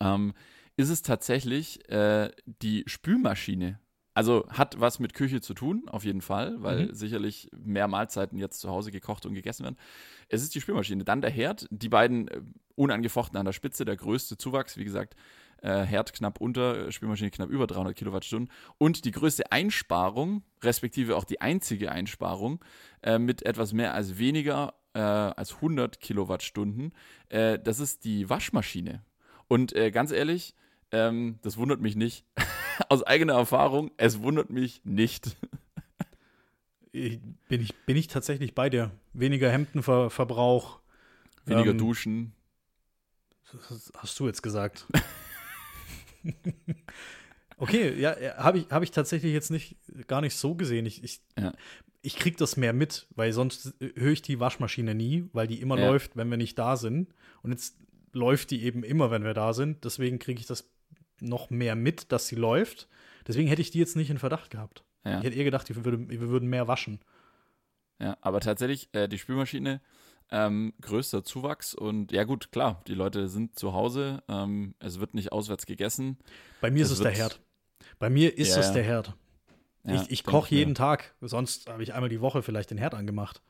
[0.01, 0.35] ähm,
[0.81, 3.79] ist es tatsächlich äh, die Spülmaschine.
[4.13, 6.95] Also hat was mit Küche zu tun, auf jeden Fall, weil Mhm.
[6.95, 9.77] sicherlich mehr Mahlzeiten jetzt zu Hause gekocht und gegessen werden.
[10.29, 11.05] Es ist die Spülmaschine.
[11.05, 12.41] Dann der Herd, die beiden äh,
[12.75, 15.15] unangefochten an der Spitze, der größte Zuwachs, wie gesagt,
[15.63, 18.51] äh, Herd knapp unter, Spülmaschine knapp über 300 Kilowattstunden.
[18.79, 22.65] Und die größte Einsparung, respektive auch die einzige Einsparung,
[23.03, 26.93] äh, mit etwas mehr als weniger äh, als 100 Kilowattstunden,
[27.29, 29.05] äh, das ist die Waschmaschine.
[29.47, 30.55] Und äh, ganz ehrlich,
[30.93, 32.25] ähm, das wundert mich nicht.
[32.89, 35.37] Aus eigener Erfahrung, es wundert mich nicht.
[36.93, 38.91] Ich- bin, ich, bin ich tatsächlich bei dir.
[39.13, 40.81] Weniger Hemdenverbrauch.
[41.45, 42.33] Weniger Ähm, duschen.
[43.69, 44.87] Das hast du jetzt gesagt.
[47.57, 49.77] okay, ja, habe ich, hab ich tatsächlich jetzt nicht
[50.07, 50.87] gar nicht so gesehen.
[50.87, 51.53] Ich, ich, Ja.
[52.03, 55.79] ich krieg das mehr mit, weil sonst höre ich die Waschmaschine nie, weil die immer
[55.79, 55.89] Ja.
[55.89, 57.13] läuft, wenn wir nicht da sind.
[57.43, 57.77] Und jetzt
[58.13, 59.85] läuft die eben immer, wenn wir da sind.
[59.85, 60.69] Deswegen kriege ich das
[61.23, 62.89] noch mehr mit, dass sie läuft.
[63.27, 64.85] Deswegen hätte ich die jetzt nicht in Verdacht gehabt.
[65.05, 65.19] Ja.
[65.19, 67.01] Ich hätte eher gedacht, wir würden, wir würden mehr waschen.
[67.99, 69.81] Ja, aber tatsächlich, äh, die Spülmaschine,
[70.31, 75.15] ähm, größter Zuwachs und ja gut, klar, die Leute sind zu Hause, ähm, es wird
[75.15, 76.19] nicht auswärts gegessen.
[76.61, 77.41] Bei mir Es ist es der Herd.
[77.99, 79.15] Bei mir ist Ja, es der Herd.
[79.85, 81.15] Ja, ich ich koche jeden Tag.
[81.21, 83.43] Sonst habe ich einmal die Woche vielleicht den Herd angemacht.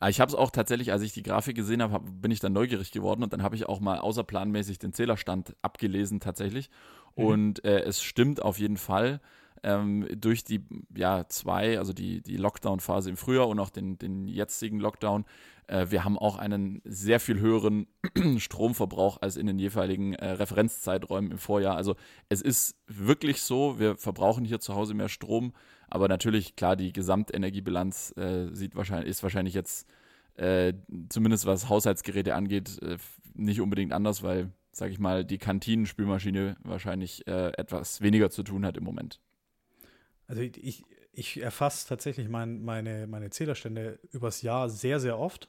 [0.00, 2.40] Aber ich habe es auch tatsächlich, als ich die Grafik gesehen habe, hab, bin ich
[2.40, 6.70] dann neugierig geworden und dann habe ich auch mal außerplanmäßig den Zählerstand abgelesen tatsächlich.
[7.16, 7.24] Mhm.
[7.24, 9.20] Und äh, es stimmt auf jeden Fall.
[9.64, 10.62] ähm, durch die
[10.94, 15.24] ja, zwei, also die, die Lockdown-Phase im Frühjahr und auch den, den jetzigen Lockdown,
[15.66, 17.86] äh, wir haben auch einen sehr viel höheren
[18.38, 21.76] Stromverbrauch als in den jeweiligen äh, Referenzzeiträumen im Vorjahr.
[21.76, 21.96] Also
[22.28, 25.54] es ist wirklich so, wir verbrauchen hier zu Hause mehr Strom,
[25.88, 29.88] aber natürlich, klar, die Gesamtenergiebilanz äh, sieht wahrscheinlich, ist wahrscheinlich jetzt
[30.36, 30.74] äh,
[31.08, 32.98] zumindest was Haushaltsgeräte angeht, äh,
[33.34, 38.64] nicht unbedingt anders, weil, sag ich mal, die Kantinenspülmaschine wahrscheinlich äh, etwas weniger zu tun
[38.64, 39.20] hat im Moment.
[40.26, 45.48] Also ich, ich erfasse tatsächlich mein, meine, meine Zählerstände übers Jahr sehr, sehr oft,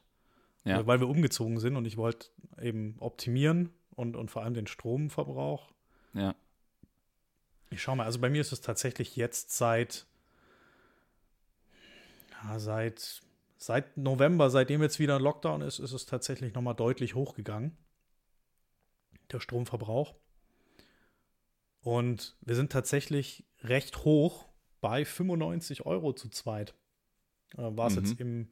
[0.63, 0.85] ja.
[0.85, 2.27] weil wir umgezogen sind und ich wollte
[2.61, 5.71] eben optimieren und, und vor allem den Stromverbrauch.
[6.13, 6.35] Ja.
[7.71, 10.05] Ich schau mal, also bei mir ist es tatsächlich jetzt seit,
[12.47, 13.21] ja, seit,
[13.57, 17.77] seit November, seitdem jetzt wieder ein Lockdown ist, ist es tatsächlich nochmal deutlich hochgegangen,
[19.31, 20.15] der Stromverbrauch.
[21.81, 24.47] Und wir sind tatsächlich recht hoch
[24.81, 26.73] bei 95 Euro zu zweit.
[27.57, 28.05] Äh, War es mhm.
[28.05, 28.47] jetzt im,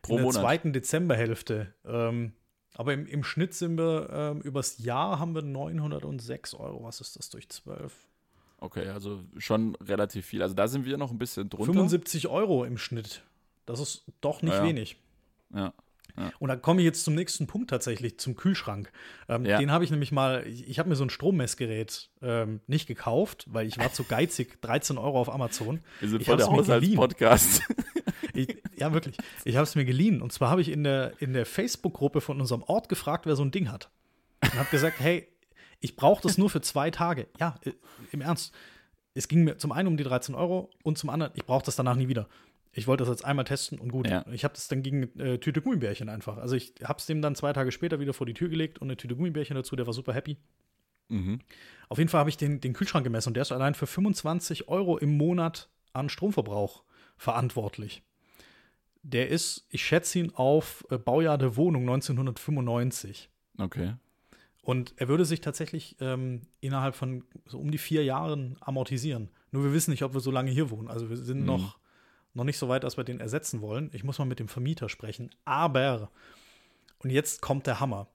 [0.00, 0.42] Pro in der Monat.
[0.42, 1.74] zweiten Dezemberhälfte.
[1.84, 2.32] Ähm,
[2.74, 6.84] aber im, im Schnitt sind wir ähm, übers Jahr haben wir 906 Euro.
[6.84, 7.94] Was ist das durch 12?
[8.62, 10.40] Okay, also schon relativ viel.
[10.40, 11.72] Also da sind wir noch ein bisschen drunter.
[11.72, 13.24] 75 Euro im Schnitt.
[13.66, 14.96] Das ist doch nicht ja, wenig.
[15.52, 15.72] Ja.
[16.16, 16.30] Ja.
[16.38, 18.92] Und dann komme ich jetzt zum nächsten Punkt tatsächlich, zum Kühlschrank.
[19.28, 19.58] Ähm, ja.
[19.58, 23.46] Den habe ich nämlich mal, ich, ich habe mir so ein Strommessgerät ähm, nicht gekauft,
[23.48, 25.80] weil ich war zu geizig, 13 Euro auf Amazon.
[25.98, 27.62] Wir sind voll der Haushaltspodcast.
[28.76, 29.16] ja, wirklich.
[29.44, 30.22] Ich habe es mir geliehen.
[30.22, 33.42] Und zwar habe ich in der, in der Facebook-Gruppe von unserem Ort gefragt, wer so
[33.42, 33.90] ein Ding hat.
[34.42, 35.26] Und habe gesagt, hey,
[35.82, 37.28] ich brauche das nur für zwei Tage.
[37.38, 37.72] Ja, äh,
[38.12, 38.54] im Ernst.
[39.14, 41.76] Es ging mir zum einen um die 13 Euro und zum anderen, ich brauche das
[41.76, 42.28] danach nie wieder
[42.72, 44.08] ich wollte das jetzt einmal testen und gut.
[44.08, 44.24] Ja.
[44.32, 46.38] Ich habe das dann gegen äh, Tüte Gummibärchen einfach.
[46.38, 48.88] Also ich habe es dem dann zwei Tage später wieder vor die Tür gelegt und
[48.88, 49.76] eine Tüte Gummibärchen dazu.
[49.76, 50.38] Der war super happy.
[51.08, 51.40] Mhm.
[51.90, 54.68] Auf jeden Fall habe ich den, den Kühlschrank gemessen und der ist allein für 25
[54.68, 56.82] Euro im Monat an Stromverbrauch
[57.18, 58.02] verantwortlich.
[59.02, 63.28] Der ist, ich schätze ihn auf äh, Baujahr der Wohnung 1995.
[63.58, 63.94] Okay.
[64.62, 69.28] Und er würde sich tatsächlich ähm, innerhalb von so um die vier Jahren amortisieren.
[69.50, 70.88] Nur wir wissen nicht, ob wir so lange hier wohnen.
[70.88, 71.46] Also wir sind mhm.
[71.46, 71.78] noch
[72.34, 73.90] noch nicht so weit, dass wir den ersetzen wollen.
[73.92, 75.30] Ich muss mal mit dem Vermieter sprechen.
[75.44, 76.10] Aber,
[76.98, 78.08] und jetzt kommt der Hammer.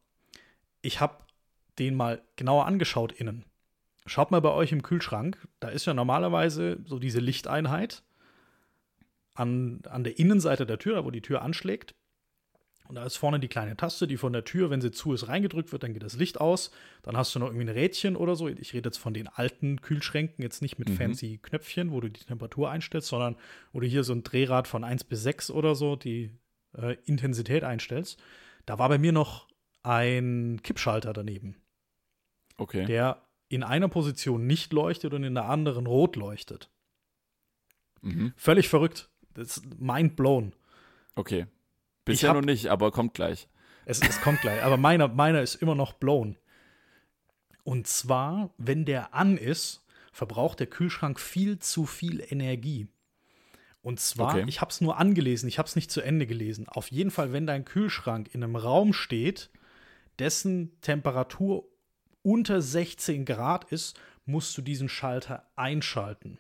[0.82, 1.18] Ich habe
[1.80, 3.46] den mal genauer angeschaut innen.
[4.06, 5.48] Schaut mal bei euch im Kühlschrank.
[5.60, 8.04] Da ist ja normalerweise so diese Lichteinheit
[9.36, 11.94] an, an der Innenseite der Tür, da wo die Tür anschlägt.
[12.88, 15.28] Und da ist vorne die kleine Taste, die von der Tür, wenn sie zu ist,
[15.28, 16.72] reingedrückt wird, dann geht das Licht aus.
[17.04, 18.48] Dann hast du noch irgendwie ein Rädchen oder so.
[18.48, 20.96] Ich rede jetzt von den alten Kühlschränken, jetzt nicht mit mhm.
[20.96, 23.36] fancy Knöpfchen, wo du die Temperatur einstellst, sondern
[23.74, 26.32] wo du hier so ein Drehrad von 1 bis 6 oder so die
[26.78, 28.22] äh, Intensität einstellst.
[28.66, 29.48] Da war bei mir noch
[29.84, 31.56] ein Kippschalter daneben.
[32.56, 32.86] Okay.
[32.86, 36.70] Der in einer Position nicht leuchtet und in der anderen rot leuchtet.
[38.02, 38.34] Mhm.
[38.38, 39.10] Völlig verrückt.
[39.34, 40.54] Das ist mind blown.
[41.16, 41.48] Okay.
[42.08, 43.48] Bisher noch nicht, aber kommt gleich.
[43.86, 44.64] Es, es kommt gleich.
[44.64, 46.38] Aber meiner, meiner ist immer noch blown.
[47.64, 52.88] Und zwar, wenn der an ist, verbraucht der Kühlschrank viel zu viel Energie.
[53.82, 54.46] Und zwar, okay.
[54.48, 56.68] ich habe es nur angelesen, ich habe es nicht zu Ende gelesen.
[56.68, 59.50] Auf jeden Fall, wenn dein Kühlschrank in einem Raum steht,
[60.20, 61.66] dessen Temperatur
[62.24, 66.40] unter 16 Grad ist, musst du diesen Schalter einschalten.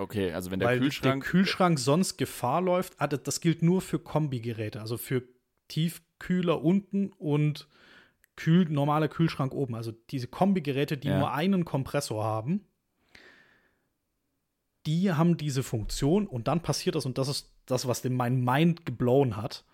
[0.00, 1.22] Okay, also wenn der Weil Kühlschrank.
[1.22, 5.22] der Kühlschrank sonst Gefahr läuft, ah, das gilt nur für Kombigeräte, also für
[5.68, 7.68] Tiefkühler unten und
[8.36, 9.74] Kühl, normaler Kühlschrank oben.
[9.74, 11.18] Also diese Kombigeräte, die ja.
[11.18, 12.64] nur einen Kompressor haben,
[14.86, 18.42] die haben diese Funktion und dann passiert das, und das ist das, was den mein
[18.42, 19.66] Mind geblown hat.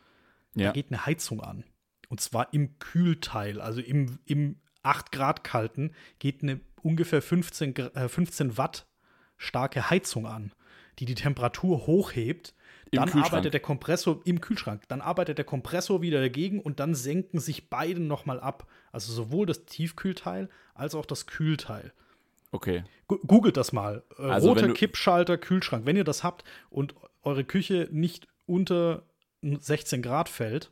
[0.54, 0.66] Ja.
[0.66, 1.64] Da geht eine Heizung an.
[2.08, 8.08] Und zwar im Kühlteil, also im, im 8 Grad kalten, geht eine ungefähr 15, äh,
[8.08, 8.88] 15 Watt
[9.36, 10.52] starke Heizung an,
[10.98, 12.54] die die Temperatur hochhebt.
[12.90, 14.82] Im dann arbeitet der Kompressor im Kühlschrank.
[14.88, 18.68] Dann arbeitet der Kompressor wieder dagegen und dann senken sich beide nochmal ab.
[18.92, 21.92] Also sowohl das Tiefkühlteil als auch das Kühlteil.
[22.52, 22.84] Okay.
[23.08, 24.02] googelt das mal.
[24.18, 25.84] Äh, also Roter Kippschalter, Kühlschrank.
[25.84, 29.02] Wenn ihr das habt und eure Küche nicht unter
[29.42, 30.70] 16 Grad fällt,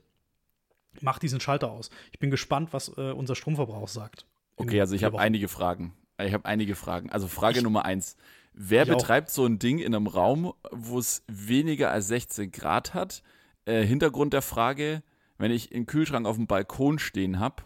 [1.00, 1.90] macht diesen Schalter aus.
[2.12, 4.26] Ich bin gespannt, was äh, unser Stromverbrauch sagt.
[4.56, 5.92] Okay, also ich habe einige Fragen.
[6.22, 7.10] Ich habe einige Fragen.
[7.10, 8.16] Also Frage ich, Nummer eins.
[8.54, 13.22] Wer betreibt so ein Ding in einem Raum, wo es weniger als 16 Grad hat?
[13.64, 15.02] Äh, Hintergrund der Frage,
[15.38, 17.64] wenn ich einen Kühlschrank auf dem Balkon stehen habe,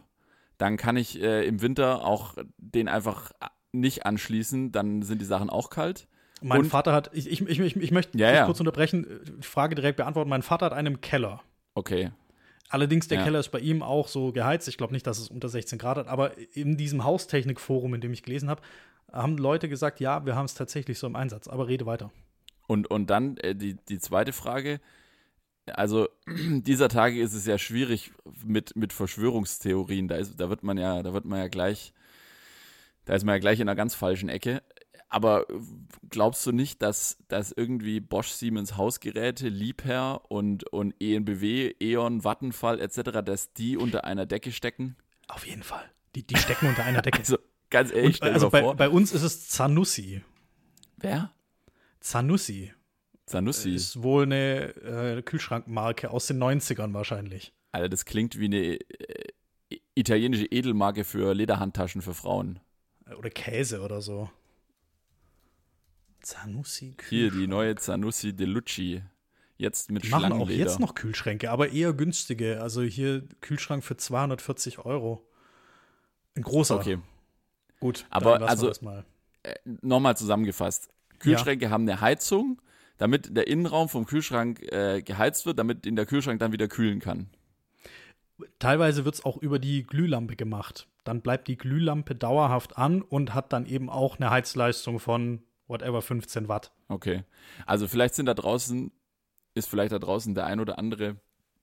[0.56, 3.32] dann kann ich äh, im Winter auch den einfach
[3.72, 6.08] nicht anschließen, dann sind die Sachen auch kalt.
[6.40, 8.44] Mein Und, Vater hat, ich, ich, ich, ich möchte ja, ja.
[8.46, 9.06] kurz unterbrechen,
[9.40, 10.30] die Frage direkt beantworten.
[10.30, 11.42] Mein Vater hat einen Keller.
[11.74, 12.12] Okay.
[12.70, 13.24] Allerdings, der ja.
[13.24, 14.68] Keller ist bei ihm auch so geheizt.
[14.68, 18.12] Ich glaube nicht, dass es unter 16 Grad hat, aber in diesem Haustechnikforum, in dem
[18.12, 18.62] ich gelesen habe,
[19.12, 22.10] haben Leute gesagt, ja, wir haben es tatsächlich so im Einsatz, aber rede weiter.
[22.66, 24.80] Und, und dann äh, die, die zweite Frage.
[25.66, 28.12] Also dieser Tage ist es ja schwierig
[28.44, 30.08] mit, mit Verschwörungstheorien.
[30.08, 31.92] Da, ist, da wird man ja, da wird man ja gleich,
[33.04, 34.62] da ist man ja gleich in einer ganz falschen Ecke.
[35.10, 35.46] Aber
[36.10, 42.78] glaubst du nicht, dass, dass irgendwie Bosch, Siemens Hausgeräte, Liebherr und, und ENBW, E.ON, Vattenfall
[42.78, 44.96] etc., dass die unter einer Decke stecken?
[45.28, 45.84] Auf jeden Fall.
[46.14, 47.20] Die, die stecken unter einer Decke.
[47.20, 47.38] Also
[47.70, 50.22] ganz ehrlich, Und, also bei, bei uns ist es Zanussi.
[50.96, 51.32] Wer?
[52.00, 52.72] Zanussi
[53.28, 53.74] Zanussi.
[53.74, 57.52] ist wohl eine äh, Kühlschrankmarke aus den 90ern wahrscheinlich.
[57.72, 59.32] Alter, das klingt wie eine äh,
[59.94, 62.60] italienische Edelmarke für Lederhandtaschen für Frauen.
[63.16, 64.30] Oder Käse oder so.
[66.20, 69.02] Zanussi Hier die neue Zanussi Delucci.
[69.56, 72.62] Jetzt mit Die machen auch jetzt noch Kühlschränke, aber eher günstige.
[72.62, 75.26] Also hier Kühlschrank für 240 Euro.
[76.36, 76.76] Ein großer.
[76.76, 76.98] Okay,
[77.80, 79.04] Gut, Aber also- mal.
[79.82, 80.90] nochmal zusammengefasst.
[81.18, 82.60] Kühlschränke haben eine Heizung,
[82.96, 87.00] damit der Innenraum vom Kühlschrank äh, geheizt wird, damit in der Kühlschrank dann wieder kühlen
[87.00, 87.28] kann.
[88.58, 90.86] Teilweise wird es auch über die Glühlampe gemacht.
[91.04, 96.02] Dann bleibt die Glühlampe dauerhaft an und hat dann eben auch eine Heizleistung von whatever
[96.02, 96.72] 15 Watt.
[96.88, 97.24] Okay.
[97.66, 98.92] Also vielleicht sind da draußen,
[99.54, 101.16] ist vielleicht da draußen der ein oder andere,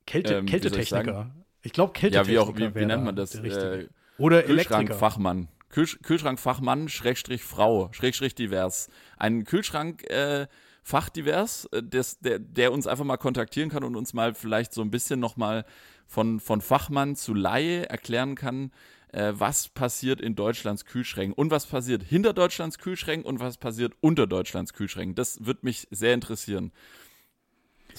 [0.06, 1.32] Kälte, Ähm, soll ich Kältetechniker.
[1.62, 2.28] Ich, glaube, ja, Kältetechniker.
[2.28, 3.36] wie auch, wie, wie nennt man das?
[3.36, 3.88] Äh,
[4.18, 4.80] Oder Elektriker.
[4.80, 5.48] Kühlschrankfachmann.
[5.76, 8.88] Kühl Kühlschrankfachmann, Schrägstrich Frau, Schrägstrich divers.
[9.18, 10.48] Ein Kühlschrank, äh,
[10.84, 14.82] Fachdivers, äh, des, der, der uns einfach mal kontaktieren kann und uns mal vielleicht so
[14.82, 15.66] ein bisschen nochmal
[16.08, 18.72] von, von Fachmann zu Laie erklären kann,
[19.12, 23.96] äh, was passiert in Deutschlands Kühlschränken und was passiert hinter Deutschlands Kühlschränken und was passiert
[24.00, 25.16] unter Deutschlands Kühlschränken.
[25.16, 26.72] Das wird mich sehr interessieren.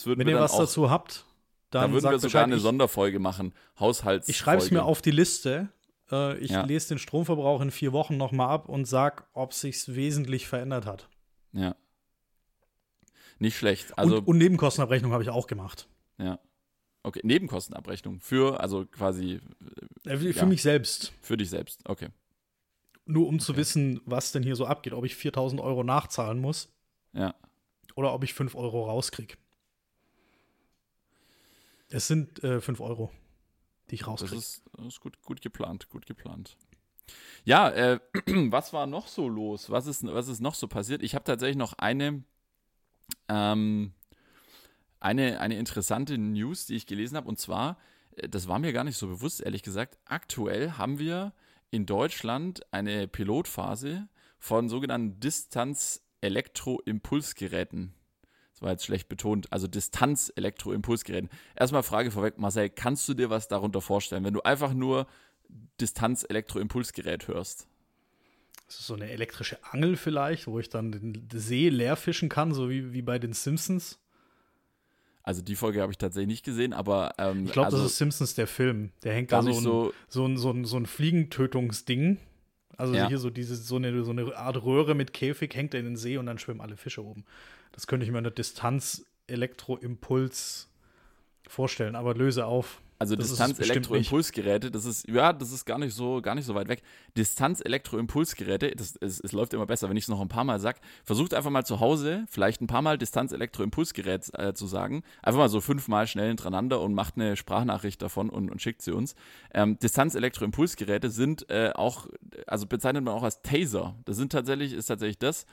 [0.06, 1.26] Wenn ihr was dazu habt,
[1.68, 2.44] da dann würden wir sogar Bescheid.
[2.44, 3.52] eine ich, Sonderfolge machen.
[3.78, 4.30] Haushalts.
[4.30, 5.68] ich schreibe es mir auf die Liste.
[6.10, 6.64] Äh, ich Ja.
[6.64, 11.08] lese den Stromverbrauch in vier Wochen nochmal ab und sag, ob sich's wesentlich verändert hat.
[11.52, 11.74] Ja.
[13.38, 13.96] Nicht schlecht.
[13.98, 15.88] Also und, und Nebenkostenabrechnung habe ich auch gemacht.
[16.18, 16.38] Ja.
[17.02, 19.40] Okay, Nebenkostenabrechnung für, also quasi
[20.04, 20.46] Äh, Für Ja.
[20.46, 21.12] mich selbst.
[21.22, 21.80] für dich selbst.
[21.88, 22.08] Okay.
[23.04, 24.92] Nur um zu wissen, was denn hier so abgeht.
[24.92, 26.72] Ob ich 4000 Euro nachzahlen muss
[27.12, 27.34] Ja.
[27.94, 29.36] oder ob ich 5 Euro rauskrieg.
[31.88, 33.12] Es sind äh, 5 Euro,
[33.90, 34.36] die ich Das rauskriege.
[34.36, 36.56] ist, das ist gut, gut geplant, gut geplant.
[37.44, 38.00] Ja, äh,
[38.50, 39.70] was war noch so los?
[39.70, 41.02] Was ist, was ist noch so passiert?
[41.02, 42.24] Ich habe tatsächlich noch eine,
[43.28, 43.92] ähm,
[45.00, 47.28] eine, eine interessante News, die ich gelesen habe.
[47.28, 47.78] Und zwar,
[48.16, 49.98] äh, das war mir gar nicht so bewusst, ehrlich gesagt.
[50.04, 51.32] Aktuell haben wir
[51.70, 54.08] in Deutschland eine Pilotphase
[54.38, 57.94] von sogenannten Distanz-Elektro-Impulsgeräten.
[58.56, 59.52] Das war jetzt schlecht betont.
[59.52, 61.28] Also Distanz-Elektroimpulsgeräten.
[61.54, 65.06] Erstmal Frage vorweg, Marcel, kannst du dir was darunter vorstellen, wenn du einfach nur
[65.78, 67.68] Distanz-Elektroimpulsgerät hörst?
[68.66, 72.54] Das ist so eine elektrische Angel vielleicht, wo ich dann den See leer fischen kann,
[72.54, 73.98] so wie, wie bei den Simpsons.
[75.22, 77.98] Also die Folge habe ich tatsächlich nicht gesehen, aber ähm, Ich glaube, also das ist
[77.98, 78.90] Simpsons der Film.
[79.02, 79.92] Der hängt da so ein, so.
[80.08, 82.18] so ein, so ein, so ein Fliegentötungsding.
[82.78, 83.08] Also Ja.
[83.08, 85.96] hier so diese, so eine, so eine Art Röhre mit Käfig hängt er in den
[85.96, 87.24] See und dann schwimmen alle Fische oben.
[87.76, 90.68] Das könnte ich mir eine Distanz-Elektroimpuls
[91.46, 92.80] vorstellen, aber löse auf.
[92.98, 96.82] Also Distanz-Elektroimpulsgeräte, das ist, ja, das ist gar nicht so, gar nicht so weit weg.
[97.18, 100.80] Distanz-Elektroimpulsgeräte, das, es, es läuft immer besser, wenn ich es noch ein paar Mal sage.
[101.04, 105.02] Versucht einfach mal zu Hause, vielleicht ein paar Mal Distanz-Elektroimpulsgerät äh, zu sagen.
[105.22, 108.92] Einfach mal so fünfmal schnell hintereinander und macht eine Sprachnachricht davon und, und schickt sie
[108.92, 109.14] uns.
[109.52, 112.08] Ähm, Distanz-Elektroimpulsgeräte sind äh, auch,
[112.46, 113.94] also bezeichnet man auch als Taser.
[114.06, 115.44] Das sind tatsächlich, ist tatsächlich das,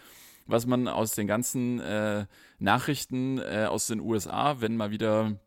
[0.46, 2.26] was man aus den ganzen äh,
[2.60, 5.40] Nachrichten äh, aus den USA, wenn mal wieder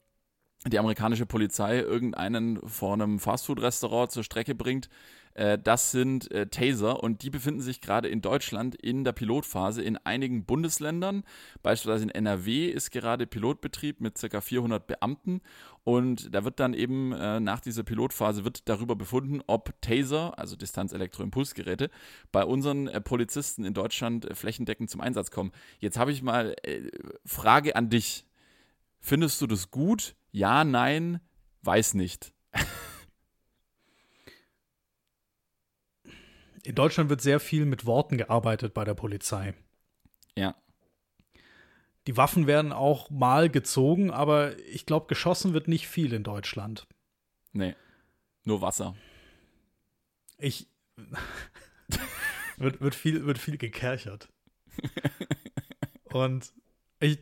[0.66, 4.88] die amerikanische Polizei irgendeinen vor einem Fastfood-Restaurant zur Strecke bringt.
[5.36, 9.82] Äh, das sind äh, Taser und die befinden sich gerade in Deutschland in der Pilotphase
[9.82, 11.24] in einigen Bundesländern.
[11.62, 14.40] Beispielsweise in NRW ist gerade Pilotbetrieb mit ca.
[14.40, 15.42] 400 Beamten
[15.84, 20.56] und da wird dann eben äh, nach dieser Pilotphase wird darüber befunden, ob Taser, also
[20.56, 21.90] Distanz-Elektroimpulsgeräte,
[22.32, 25.52] bei unseren äh, Polizisten in Deutschland äh, flächendeckend zum Einsatz kommen.
[25.80, 26.90] Jetzt habe ich mal äh,
[27.26, 28.24] Frage an dich.
[29.00, 30.16] Findest du das gut?
[30.32, 31.20] Ja, nein,
[31.62, 32.32] weiß nicht.
[36.66, 39.54] In Deutschland wird sehr viel mit Worten gearbeitet bei der Polizei.
[40.36, 40.56] Ja.
[42.08, 46.88] Die Waffen werden auch mal gezogen, aber ich glaube, geschossen wird nicht viel in Deutschland.
[47.52, 47.76] Nee.
[48.42, 48.96] Nur Wasser.
[50.38, 50.66] Ich.
[52.56, 54.28] wird, wird, viel, wird viel gekerchert.
[56.12, 56.52] Und
[56.98, 57.20] ich,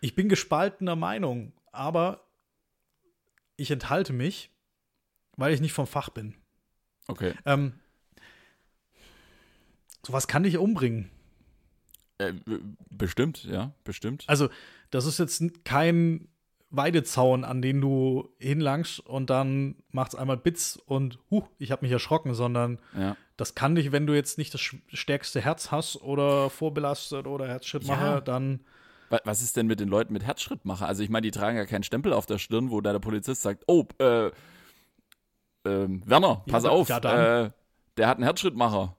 [0.00, 2.26] ich bin gespaltener Meinung, aber
[3.56, 4.50] ich enthalte mich,
[5.36, 6.34] weil ich nicht vom Fach bin.
[7.06, 7.32] Okay.
[7.44, 7.78] Ähm,
[10.06, 11.10] Sowas kann dich umbringen.
[12.18, 12.34] Äh,
[12.90, 14.22] bestimmt, ja, bestimmt.
[14.28, 14.48] Also,
[14.92, 16.28] das ist jetzt kein
[16.70, 21.84] Weidezaun, an den du hinlangst und dann macht es einmal Bits und huh, ich habe
[21.84, 23.16] mich erschrocken, sondern ja.
[23.36, 28.14] das kann dich, wenn du jetzt nicht das stärkste Herz hast oder vorbelastet oder Herzschrittmacher,
[28.14, 28.20] ja.
[28.20, 28.60] dann.
[29.24, 30.86] Was ist denn mit den Leuten mit Herzschrittmacher?
[30.86, 33.42] Also ich meine, die tragen ja keinen Stempel auf der Stirn, wo da der Polizist
[33.42, 34.32] sagt, oh, äh, äh,
[35.64, 37.50] Werner, pass ja, auf, ja, äh,
[37.96, 38.96] der hat einen Herzschrittmacher.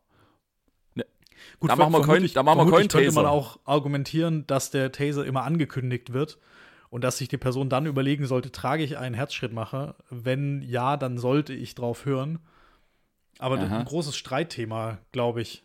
[1.59, 4.91] Gut, da machen wir Coin, da machen wir Coin könnte man auch argumentieren, dass der
[4.91, 6.38] Taser immer angekündigt wird
[6.89, 9.95] und dass sich die Person dann überlegen sollte, trage ich einen Herzschrittmacher?
[10.09, 12.39] Wenn ja, dann sollte ich drauf hören.
[13.39, 15.63] Aber ein großes Streitthema, glaube ich.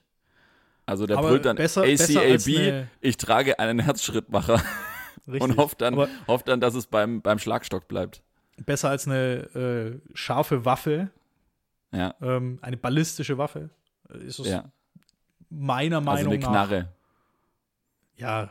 [0.84, 4.62] Also der brüllt dann besser, ACAB, besser ich trage einen Herzschrittmacher.
[5.26, 5.42] Richtig.
[5.42, 5.96] Und hofft dann,
[6.26, 8.22] hofft dann, dass es beim, beim Schlagstock bleibt.
[8.66, 11.10] Besser als eine äh, scharfe Waffe.
[11.92, 12.14] Ja.
[12.20, 13.70] Ähm, eine ballistische Waffe.
[14.26, 14.70] Ist es ja.
[15.53, 16.48] Meiner Meinung nach.
[16.48, 16.92] Also eine Knarre.
[18.16, 18.50] Ja,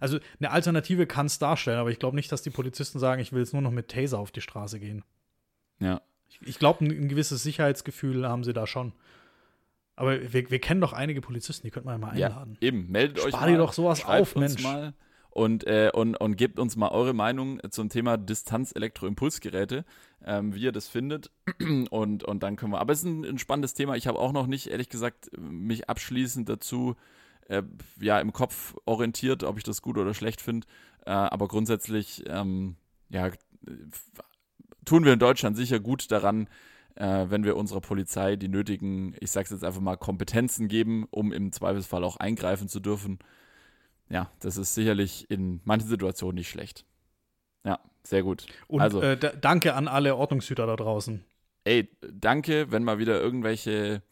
[0.00, 3.32] also eine Alternative kann es darstellen, aber ich glaube nicht, dass die Polizisten sagen, ich
[3.32, 5.04] will jetzt nur noch mit Taser auf die Straße gehen.
[5.80, 6.00] Ja.
[6.28, 8.92] Ich, ich glaube, ein, ein, gewisses Sicherheitsgefühl haben sie da schon.
[9.94, 12.58] Aber wir, wir kennen doch einige Polizisten, die könnten wir mal einladen.
[12.60, 13.50] Ja, eben, meldet Spar euch mal.
[13.50, 14.62] dir doch sowas auf, Mensch.
[14.62, 14.92] Mal
[15.36, 19.84] und, äh, und, und gebt uns mal eure Meinung zum Thema Distanz-Elektroimpulsgeräte,
[20.24, 21.30] ähm, wie ihr das findet.
[21.90, 22.80] Und, und dann können wir.
[22.80, 23.96] Aber es ist ein, ein spannendes Thema.
[23.96, 26.96] Ich habe auch noch nicht, ehrlich gesagt, mich abschließend dazu
[27.48, 27.62] äh,
[28.00, 30.66] ja, im Kopf orientiert, ob ich das gut oder schlecht finde.
[31.04, 32.76] Äh, aber grundsätzlich, ähm,
[33.10, 33.30] ja,
[34.86, 36.48] tun wir in Deutschland sicher gut daran,
[36.94, 41.30] äh, wenn wir unserer Polizei die nötigen, ich sag's jetzt einfach mal, Kompetenzen geben, um
[41.30, 43.18] im Zweifelsfall auch eingreifen zu dürfen.
[44.08, 46.84] Ja, das ist sicherlich in manchen Situationen nicht schlecht.
[47.64, 48.46] Ja, sehr gut.
[48.68, 51.24] Und also, äh, danke an alle Ordnungshüter da draußen.
[51.64, 54.02] Ey, danke, wenn mal wieder irgendwelche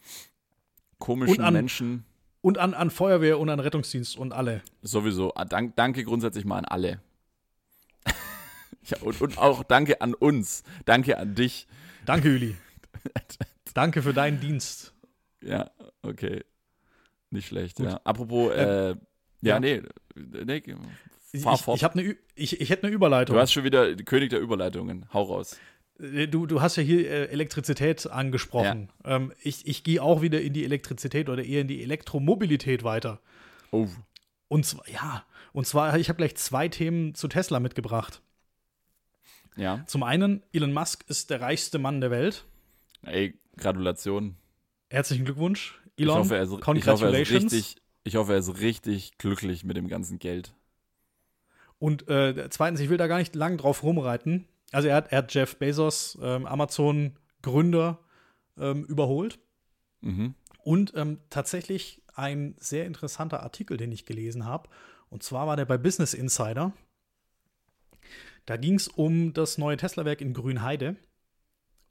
[0.98, 2.04] komischen an, Menschen
[2.40, 4.62] und an, an Feuerwehr und an Rettungsdienst und alle.
[4.82, 5.32] Sowieso.
[5.34, 7.00] Ah, dank, danke grundsätzlich mal an alle.
[8.86, 10.64] ja, und, und auch danke an uns.
[10.84, 11.68] Danke an dich.
[12.04, 12.56] Danke, Juli.
[13.74, 14.92] danke für deinen Dienst.
[15.42, 15.70] Ja,
[16.02, 16.44] okay.
[17.30, 17.86] Nicht schlecht, Gut.
[17.86, 18.00] ja.
[18.04, 18.96] Apropos, äh, äh,
[19.44, 19.82] ja, ja, nee,
[20.14, 20.62] nee
[21.40, 21.82] fahr ich, fort.
[21.82, 23.34] Ich, ne, ich, ich hätte eine Überleitung.
[23.34, 25.06] Du hast schon wieder König der Überleitungen.
[25.12, 25.58] Hau raus.
[25.98, 28.90] Äh, du, du hast ja hier äh, Elektrizität angesprochen.
[29.04, 29.16] Ja.
[29.16, 33.20] Ähm, ich ich gehe auch wieder in die Elektrizität oder eher in die Elektromobilität weiter.
[33.70, 33.88] Oh.
[34.48, 38.20] Und zwar, ja, und zwar, ich habe gleich zwei Themen zu Tesla mitgebracht.
[39.56, 39.84] Ja.
[39.86, 42.44] Zum einen, Elon Musk ist der reichste Mann der Welt.
[43.02, 44.36] Ey, Gratulation.
[44.90, 46.16] Herzlichen Glückwunsch, Elon.
[46.16, 49.64] Ich hoffe, er ist, ich hoffe, er ist richtig, ich hoffe, er ist richtig glücklich
[49.64, 50.54] mit dem ganzen Geld.
[51.78, 54.46] Und äh, zweitens, ich will da gar nicht lang drauf rumreiten.
[54.72, 57.98] Also er hat, er hat Jeff Bezos, ähm, Amazon-Gründer,
[58.58, 59.38] ähm, überholt.
[60.00, 60.34] Mhm.
[60.58, 64.68] Und ähm, tatsächlich ein sehr interessanter Artikel, den ich gelesen habe.
[65.08, 66.72] Und zwar war der bei Business Insider.
[68.46, 70.96] Da ging es um das neue Tesla-Werk in Grünheide.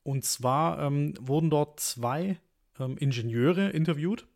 [0.03, 2.39] Und zwar ähm, wurden dort zwei
[2.79, 4.27] ähm, Ingenieure interviewt,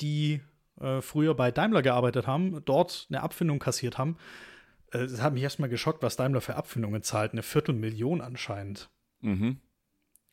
[0.00, 0.40] die
[0.84, 4.16] äh, früher bei Daimler gearbeitet haben, dort eine Abfindung kassiert haben
[4.94, 7.32] es äh, hat mich erstmal geschockt, was Daimler für Abfindungen zahlt.
[7.32, 8.88] Eine Viertelmillion anscheinend.
[9.20, 9.58] Mhm.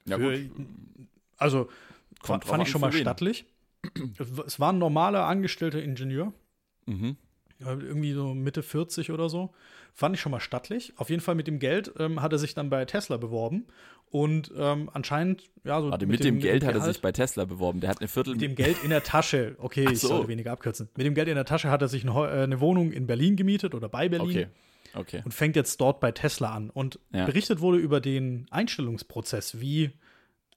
[0.06, 0.68] Ja, für, gut.
[1.38, 1.70] Also,
[2.22, 3.46] Kommt fand ich schon mal stattlich.
[4.46, 6.34] Es war ein normaler angestellter Ingenieur.
[6.86, 7.18] Mhm.
[7.62, 9.54] Irgendwie so Mitte 40 oder so.
[9.94, 10.94] Fand ich schon mal stattlich.
[10.98, 13.68] Auf jeden Fall mit dem Geld ähm, hat er sich dann bei Tesla beworben.
[14.10, 15.90] Und ähm, anscheinend, ja, so.
[15.90, 17.80] Warte, mit, mit dem, dem, Geld hat er sich bei Tesla beworben.
[17.80, 18.34] Der hat eine Viertel.
[18.34, 19.56] Mit dem Geld in der Tasche.
[19.58, 19.92] Okay, so.
[19.92, 20.90] ich sollte weniger abkürzen.
[20.98, 23.36] Mit dem Geld in der Tasche hat er sich eine, äh, eine Wohnung in Berlin
[23.36, 24.30] gemietet oder bei Berlin.
[24.30, 24.48] Okay.
[24.94, 25.22] Okay.
[25.24, 26.70] Und fängt jetzt dort bei Tesla an.
[26.70, 27.26] Und ja.
[27.26, 29.92] berichtet wurde über den Einstellungsprozess, wie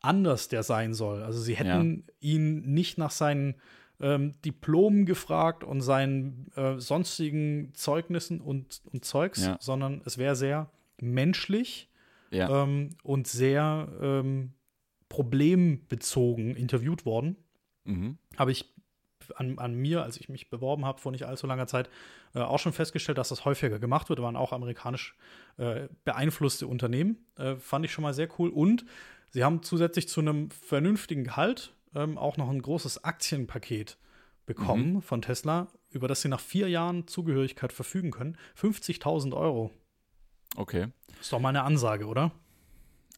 [0.00, 1.22] anders der sein soll.
[1.22, 2.28] Also sie hätten ja.
[2.28, 3.54] ihn nicht nach seinen
[4.04, 9.56] ähm, Diplomen gefragt und seinen äh, sonstigen Zeugnissen und, und Zeugs, ja.
[9.60, 11.88] sondern es wäre sehr menschlich
[12.30, 12.62] ja.
[12.64, 14.52] ähm, und sehr ähm,
[15.08, 17.36] problembezogen interviewt worden.
[17.84, 18.18] Mhm.
[18.36, 18.74] Habe ich
[19.36, 21.88] an, an, mir, als ich mich beworben habe vor nicht allzu langer Zeit,
[22.34, 24.18] äh, auch schon festgestellt, dass das häufiger gemacht wird.
[24.18, 25.16] Da waren auch amerikanisch
[25.56, 27.24] äh, beeinflusste Unternehmen.
[27.38, 28.50] Äh, fand ich schon mal sehr cool.
[28.50, 28.84] Und
[29.30, 33.98] sie haben zusätzlich zu einem vernünftigen Gehalt ähm, auch noch ein großes Aktienpaket
[34.46, 35.02] bekommen mhm.
[35.02, 38.36] von Tesla, über das sie nach vier Jahren Zugehörigkeit verfügen können.
[38.58, 39.70] 50.000 Euro.
[40.56, 40.88] Okay.
[41.20, 42.32] Ist doch mal eine Ansage, oder?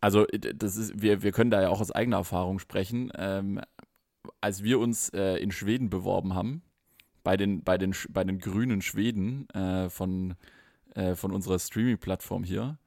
[0.00, 3.10] Also, das ist, wir, wir können da ja auch aus eigener Erfahrung sprechen.
[3.16, 3.60] Ähm,
[4.40, 6.62] als wir uns äh, in Schweden beworben haben,
[7.24, 10.34] bei den, bei den, bei den grünen Schweden äh, von,
[10.94, 12.78] äh, von unserer Streaming-Plattform hier,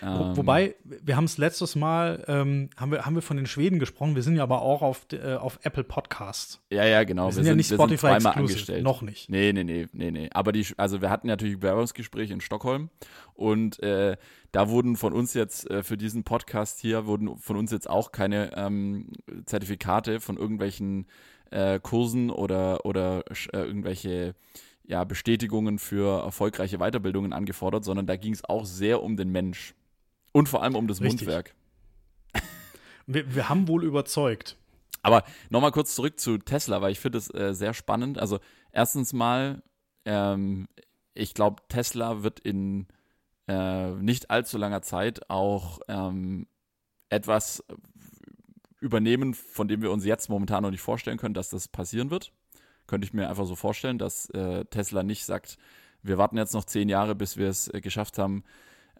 [0.00, 3.78] Ähm, Wobei, wir haben es letztes Mal, ähm, haben, wir, haben wir von den Schweden
[3.78, 6.60] gesprochen, wir sind ja aber auch auf, äh, auf Apple Podcasts.
[6.70, 7.26] Ja, ja, genau.
[7.26, 8.82] Wir sind, wir ja nicht Spotify angestellt.
[8.82, 9.28] Noch nicht.
[9.28, 10.30] Nee, nee, nee, nee, nee.
[10.32, 12.90] Aber die, also wir hatten natürlich Bewerbungsgespräche in Stockholm
[13.34, 14.16] und äh,
[14.52, 18.12] da wurden von uns jetzt äh, für diesen Podcast hier, wurden von uns jetzt auch
[18.12, 19.08] keine ähm,
[19.46, 21.06] Zertifikate von irgendwelchen
[21.50, 24.34] äh, Kursen oder, oder äh, irgendwelche
[24.84, 29.74] ja, Bestätigungen für erfolgreiche Weiterbildungen angefordert, sondern da ging es auch sehr um den Mensch.
[30.32, 31.20] Und vor allem um das Richtig.
[31.20, 31.54] Mundwerk.
[33.06, 34.56] Wir, wir haben wohl überzeugt.
[35.02, 38.18] Aber nochmal kurz zurück zu Tesla, weil ich finde es äh, sehr spannend.
[38.18, 38.38] Also
[38.70, 39.62] erstens mal,
[40.04, 40.68] ähm,
[41.14, 42.86] ich glaube, Tesla wird in
[43.48, 46.46] äh, nicht allzu langer Zeit auch ähm,
[47.08, 47.64] etwas
[48.80, 52.32] übernehmen, von dem wir uns jetzt momentan noch nicht vorstellen können, dass das passieren wird.
[52.86, 55.58] Könnte ich mir einfach so vorstellen, dass äh, Tesla nicht sagt,
[56.02, 58.44] wir warten jetzt noch zehn Jahre, bis wir es äh, geschafft haben,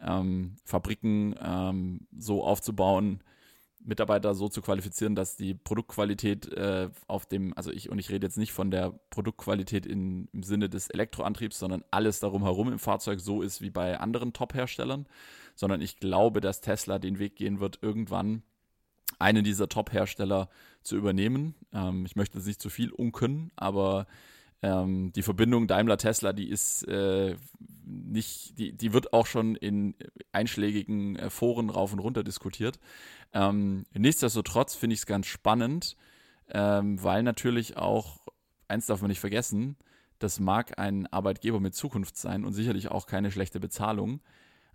[0.02, 3.22] ähm, Fabriken ähm, so aufzubauen,
[3.84, 8.26] Mitarbeiter so zu qualifizieren, dass die Produktqualität äh, auf dem, also ich, und ich rede
[8.26, 12.78] jetzt nicht von der Produktqualität in, im Sinne des Elektroantriebs, sondern alles darum herum im
[12.78, 15.06] Fahrzeug so ist wie bei anderen Top-Herstellern,
[15.54, 18.42] sondern ich glaube, dass Tesla den Weg gehen wird, irgendwann
[19.18, 20.48] einen dieser Top-Hersteller
[20.82, 21.54] zu übernehmen.
[21.72, 24.06] Ähm, ich möchte jetzt nicht zu viel unkönnen, aber
[24.62, 27.36] ähm, die Verbindung Daimler-Tesla, die ist äh,
[27.84, 29.94] nicht, die, die wird auch schon in
[30.30, 32.78] einschlägigen äh, Foren rauf und runter diskutiert.
[33.32, 35.96] Ähm, nichtsdestotrotz finde ich es ganz spannend,
[36.48, 38.20] ähm, weil natürlich auch,
[38.68, 39.76] eins darf man nicht vergessen,
[40.20, 44.20] das mag ein Arbeitgeber mit Zukunft sein und sicherlich auch keine schlechte Bezahlung.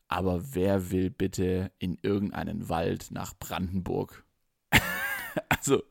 [0.09, 4.25] Aber wer will bitte in irgendeinen Wald nach Brandenburg?
[5.49, 5.83] also,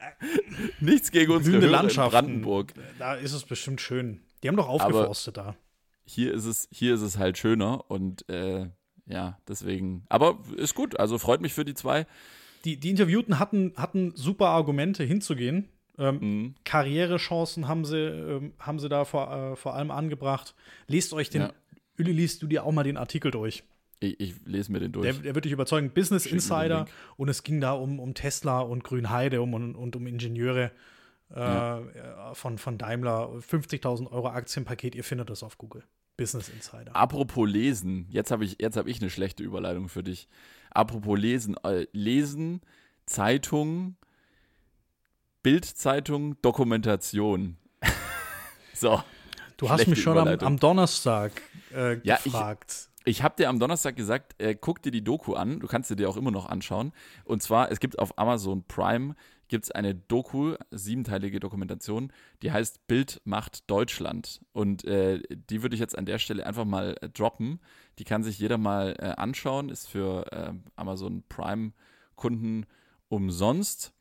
[0.80, 2.72] nichts gegen unsere Landschaft Brandenburg.
[2.98, 4.20] Da ist es bestimmt schön.
[4.42, 5.56] Die haben doch aufgeforstet aber da.
[6.04, 8.66] Hier ist es, hier ist es halt schöner und äh,
[9.06, 10.04] ja, deswegen.
[10.08, 10.98] Aber ist gut.
[10.98, 12.06] Also freut mich für die zwei.
[12.64, 15.68] Die, die Interviewten hatten, hatten super Argumente hinzugehen.
[15.98, 16.54] Ähm, mhm.
[16.64, 20.54] Karrierechancen haben sie, ähm, haben sie da vor, äh, vor allem angebracht.
[20.86, 21.52] Lest euch den, ja.
[21.98, 23.64] Uli, liest du dir auch mal den Artikel durch.
[24.00, 25.04] Ich, ich, lese mir den durch.
[25.04, 25.90] Der, der wird dich überzeugen.
[25.90, 26.86] Business Schick Insider.
[27.16, 30.70] Und es ging da um, um Tesla und Grünheide um, und, und um Ingenieure
[31.34, 32.34] äh, ja.
[32.34, 33.28] von, von Daimler.
[33.38, 34.94] 50.000 Euro Aktienpaket.
[34.94, 35.82] Ihr findet das auf Google.
[36.16, 36.94] Business Insider.
[36.94, 38.06] Apropos Lesen.
[38.10, 40.28] Jetzt habe ich, hab ich eine schlechte Überleitung für dich.
[40.70, 41.56] Apropos Lesen.
[41.64, 42.60] Äh, lesen,
[43.06, 43.96] Zeitung,
[45.42, 47.56] Bildzeitung, Dokumentation.
[48.74, 49.02] so.
[49.56, 51.32] Du hast mich schon am, am Donnerstag
[51.72, 52.72] äh, gefragt.
[52.72, 55.60] Ja, ich habe dir am Donnerstag gesagt, äh, guck dir die Doku an.
[55.60, 56.92] Du kannst sie dir auch immer noch anschauen.
[57.24, 59.14] Und zwar, es gibt auf Amazon Prime
[59.48, 64.42] gibt's eine Doku, siebenteilige Dokumentation, die heißt Bild macht Deutschland.
[64.52, 67.60] Und äh, die würde ich jetzt an der Stelle einfach mal äh, droppen.
[67.98, 71.72] Die kann sich jeder mal äh, anschauen, ist für äh, Amazon Prime
[72.14, 72.66] Kunden
[73.08, 73.94] umsonst.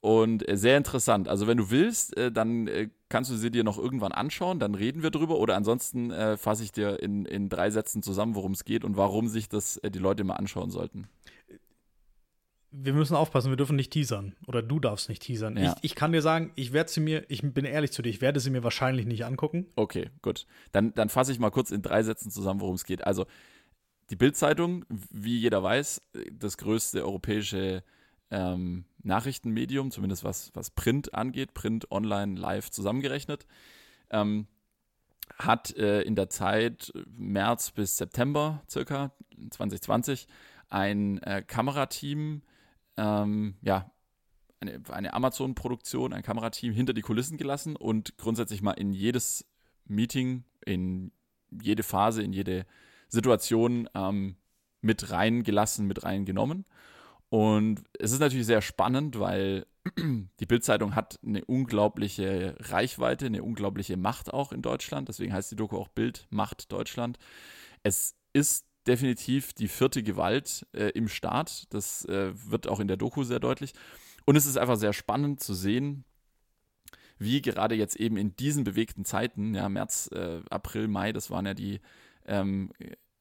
[0.00, 1.28] Und äh, sehr interessant.
[1.28, 4.74] Also wenn du willst, äh, dann äh, kannst du sie dir noch irgendwann anschauen, dann
[4.74, 5.38] reden wir drüber.
[5.38, 8.96] Oder ansonsten äh, fasse ich dir in, in drei Sätzen zusammen, worum es geht und
[8.96, 11.06] warum sich das die Leute mal anschauen sollten.
[12.72, 14.36] Wir müssen aufpassen, wir dürfen nicht teasern.
[14.46, 15.56] Oder du darfst nicht teasern.
[15.56, 15.74] Ja.
[15.78, 18.20] Ich, ich, kann dir sagen, ich werde sie mir, ich bin ehrlich zu dir, ich
[18.20, 19.66] werde sie mir wahrscheinlich nicht angucken.
[19.74, 20.46] Okay, gut.
[20.72, 23.04] Dann, dann fasse ich mal kurz in drei Sätzen zusammen, worum es geht.
[23.04, 23.26] Also,
[24.10, 26.00] die Bild-Zeitung, wie jeder weiß,
[26.32, 27.82] das größte europäische
[28.30, 33.46] ähm, Nachrichtenmedium, zumindest was, was Print angeht, Print, Online, Live zusammengerechnet,
[34.10, 34.46] ähm,
[35.38, 39.12] hat äh, in der Zeit März bis September circa
[39.50, 40.26] 2020
[40.68, 42.42] ein äh, Kamerateam,
[42.96, 43.90] ähm, ja,
[44.60, 49.46] eine, eine Amazon-Produktion, ein Kamerateam hinter die Kulissen gelassen und grundsätzlich mal in jedes
[49.86, 51.12] Meeting, in
[51.50, 52.66] jede Phase, in jede
[53.08, 54.36] Situation ähm,
[54.80, 56.64] mit reingelassen, mit reingenommen.
[57.30, 59.66] Und es ist natürlich sehr spannend, weil
[59.96, 65.08] die Bildzeitung hat eine unglaubliche Reichweite, eine unglaubliche Macht auch in Deutschland.
[65.08, 67.18] Deswegen heißt die Doku auch Bild Macht Deutschland.
[67.84, 71.72] Es ist definitiv die vierte Gewalt äh, im Staat.
[71.72, 73.74] Das äh, wird auch in der Doku sehr deutlich.
[74.26, 76.04] Und es ist einfach sehr spannend zu sehen,
[77.18, 81.46] wie gerade jetzt eben in diesen bewegten Zeiten, ja, März, äh, April, Mai, das waren
[81.46, 81.80] ja die
[82.26, 82.72] ähm,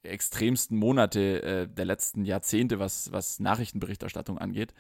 [0.04, 4.74] extremsten Monate äh, der letzten Jahrzehnte, was, was Nachrichtenberichterstattung angeht,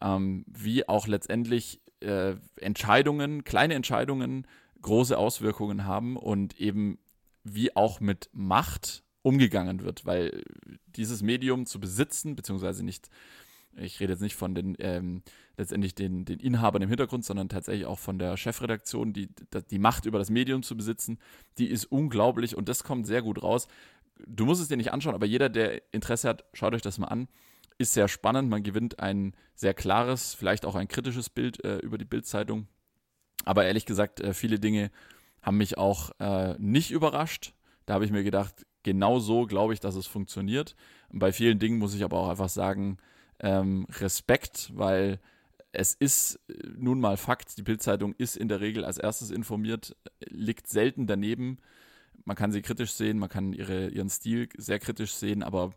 [0.00, 4.46] ähm, wie auch letztendlich äh, Entscheidungen, kleine Entscheidungen
[4.82, 6.98] große Auswirkungen haben und eben
[7.42, 10.42] wie auch mit Macht umgegangen wird, weil
[10.86, 13.08] dieses Medium zu besitzen, beziehungsweise nicht,
[13.76, 15.22] ich rede jetzt nicht von den ähm,
[15.56, 19.28] letztendlich den, den Inhabern im Hintergrund, sondern tatsächlich auch von der Chefredaktion, die,
[19.70, 21.18] die Macht über das Medium zu besitzen,
[21.58, 23.68] die ist unglaublich und das kommt sehr gut raus
[24.26, 27.08] du musst es dir nicht anschauen, aber jeder, der Interesse hat, schaut euch das mal
[27.08, 27.28] an.
[27.78, 28.48] Ist sehr spannend.
[28.48, 32.68] Man gewinnt ein sehr klares, vielleicht auch ein kritisches Bild äh, über die Bildzeitung.
[33.44, 34.90] Aber ehrlich gesagt, äh, viele Dinge
[35.42, 37.54] haben mich auch äh, nicht überrascht.
[37.86, 40.76] Da habe ich mir gedacht, genau so glaube ich, dass es funktioniert.
[41.08, 42.98] Und bei vielen Dingen muss ich aber auch einfach sagen,
[43.40, 45.20] ähm, Respekt, weil
[45.72, 49.96] es ist äh, nun mal Fakt, die Bildzeitung ist in der Regel als erstes informiert,
[50.28, 51.58] liegt selten daneben.
[52.24, 55.72] Man kann sie kritisch sehen, man kann ihre, ihren Stil sehr kritisch sehen, aber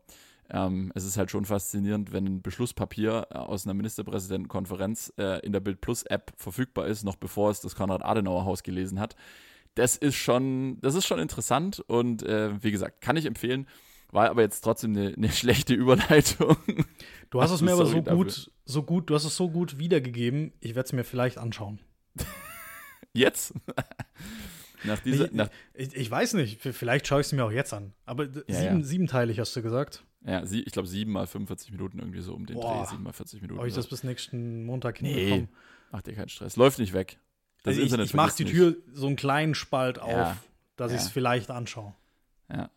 [0.49, 5.51] ähm, es ist halt schon faszinierend, wenn ein Beschlusspapier äh, aus einer Ministerpräsidentenkonferenz äh, in
[5.51, 9.15] der Bild Plus App verfügbar ist, noch bevor es das Konrad-Adenauer-Haus gelesen hat.
[9.75, 13.67] Das ist schon, das ist schon interessant und äh, wie gesagt, kann ich empfehlen.
[14.11, 16.55] War aber jetzt trotzdem eine, eine schlechte Überleitung.
[17.29, 18.15] Du hast es mir aber so dafür.
[18.15, 21.79] gut, so gut, du hast es so gut wiedergegeben, ich werde es mir vielleicht anschauen.
[23.13, 23.53] Jetzt?
[24.83, 27.73] Nach dieser, ich, nach ich, ich, weiß nicht, vielleicht schaue ich es mir auch jetzt
[27.73, 27.93] an.
[28.05, 28.83] Aber ja, sieben, ja.
[28.83, 30.03] siebenteilig hast du gesagt.
[30.25, 32.83] Ja, sie, ich glaube sieben mal 45 Minuten irgendwie so um den Boah.
[32.83, 33.59] Dreh, sieben mal 40 Minuten.
[33.59, 35.41] Ob ich das bis nächsten Montag hinbekomme?
[35.41, 35.47] Nee,
[35.91, 36.55] mach dir keinen Stress.
[36.55, 37.19] Läuft nicht weg.
[37.63, 40.37] Das also Internet ich, ich mache die Tür so einen kleinen Spalt auf, ja.
[40.75, 41.93] dass ich es vielleicht anschaue.
[42.49, 42.69] Ja.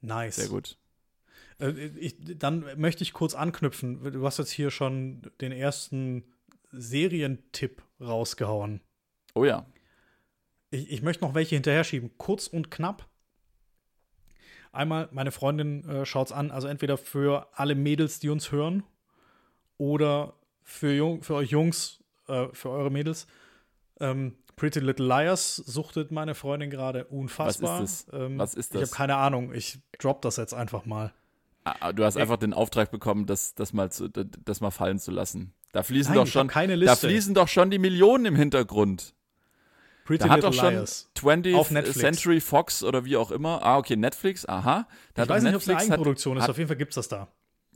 [0.00, 0.36] Nice.
[0.36, 0.76] Sehr gut.
[1.60, 4.12] Äh, ich, dann möchte ich kurz anknüpfen.
[4.12, 6.24] Du hast jetzt hier schon den ersten
[6.72, 8.80] Serientipp rausgehauen.
[9.34, 9.66] Oh ja.
[10.72, 12.10] Ich, ich möchte noch welche hinterher schieben.
[12.18, 13.06] Kurz und knapp.
[14.72, 18.82] Einmal, meine Freundin äh, schaut es an, also entweder für alle Mädels, die uns hören,
[19.76, 23.26] oder für, Jung, für euch Jungs, äh, für eure Mädels.
[24.00, 27.82] Ähm, Pretty Little Liars suchtet meine Freundin gerade unfassbar.
[27.82, 28.20] Was ist das?
[28.20, 28.82] Ähm, Was ist das?
[28.82, 29.52] Ich habe keine Ahnung.
[29.52, 31.12] Ich drop das jetzt einfach mal.
[31.64, 34.98] Ah, ah du hast einfach den Auftrag bekommen, das, das, mal, zu, das mal fallen
[34.98, 35.52] zu lassen.
[35.72, 39.14] Da fließen Nein, doch schon, da fließen doch schon die Millionen im Hintergrund.
[40.18, 41.10] Pretty da hat doch schon Liars.
[41.16, 43.62] 20th Century Fox oder wie auch immer.
[43.62, 44.86] Ah, okay, Netflix, aha.
[45.14, 46.50] Da ich weiß nicht, ob es eine Eigenproduktion hat, ist.
[46.50, 47.28] Auf jeden Fall gibt es das da.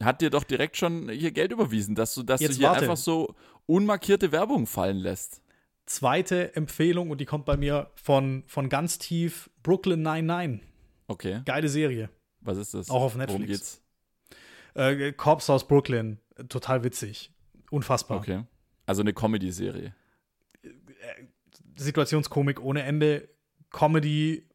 [0.03, 2.83] Hat dir doch direkt schon hier Geld überwiesen, dass du, dass du hier warte.
[2.83, 3.35] einfach so
[3.65, 5.41] unmarkierte Werbung fallen lässt.
[5.87, 10.61] Zweite Empfehlung und die kommt bei mir von, von ganz tief Brooklyn 99.
[11.07, 11.43] Okay.
[11.45, 12.11] Geile Serie.
[12.41, 12.91] Was ist das?
[12.91, 13.81] Auch auf Netflix.
[14.75, 15.09] Worum geht's?
[15.09, 16.19] Äh, Cops aus Brooklyn.
[16.49, 17.33] Total witzig.
[17.71, 18.19] Unfassbar.
[18.19, 18.43] Okay.
[18.85, 19.95] Also eine Comedy-Serie.
[21.77, 23.29] Äh, Situationskomik ohne Ende.
[23.71, 24.47] Comedy,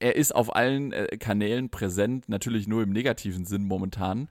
[0.00, 4.28] er ist auf allen äh, Kanälen präsent, natürlich nur im negativen Sinn momentan.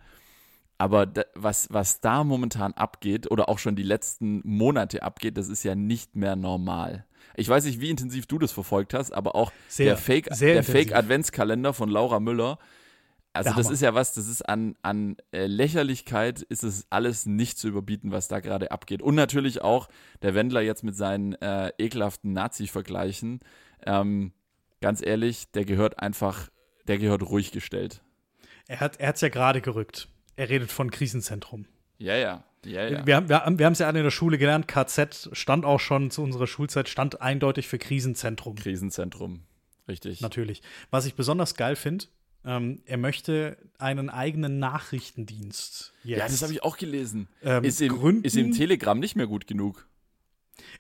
[0.84, 5.47] Aber da, was, was da momentan abgeht oder auch schon die letzten Monate abgeht, das
[5.47, 7.05] ist ja nicht mehr normal.
[7.36, 10.63] Ich weiß nicht, wie intensiv du das verfolgt hast, aber auch sehr, der Fake, der
[10.63, 12.59] Fake Adventskalender von Laura Müller
[13.36, 17.57] also das ist ja was, das ist an, an äh, Lächerlichkeit ist es alles nicht
[17.57, 19.01] zu überbieten, was da gerade abgeht.
[19.01, 19.89] Und natürlich auch
[20.21, 23.39] der Wendler jetzt mit seinen äh, ekelhaften Nazi-Vergleichen.
[23.88, 24.34] Ähm,
[24.81, 26.49] ganz ehrlich, der gehört einfach,
[26.88, 28.03] der gehört ruhig gestellt.
[28.67, 30.09] Er hat es ja gerade gerückt.
[30.36, 31.65] Er redet von Krisenzentrum.
[31.97, 32.43] Ja, ja.
[32.65, 33.05] Ja, ja.
[33.05, 36.11] Wir, wir, wir haben es ja alle in der Schule gelernt, KZ stand auch schon
[36.11, 38.55] zu unserer Schulzeit, stand eindeutig für Krisenzentrum.
[38.55, 39.43] Krisenzentrum.
[39.88, 40.21] Richtig.
[40.21, 40.61] Natürlich.
[40.89, 42.05] Was ich besonders geil finde,
[42.45, 46.17] ähm, er möchte einen eigenen Nachrichtendienst jetzt.
[46.19, 47.27] Ja, das habe ich auch gelesen.
[47.43, 49.88] Ähm, ist, im, gründen- ist im Telegram nicht mehr gut genug.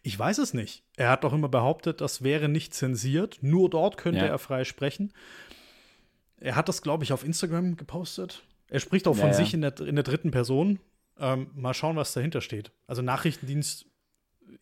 [0.03, 0.83] Ich weiß es nicht.
[0.95, 3.39] Er hat doch immer behauptet, das wäre nicht zensiert.
[3.41, 4.27] Nur dort könnte Ja.
[4.27, 5.11] er frei sprechen.
[6.39, 8.43] Er hat das, glaube ich, auf Instagram gepostet.
[8.73, 10.79] Er spricht auch von sich in der, in der dritten Person.
[11.19, 12.71] Ähm, mal schauen, was dahinter steht.
[12.87, 13.85] Also Nachrichtendienst,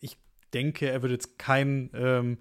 [0.01, 0.17] ich
[0.53, 2.37] denke, er wird jetzt kein, ähm,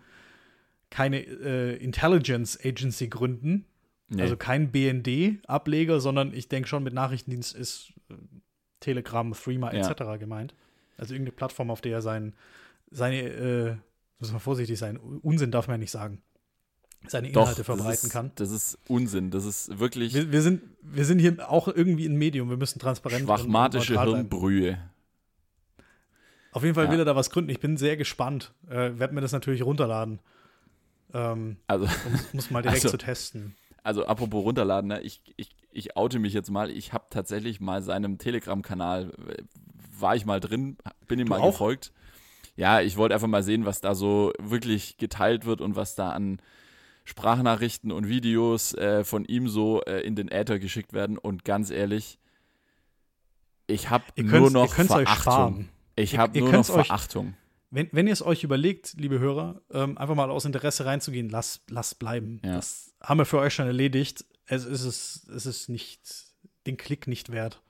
[0.91, 3.67] keine äh, Intelligence Agency gründen.
[4.09, 4.23] Nee.
[4.23, 8.15] Also kein BND-Ableger, sondern ich denke schon, mit Nachrichtendienst ist äh,
[8.81, 9.89] Telegram, Threema Ja.
[9.89, 10.19] etc.
[10.19, 10.55] gemeint.
[10.97, 12.35] Also irgendeine Plattform, auf der er sein,
[12.91, 13.77] seine, äh,
[14.19, 16.21] muss man vorsichtig sein, Unsinn darf man ja nicht sagen,
[17.07, 18.31] seine Doch, Inhalte verbreiten das ist, kann.
[18.35, 19.31] Das ist Unsinn.
[19.31, 22.79] Das ist wirklich Wir, wir, sind, wir sind hier auch irgendwie ein Medium, wir müssen
[22.79, 24.15] transparent schwachmatische bleiben.
[24.15, 24.79] Hirnbrühe.
[26.53, 26.91] Auf jeden Fall Ja.
[26.93, 27.51] will er da was gründen.
[27.51, 28.53] Ich bin sehr gespannt.
[28.69, 30.19] Äh, Werd mir das natürlich runterladen.
[31.15, 31.87] Ähm, Also,
[32.33, 33.55] um es mal direkt Also- zu testen.
[33.83, 35.01] also apropos runterladen, ne?
[35.01, 36.71] ich, ich, ich oute mich jetzt mal.
[36.71, 39.43] Ich habe tatsächlich mal seinem Telegram-Kanal, äh,
[39.99, 40.77] war ich mal drin,
[41.09, 41.53] bin ihm Du mal auch?
[41.53, 41.93] gefolgt.
[42.57, 46.11] Ja, ich wollte einfach mal sehen, was da so wirklich geteilt wird und was da
[46.11, 46.41] an
[47.05, 51.19] Sprachnachrichten und Videos äh, von ihm so äh, in den Äther geschickt werden.
[51.19, 52.19] Und ganz ehrlich,
[53.67, 55.69] ich habe nur noch ihr könnt's euch Verachtung.
[55.97, 57.35] Ich habe nur noch könnt's euch- Verachtung.
[57.73, 61.71] Wenn, wenn ihr es euch überlegt, liebe Hörer, ähm, einfach mal aus Interesse reinzugehen, lasst
[61.71, 62.41] lasst bleiben.
[62.45, 62.57] Ja.
[62.57, 64.25] Das haben wir für euch schon erledigt.
[64.47, 66.01] Es ist, es, es ist nicht
[66.67, 67.63] den Klick nicht wert.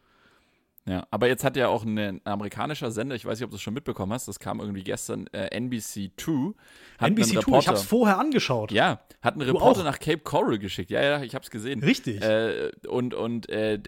[0.87, 3.57] Ja, aber jetzt hat ja auch ein, ein amerikanischer Sender, ich weiß nicht, ob du
[3.57, 6.55] es schon mitbekommen hast, das kam irgendwie gestern, äh, NBC2.
[6.99, 8.73] Hat einen NBC2, ich habe es vorher angeschaut.
[8.73, 9.85] Ja, hat einen Du Reporter auch?
[9.85, 10.91] nach Cape Coral geschickt.
[10.91, 11.83] Ja, ja, ich habe es gesehen.
[11.83, 12.23] Richtig.
[12.23, 13.79] Äh, und und äh,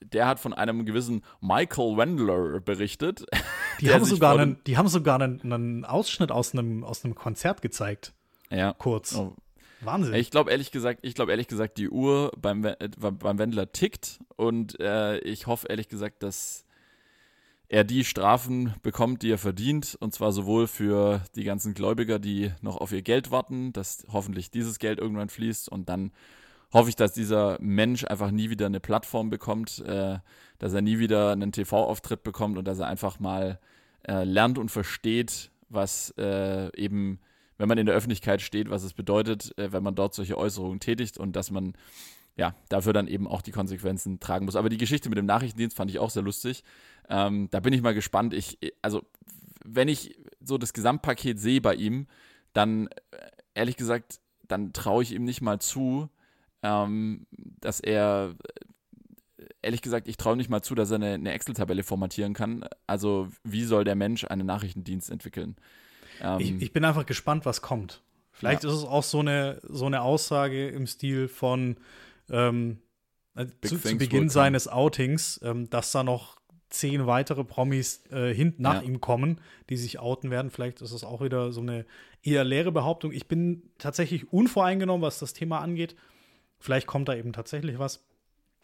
[0.00, 3.24] der hat von einem gewissen Michael Wendler berichtet.
[3.80, 7.62] die, haben sogar einen, die haben sogar einen, einen Ausschnitt aus einem, aus einem Konzert
[7.62, 8.12] gezeigt.
[8.50, 8.74] Ja.
[8.74, 9.16] Kurz.
[9.16, 9.34] Oh.
[9.80, 10.14] Wahnsinn.
[10.14, 14.20] Ich glaube ehrlich gesagt, ich glaube ehrlich gesagt, die Uhr beim, äh, beim Wendler tickt
[14.36, 16.64] und äh, ich hoffe ehrlich gesagt, dass
[17.68, 22.52] er die Strafen bekommt, die er verdient, und zwar sowohl für die ganzen Gläubiger, die
[22.60, 26.12] noch auf ihr Geld warten, dass hoffentlich dieses Geld irgendwann fließt, und dann
[26.72, 30.18] hoffe ich, dass dieser Mensch einfach nie wieder eine Plattform bekommt, äh,
[30.58, 33.58] dass er nie wieder einen TV-Auftritt bekommt und dass er einfach mal
[34.06, 37.18] äh, lernt und versteht, was äh, eben,
[37.58, 40.80] wenn man in der Öffentlichkeit steht, was es bedeutet, äh, wenn man dort solche Äußerungen
[40.80, 41.74] tätigt und dass man
[42.36, 44.56] ja, dafür dann eben auch die Konsequenzen tragen muss.
[44.56, 46.62] Aber die Geschichte mit dem Nachrichtendienst fand ich auch sehr lustig.
[47.08, 48.34] Ähm, da bin ich mal gespannt.
[48.34, 49.02] Ich, also,
[49.64, 52.06] wenn ich so das Gesamtpaket sehe bei ihm,
[52.52, 56.10] dann, äh, ehrlich gesagt, dann traue ich ihm nicht mal zu,
[56.62, 58.34] ähm, dass er,
[59.38, 62.66] äh, ehrlich gesagt, ich traue nicht mal zu, dass er eine, eine Excel-Tabelle formatieren kann.
[62.86, 65.56] Also, wie soll der Mensch einen Nachrichtendienst entwickeln?
[66.22, 68.02] Ähm, ich, ich bin einfach gespannt, was kommt.
[68.32, 71.76] Vielleicht ist es auch so eine, so eine Aussage im Stil von
[72.30, 72.78] ähm,
[73.34, 76.36] äh, zu, zu Beginn seines Outings, ähm, dass da noch
[76.68, 78.82] zehn weitere Promis äh, hinten nach Ja.
[78.82, 79.40] ihm kommen,
[79.70, 80.50] die sich outen werden.
[80.50, 81.86] Vielleicht ist es auch wieder so eine
[82.22, 83.12] eher leere Behauptung.
[83.12, 85.96] Ich bin tatsächlich unvoreingenommen, was das Thema angeht.
[86.58, 88.04] Vielleicht kommt da eben tatsächlich was.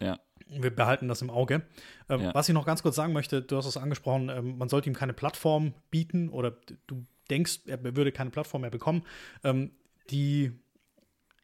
[0.02, 0.18] Ja.
[0.48, 1.62] Wir behalten das im Auge.
[2.10, 2.34] Ähm, Ja.
[2.34, 4.94] Was ich noch ganz kurz sagen möchte, du hast es angesprochen, ähm, man sollte ihm
[4.96, 6.56] keine Plattform bieten oder
[6.88, 9.02] du denkst, er würde keine Plattform mehr bekommen.
[9.44, 9.72] Ähm,
[10.10, 10.52] die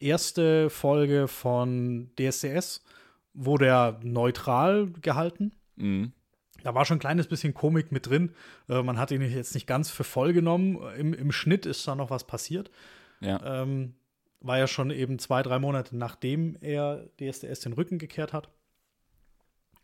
[0.00, 2.84] erste Folge von DSCS
[3.34, 5.52] wurde ja neutral gehalten.
[5.76, 6.12] mhm.
[6.64, 8.32] Da war schon ein kleines bisschen Komik mit drin.
[8.68, 10.78] Äh, man hat ihn jetzt nicht ganz für voll genommen.
[10.96, 12.70] Im, Im Schnitt ist da noch was passiert.
[13.20, 13.62] Ja.
[13.62, 13.94] Ähm,
[14.40, 18.50] war ja schon eben zwei, drei Monate nachdem er DSDS den Rücken gekehrt hat.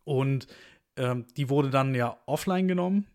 [0.02, 0.48] Und
[0.96, 3.06] ähm, die wurde dann ja offline genommen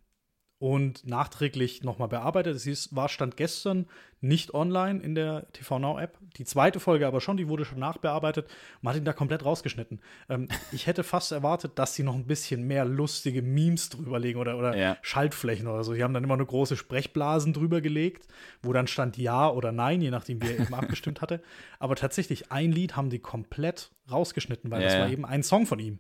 [0.60, 2.53] und nachträglich nochmal bearbeitet.
[2.57, 3.88] Es hieß, war Stand gestern
[4.22, 6.18] nicht online in der TV Now App.
[6.36, 8.49] Die zweite Folge aber schon, die wurde schon nachbearbeitet.
[8.81, 10.02] Man hat ihn da komplett rausgeschnitten.
[10.27, 14.57] Ähm, ich hätte fast erwartet, dass sie noch ein bisschen mehr lustige Memes drüberlegen oder,
[14.57, 14.98] oder Ja.
[15.02, 15.94] Schaltflächen oder so.
[15.94, 18.27] Die haben dann immer nur große Sprechblasen drüber gelegt,
[18.61, 21.41] wo dann stand Ja oder Nein, je nachdem, wie er eben abgestimmt hatte.
[21.80, 25.02] Aber tatsächlich, ein Lied haben die komplett rausgeschnitten, weil Ja, das ja.
[25.03, 25.99] war eben ein Song von ihm,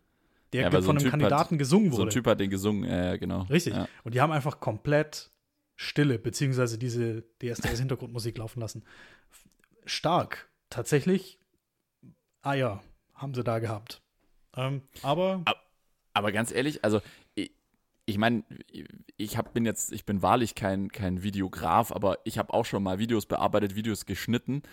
[0.53, 2.11] der Ja, so von ein einem Typ hat- Kandidaten gesungen So ein wurde.
[2.11, 3.41] Typ hat den gesungen, äh, genau.
[3.43, 3.73] Richtig.
[3.75, 3.87] Ja.
[4.03, 5.29] Und die haben einfach komplett
[5.75, 8.83] Stille, beziehungsweise diese DSDS-Hintergrundmusik laufen lassen.
[9.85, 10.49] Stark.
[10.69, 11.39] Tatsächlich,
[12.41, 12.81] Eier
[13.15, 14.01] haben sie da gehabt.
[14.55, 15.43] Ähm, aber
[16.13, 17.01] Aber ganz ehrlich, also
[17.35, 17.51] ich,
[18.05, 18.43] ich meine,
[19.17, 22.83] ich hab, bin jetzt, ich bin wahrlich kein, kein Videograf, aber ich habe auch schon
[22.83, 24.63] mal Videos bearbeitet, Videos geschnitten.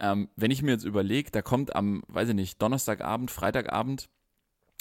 [0.00, 4.08] Ähm, wenn ich mir jetzt überlege, da kommt am, weiß ich nicht, Donnerstagabend, Freitagabend,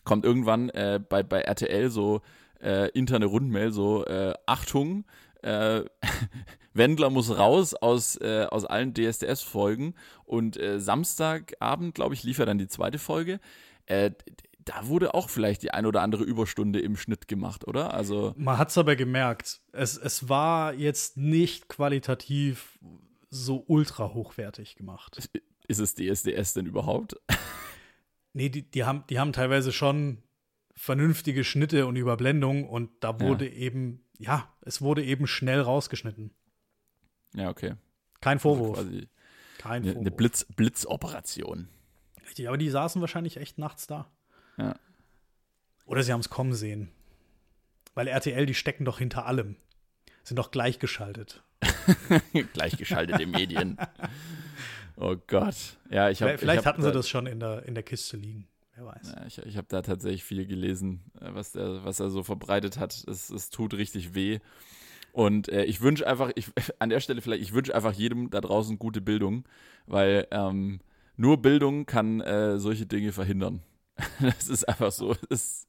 [0.03, 2.21] kommt irgendwann äh, bei, bei RTL so
[2.61, 5.05] äh, interne Rundmail, so äh, Achtung,
[5.41, 5.83] äh,
[6.73, 9.93] Wendler muss raus aus, äh, aus allen DSDS-Folgen
[10.25, 13.39] und äh, Samstagabend, glaube ich, lief er dann die zweite Folge.
[14.65, 17.93] Da wurde auch vielleicht die ein oder andere Überstunde im Schnitt gemacht, oder?
[17.93, 22.79] Also Man hat es aber gemerkt, es, es war jetzt nicht qualitativ
[23.29, 25.29] so ultra hochwertig gemacht.
[25.67, 27.17] ist es DSDS denn überhaupt?
[28.33, 30.23] Nee, die, die, haben, die haben teilweise schon
[30.75, 36.31] vernünftige Schnitte und Überblendungen und da wurde eben, ja, es wurde eben schnell rausgeschnitten.
[37.35, 37.75] Ja, okay.
[38.21, 38.79] Kein Vorwurf.
[38.79, 38.91] Also
[39.59, 40.01] Kein eine, Vorwurf.
[40.01, 41.69] eine Blitz, Blitzoperation.
[42.25, 44.09] Richtig, aber die saßen wahrscheinlich echt nachts da.
[44.57, 44.75] Ja.
[45.85, 46.91] Oder sie haben es kommen sehen.
[47.93, 49.57] Weil RTL, die stecken doch hinter allem.
[50.23, 51.43] Sind doch gleichgeschaltet.
[52.53, 53.77] Gleichgeschaltete Medien.
[54.97, 55.77] Oh Gott.
[55.89, 56.37] Ja, ich habe.
[56.37, 58.47] Vielleicht ich hab hatten sie da, das schon in der, in der Kiste liegen.
[58.75, 59.13] Wer weiß.
[59.15, 62.79] Ja, ich ich habe da tatsächlich viel gelesen, äh, was, der, was er so verbreitet
[62.79, 63.03] hat.
[63.07, 64.39] Es, es tut richtig weh.
[65.11, 66.47] Und äh, ich wünsche einfach, ich,
[66.79, 69.45] an der Stelle vielleicht, ich wünsche einfach jedem da draußen gute Bildung,
[69.85, 70.79] weil ähm,
[71.15, 73.61] nur Bildung kann äh, solche Dinge verhindern.
[74.19, 75.15] Das ist einfach so.
[75.29, 75.67] Das,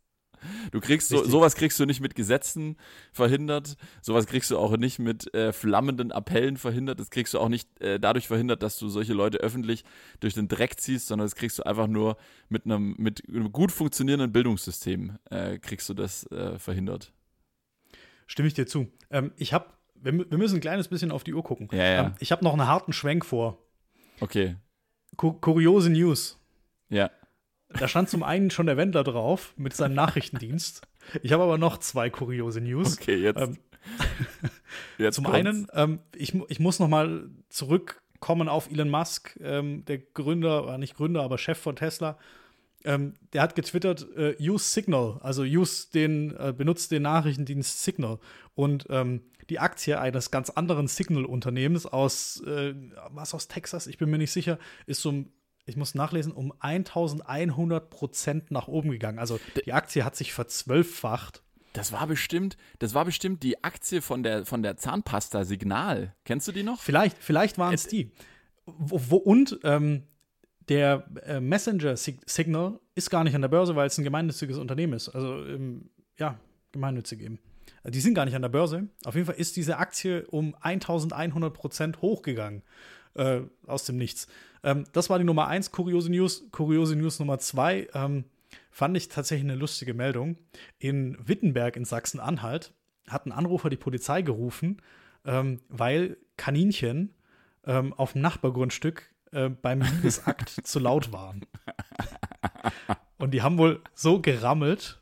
[0.72, 1.32] du kriegst so, Richtig.
[1.32, 2.76] sowas kriegst du nicht mit Gesetzen
[3.12, 7.48] verhindert, sowas kriegst du auch nicht mit äh, flammenden Appellen verhindert, das kriegst du auch
[7.48, 9.84] nicht äh, dadurch verhindert, dass du solche Leute öffentlich
[10.20, 12.16] durch den Dreck ziehst, sondern das kriegst du einfach nur
[12.48, 17.12] mit einem mit einem gut funktionierenden Bildungssystem äh, kriegst du das äh, verhindert.
[18.26, 18.88] Stimme ich dir zu.
[19.10, 21.68] Ähm, ich habe, wir, wir müssen ein kleines bisschen auf die Uhr gucken.
[21.72, 22.06] Ja, ja.
[22.06, 23.58] Ähm, ich habe noch einen harten Schwenk vor.
[24.20, 24.56] Okay.
[25.16, 26.40] Ku kuriose News.
[26.88, 27.10] Ja.
[27.78, 30.82] Da stand zum einen schon der Wendler drauf mit seinem Nachrichtendienst.
[31.22, 32.98] Ich habe aber noch zwei kuriose News.
[32.98, 33.40] Okay, jetzt.
[33.40, 33.58] Ähm,
[34.98, 35.38] jetzt Zum kommt's.
[35.38, 40.78] einen, ähm, ich, ich muss noch mal zurückkommen auf Elon Musk, ähm, der Gründer, äh,
[40.78, 42.18] nicht Gründer, aber Chef von Tesla.
[42.84, 48.18] Ähm, der hat getwittert, äh, use Signal, also use den, äh, benutzt den Nachrichtendienst Signal.
[48.54, 52.74] Und ähm, die Aktie eines ganz anderen Signal-Unternehmens aus, äh,
[53.10, 55.32] was aus Texas, ich bin mir nicht sicher, ist um,
[55.66, 59.18] ich muss nachlesen, um 1100 Prozent nach oben gegangen.
[59.18, 61.42] Also die Aktie hat sich verzwölffacht.
[61.72, 66.14] Das war bestimmt, das war bestimmt die Aktie von der von der Zahnpasta Signal.
[66.24, 66.80] Kennst du die noch?
[66.80, 68.12] Vielleicht, vielleicht waren es die.
[68.66, 70.04] Wo, wo, und ähm,
[70.68, 74.58] der äh, Messenger Sig Signal ist gar nicht an der Börse, weil es ein gemeinnütziges
[74.58, 75.08] Unternehmen ist.
[75.08, 76.38] Also, ähm, ja,
[76.72, 77.38] gemeinnützig eben.
[77.82, 78.88] Also, die sind gar nicht an der Börse.
[79.04, 82.62] Auf jeden Fall ist diese Aktie um 1100 Prozent hochgegangen.
[83.14, 84.26] Äh, aus dem Nichts.
[84.64, 86.44] Ähm, das war die Nummer eins, kuriose News.
[86.50, 88.24] Kuriose News Nummer zwei ähm,
[88.70, 90.36] fand ich tatsächlich eine lustige Meldung.
[90.78, 92.72] In Wittenberg in Sachsen-Anhalt
[93.08, 94.82] hat ein Anrufer die Polizei gerufen,
[95.24, 97.14] ähm, weil Kaninchen
[97.66, 101.46] ähm, auf dem Nachbargrundstück äh, beim Liebesakt zu laut waren.
[103.18, 104.98] Und die haben wohl so gerammelt.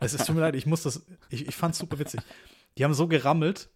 [0.00, 1.06] Es ist tut mir leid, ich muss das.
[1.28, 2.20] Ich, ich fand es super witzig.
[2.76, 3.68] Die haben so gerammelt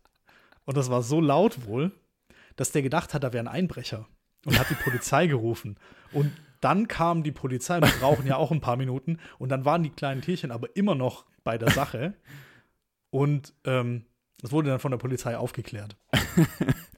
[0.65, 1.93] und das war so laut wohl,
[2.59, 4.07] dass der gedacht hat, da wäre ein Einbrecher
[4.45, 5.77] und hat die Polizei gerufen.
[6.13, 9.65] Und dann kam die Polizei, und die brauchen ja auch ein paar Minuten, und dann
[9.65, 12.15] waren die kleinen Tierchen aber immer noch bei der Sache.
[13.11, 14.05] Und ähm,
[14.41, 15.97] das wurde dann von der Polizei aufgeklärt.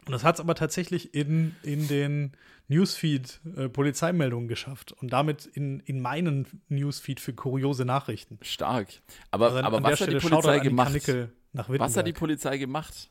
[0.07, 2.33] Und das hat es aber tatsächlich in, in den
[2.69, 8.39] Newsfeed äh, Polizeimeldungen geschafft und damit in, in meinen Newsfeed für kuriose Nachrichten.
[8.43, 8.89] Stark.
[9.31, 11.09] Aber, Also an- aber an was hat die Polizei die gemacht?
[11.53, 13.11] Was hat die Polizei gemacht?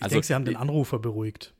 [0.00, 1.54] Ich denke, sie haben den Anrufer beruhigt.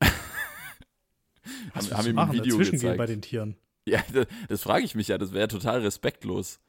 [1.74, 2.32] Was haben du ihm ein machen?
[2.34, 2.98] Video Dazwischen gezeigt.
[2.98, 3.56] bei den Tieren.
[3.86, 5.18] Ja, das, das frage ich mich ja.
[5.18, 6.60] Das wäre total respektlos.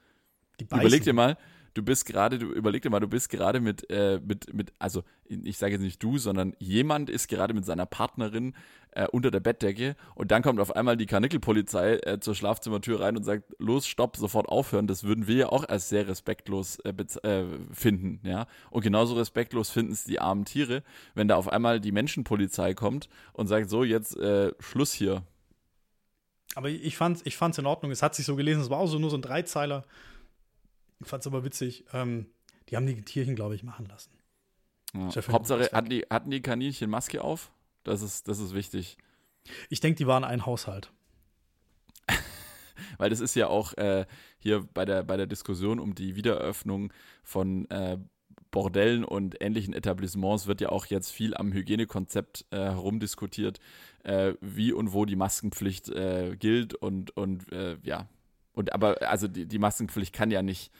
[0.59, 1.37] Überleg dir mal,
[1.75, 5.03] du bist gerade, du überleg dir mal, du bist gerade mit, äh, mit, mit, also
[5.25, 8.55] ich sage jetzt nicht du, sondern jemand ist gerade mit seiner Partnerin
[8.91, 13.17] äh, unter der Bettdecke und dann kommt auf einmal die Karnickelpolizei äh, zur Schlafzimmertür rein
[13.17, 14.87] und sagt, los, stopp, sofort aufhören.
[14.87, 16.93] Das würden wir ja auch als sehr respektlos äh,
[17.23, 18.47] äh, finden, ja.
[18.71, 20.81] Und genauso respektlos finden es die armen Tiere,
[21.13, 25.23] wenn da auf einmal die Menschenpolizei kommt und sagt, so, jetzt äh, Schluss hier.
[26.55, 27.91] Aber ich fand's, ich fand's in Ordnung.
[27.91, 29.83] Es hat sich so gelesen, es war auch so nur so ein Dreizeiler.
[30.99, 31.85] Ich fand's aber witzig.
[31.93, 32.27] Ähm,
[32.69, 34.11] die haben die Tierchen, glaube ich, machen lassen.
[34.93, 35.09] Ja.
[35.31, 37.51] Hauptsache, hatten die, hatten die Kaninchen Maske auf?
[37.83, 38.97] Das ist, das ist wichtig.
[39.69, 40.91] Ich denke, die waren ein Haushalt.
[42.97, 44.05] Weil das ist ja auch äh,
[44.39, 46.91] hier bei der, bei der Diskussion um die Wiedereröffnung
[47.23, 47.97] von äh,
[48.51, 53.59] Bordellen und ähnlichen Etablissements wird ja auch jetzt viel am Hygienekonzept äh, herumdiskutiert,
[54.03, 58.07] äh, wie und wo die Maskenpflicht äh, gilt und, und äh, ja.
[58.55, 60.71] Und aber also die, die Maskenpflicht kann ja nicht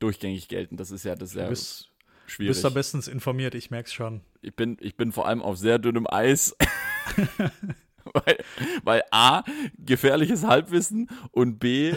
[0.00, 0.76] durchgängig gelten.
[0.76, 1.90] Das ist ja das ist Du ja bist,
[2.26, 2.50] schwierig.
[2.52, 4.22] bist da bestens informiert, ich merk's schon.
[4.42, 6.56] ich bin, ich bin vor allem auf sehr dünnem Eis.
[8.14, 8.38] weil,
[8.84, 9.42] weil A,
[9.78, 11.94] gefährliches Halbwissen und B,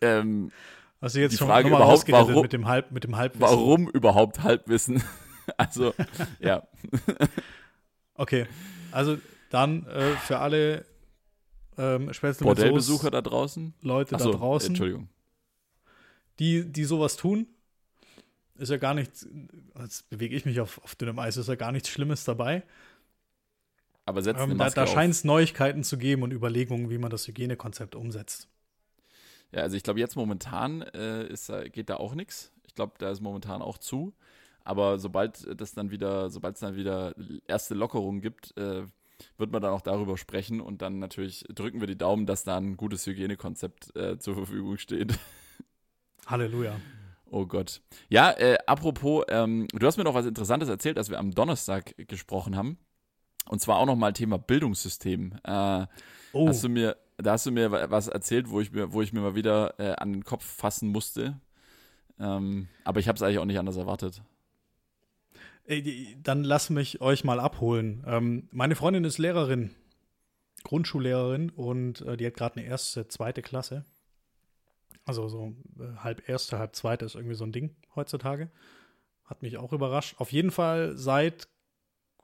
[0.00, 0.50] ähm,
[1.00, 3.42] du jetzt Die schon Frage überhaupt, warum- mit dem Halb, mit dem Halbwissen?
[3.46, 5.02] warum überhaupt Halbwissen?
[5.58, 5.94] also,
[6.40, 6.66] ja.
[8.14, 8.46] Okay,
[8.92, 9.18] also
[9.50, 10.84] dann äh, für alle
[11.80, 15.08] ähm, Bordellbesucher da draußen, Leute Achso, da draußen, Entschuldigung.
[16.38, 17.46] die, die sowas tun,
[18.56, 19.26] ist ja gar nichts,
[19.80, 22.62] jetzt bewege ich mich auf, auf dünnem Eis, ist ja gar nichts Schlimmes dabei.
[24.04, 27.26] Aber setzt Ähm, da da scheint es Neuigkeiten zu geben und Überlegungen, wie man das
[27.26, 28.48] Hygienekonzept umsetzt.
[29.52, 32.52] Ja, also ich glaube, jetzt momentan äh, ist, geht da auch nichts.
[32.66, 34.12] Ich glaube, da ist momentan auch zu.
[34.62, 37.14] Aber sobald das dann wieder, sobald es dann wieder
[37.46, 38.84] erste Lockerungen gibt, äh,
[39.38, 42.56] wird man dann auch darüber sprechen und dann natürlich drücken wir die Daumen, dass da
[42.56, 45.18] ein gutes Hygienekonzept äh, zur Verfügung steht.
[46.26, 46.76] Halleluja.
[47.30, 47.80] Oh Gott.
[48.08, 51.94] Ja, äh, apropos, ähm, du hast mir noch was Interessantes erzählt, als wir am Donnerstag
[52.08, 52.78] gesprochen haben.
[53.48, 55.34] Und zwar auch nochmal Thema Bildungssystem.
[55.44, 55.86] Äh,
[56.32, 59.02] Oh, Hast du mir, da hast du mir wa- was erzählt, wo ich mir, wo
[59.02, 61.40] ich mir mal wieder äh, an den Kopf fassen musste.
[62.20, 64.22] Ähm, aber ich habe es eigentlich auch nicht anders erwartet.
[66.22, 68.02] Dann lass mich euch mal abholen.
[68.06, 69.70] Ähm, meine Freundin ist Lehrerin,
[70.64, 73.84] Grundschullehrerin und äh, die hat gerade eine erste, zweite Klasse.
[75.04, 78.50] Also so äh, halb erste, halb zweite ist irgendwie so ein Ding heutzutage.
[79.24, 80.16] Hat mich auch überrascht.
[80.18, 81.48] Auf jeden Fall seit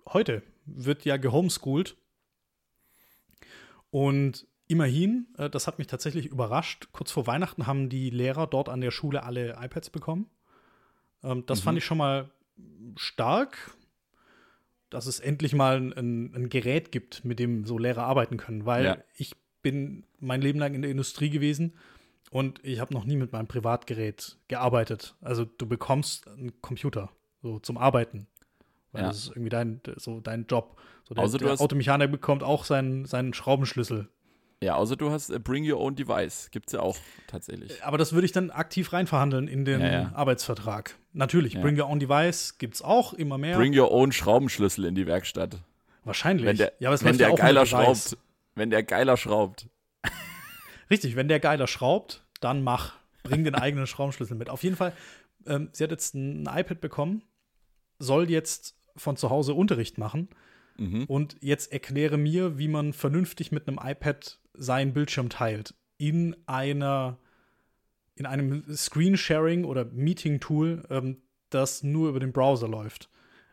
[0.08, 1.96] heute wird ja gehomeschooled.
[3.90, 8.68] Und immerhin, äh, das hat mich tatsächlich überrascht, kurz vor Weihnachten haben die Lehrer dort
[8.68, 10.28] an der Schule alle iPads bekommen.
[11.22, 11.64] Ähm, das Mhm.
[11.64, 12.30] fand ich schon mal
[12.96, 13.74] stark,
[14.90, 18.84] dass es endlich mal ein, ein, Gerät gibt, mit dem so Lehrer arbeiten können, weil
[18.84, 18.98] Ja.
[19.16, 21.74] ich bin mein Leben lang in der Industrie gewesen
[22.30, 25.16] und ich habe noch nie mit meinem Privatgerät gearbeitet.
[25.20, 27.10] Also du bekommst einen Computer
[27.42, 28.28] so zum Arbeiten.
[28.92, 29.08] Weil Ja.
[29.08, 30.80] das ist irgendwie dein, so dein Job.
[31.04, 34.08] So der, du der Automechaniker bekommt auch seinen, seinen Schraubenschlüssel.
[34.62, 36.50] Ja, außer du hast äh, Bring Your Own Device.
[36.50, 36.96] Gibt's ja auch
[37.26, 37.84] tatsächlich.
[37.84, 40.12] Aber das würde ich dann aktiv reinverhandeln in den Ja, ja.
[40.14, 40.96] Arbeitsvertrag.
[41.12, 41.60] Natürlich, Ja.
[41.60, 43.56] Bring Your Own Device gibt es auch immer mehr.
[43.56, 45.58] Bring Your Own Schraubenschlüssel in die Werkstatt.
[46.04, 46.46] Wahrscheinlich.
[46.46, 48.16] Wenn der, ja, aber es wenn der ja geiler schraubt.
[48.54, 49.68] Wenn der geiler schraubt.
[50.90, 52.94] Richtig, wenn der Geiler schraubt, dann mach.
[53.24, 54.48] Bring den eigenen Schraubenschlüssel mit.
[54.48, 54.92] Auf jeden Fall,
[55.46, 57.22] ähm, sie hat jetzt ein iPad bekommen,
[57.98, 60.28] soll jetzt von zu Hause Unterricht machen
[60.78, 61.04] Mhm.
[61.04, 65.74] und jetzt erkläre mir, wie man vernünftig mit einem iPad seinen Bildschirm teilt.
[65.98, 67.18] In einer,
[68.14, 71.18] in einem Screensharing oder Meeting-Tool, ähm,
[71.50, 73.08] das nur über den Browser läuft.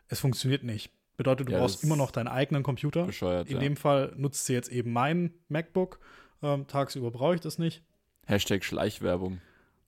[0.08, 0.90] Es funktioniert nicht.
[1.16, 3.06] Bedeutet, du Ja, brauchst immer noch deinen eigenen Computer.
[3.06, 3.48] Bescheuert.
[3.48, 3.60] In ja.
[3.60, 6.00] dem Fall nutzt sie jetzt eben mein MacBook.
[6.42, 7.82] Ähm, tagsüber brauche ich das nicht.
[8.26, 9.40] Hashtag Schleichwerbung.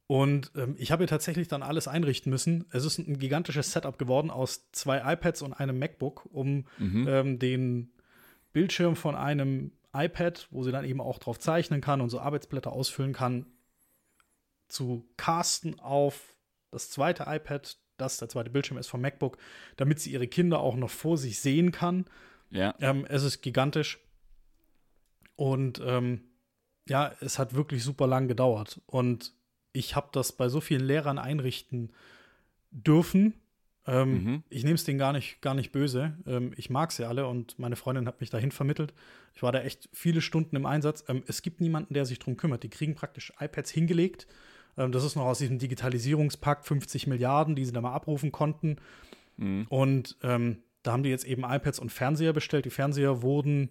[0.08, 2.64] Und ähm, ich habe hier tatsächlich dann alles einrichten müssen.
[2.70, 7.06] Es ist ein gigantisches Setup geworden aus zwei iPads und einem MacBook, um Mhm.
[7.08, 7.92] ähm, den
[8.52, 12.72] Bildschirm von einem iPad, wo sie dann eben auch drauf zeichnen kann und so Arbeitsblätter
[12.72, 13.46] ausfüllen kann,
[14.68, 16.36] zu casten auf
[16.70, 19.38] das zweite iPad, das der zweite Bildschirm ist vom MacBook,
[19.76, 22.04] damit sie ihre Kinder auch noch vor sich sehen kann.
[22.50, 22.74] Ja.
[22.80, 23.98] Ähm, es ist gigantisch.
[25.34, 26.22] Und ähm,
[26.88, 28.80] ja, es hat wirklich super lang gedauert.
[28.86, 29.32] Und
[29.76, 31.92] ich habe das bei so vielen Lehrern einrichten
[32.70, 33.34] dürfen.
[33.86, 34.42] Ähm, Mhm.
[34.48, 36.16] Ich nehme es denen gar nicht, gar nicht böse.
[36.26, 38.92] Ähm, ich mag sie alle und meine Freundin hat mich dahin vermittelt.
[39.34, 41.04] Ich war da echt viele Stunden im Einsatz.
[41.08, 42.62] Ähm, es gibt niemanden, der sich drum kümmert.
[42.64, 44.26] Die kriegen praktisch iPads hingelegt.
[44.76, 48.76] Ähm, das ist noch aus diesem Digitalisierungspakt 50 Milliarden, die sie da mal abrufen konnten.
[49.36, 49.66] Mhm.
[49.68, 52.64] Und ähm, da haben die jetzt eben iPads und Fernseher bestellt.
[52.64, 53.70] Die Fernseher wurden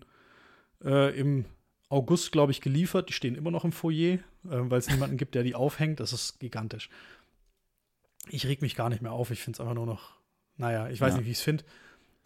[0.84, 1.45] äh, im
[1.90, 3.10] August, glaube ich, geliefert.
[3.10, 4.19] Die stehen immer noch im Foyer,
[4.50, 6.00] weil es niemanden gibt, der die aufhängt.
[6.00, 6.90] Das ist gigantisch.
[8.30, 9.32] Ich reg mich gar nicht mehr auf.
[9.32, 10.16] Ich finde es einfach nur noch,
[10.58, 11.18] naja, ich weiß Ja.
[11.18, 11.64] nicht, wie ich es finde.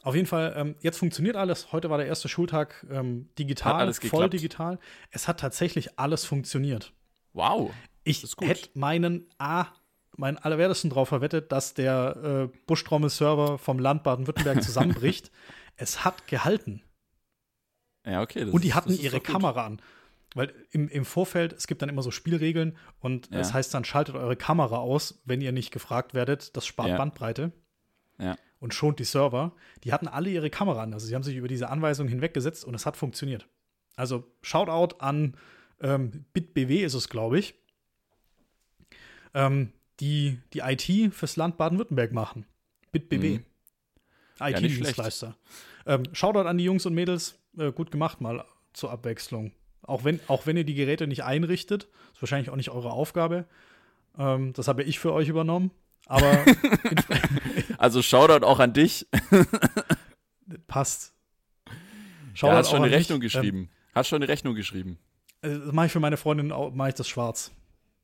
[0.01, 1.73] Auf jeden Fall, ähm, jetzt funktioniert alles.
[1.73, 4.79] Heute war der erste Schultag ähm, digital, Hat alles voll digital.
[5.11, 6.93] Es hat tatsächlich alles funktioniert.
[7.33, 7.71] Wow.
[8.05, 9.65] Ich hätte meinen A,
[10.15, 15.31] meinen Allerwertesten drauf verwettet, dass der äh, Buschtrommel-Server vom Land Baden-Württemberg zusammenbricht.
[15.75, 16.81] es hat gehalten.
[18.05, 18.45] Ja, okay.
[18.45, 19.19] das Und die ist- hatten ihre.
[19.19, 19.81] Kamera an.
[20.35, 23.39] Weil im, im Vorfeld, es gibt dann immer so Spielregeln und Ja.
[23.39, 26.55] das heißt dann, schaltet eure Kamera aus, wenn ihr nicht gefragt werdet.
[26.55, 26.97] Das spart Ja.
[26.97, 27.51] Bandbreite
[28.19, 28.37] Ja.
[28.59, 29.53] und schont die Server.
[29.83, 30.93] Die hatten alle ihre Kamera an.
[30.93, 33.47] Also sie haben sich über diese Anweisung hinweggesetzt und es hat funktioniert.
[33.95, 35.35] Also Shoutout an
[35.81, 37.55] ähm, BitBW ist es, glaube ich,
[39.33, 42.45] ähm, die die IT fürs Land Baden-Württemberg machen.
[42.91, 43.39] BitBW.
[43.39, 43.45] Mhm.
[44.41, 45.35] IT-Dienstleister.
[45.85, 47.37] ähm, Shoutout an die Jungs und Mädels.
[47.57, 49.51] Äh, gut gemacht mal zur Abwechslung.
[49.81, 53.45] Auch wenn, auch wenn ihr die Geräte nicht einrichtet, ist wahrscheinlich auch nicht eure Aufgabe.
[54.17, 55.71] Ähm, das habe ich für euch übernommen.
[56.05, 56.45] Aber
[57.77, 59.07] Also Shoutout auch an dich.
[60.67, 61.13] passt.
[62.33, 63.31] Shoutout hat schon auch eine Rechnung mich.
[63.31, 63.69] geschrieben.
[63.93, 64.99] Hat schon eine Rechnung geschrieben.
[65.43, 67.51] Ähm, äh, das mache ich für meine Freundin, mache ich das schwarz.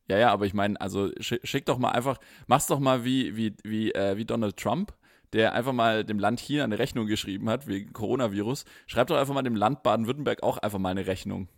[0.07, 3.55] Ja, ja, aber ich meine, also schick, doch mal einfach, mach's doch mal wie, wie,
[3.63, 4.93] wie, äh, wie Donald Trump.
[5.33, 9.33] der einfach mal dem Land China eine Rechnung geschrieben hat wegen Coronavirus, schreibt doch einfach
[9.33, 11.49] mal dem Land Baden-Württemberg auch einfach mal eine Rechnung.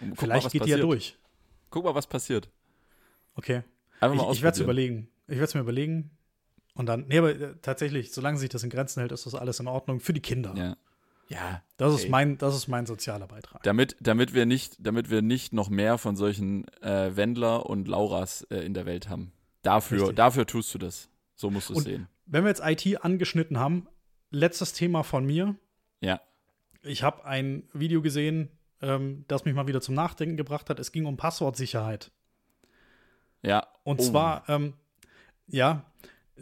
[0.00, 0.66] Vielleicht mal, geht passiert.
[0.66, 1.16] die ja durch.
[1.70, 2.50] Guck mal, was passiert.
[3.34, 3.62] Okay.
[4.00, 5.08] Einfach mal ich ich werde es überlegen.
[5.26, 6.10] Ich werde es mir überlegen.
[6.74, 9.60] Und dann, nee, aber äh, tatsächlich, solange sich das in Grenzen hält, ist das alles
[9.60, 10.54] in Ordnung für die Kinder.
[10.56, 10.76] Ja.
[11.28, 11.62] Ja.
[11.76, 13.62] Das ist, mein, das ist mein sozialer Beitrag.
[13.62, 18.42] Damit, damit, wir, nicht, damit wir nicht noch mehr von solchen äh, Wendler und Lauras
[18.50, 19.32] äh, in der Welt haben.
[19.62, 21.08] Dafür, dafür tust du das.
[21.36, 22.08] So musst du es sehen.
[22.26, 23.86] Wenn wir jetzt IT angeschnitten haben,
[24.30, 25.54] letztes Thema von mir.
[26.00, 26.20] Ja.
[26.82, 28.50] Ich habe ein Video gesehen,
[28.82, 30.78] ähm, das mich mal wieder zum Nachdenken gebracht hat.
[30.78, 32.10] Es ging um Passwortsicherheit.
[33.42, 33.66] Ja.
[33.84, 34.04] Und oh.
[34.04, 34.74] zwar, ähm,
[35.46, 35.84] ja,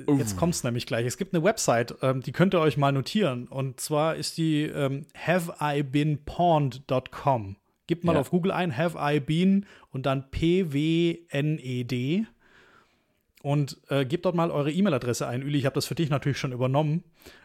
[0.07, 0.17] Uh.
[0.17, 1.07] Jetzt kommt es nämlich gleich.
[1.07, 3.49] Es gibt eine Website, ähm, die könnt ihr euch mal notieren.
[3.49, 7.57] Und zwar ist die ähm, haveibeenpawned.com.
[7.87, 8.21] Gebt mal ja.
[8.21, 12.27] auf Google ein, have I been und dann P-W-N-E-D.
[13.43, 15.41] Und äh, gebt dort mal eure E-Mail-Adresse ein.
[15.43, 17.03] Üli, ich habe das für dich natürlich schon übernommen.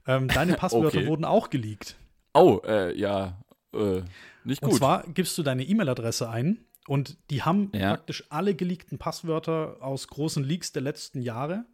[0.08, 1.08] Ähm, deine Passwörter okay.
[1.08, 1.96] wurden auch geleakt.
[2.34, 3.42] Oh, äh, ja,
[3.74, 4.04] äh,
[4.44, 4.72] nicht gut.
[4.72, 7.96] Und zwar gibst du deine E-Mail-Adresse ein und die haben ja.
[7.96, 11.66] praktisch alle geleakten Passwörter aus großen Leaks der letzten Jahre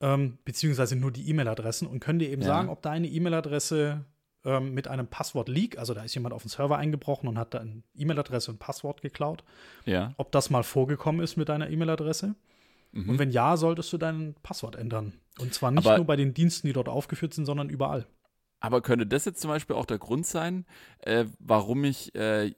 [0.00, 2.48] ähm, beziehungsweise nur die E-Mail-Adressen und können dir eben ja.
[2.48, 4.04] sagen, ob deine E-Mail-Adresse
[4.44, 7.84] ähm, mit einem Passwort-Leak, also da ist jemand auf den Server eingebrochen und hat dann
[7.94, 9.44] E-Mail-Adresse und Passwort geklaut,
[9.84, 10.14] ja.
[10.16, 12.34] ob das mal vorgekommen ist mit deiner E-Mail-Adresse.
[12.92, 13.10] Mhm.
[13.10, 15.12] Und wenn ja, solltest du dein Passwort ändern.
[15.38, 18.06] Und zwar nicht aber, nur bei den Diensten, die dort aufgeführt sind, sondern überall.
[18.60, 20.66] Aber könnte das jetzt zum Beispiel auch der Grund sein,
[21.00, 22.52] äh, warum ich äh,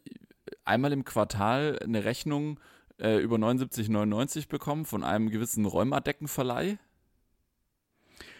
[0.64, 2.58] einmal im Quartal eine Rechnung
[2.98, 6.78] äh, über 79,99 bekomme von einem gewissen Räumerdeckenverleih?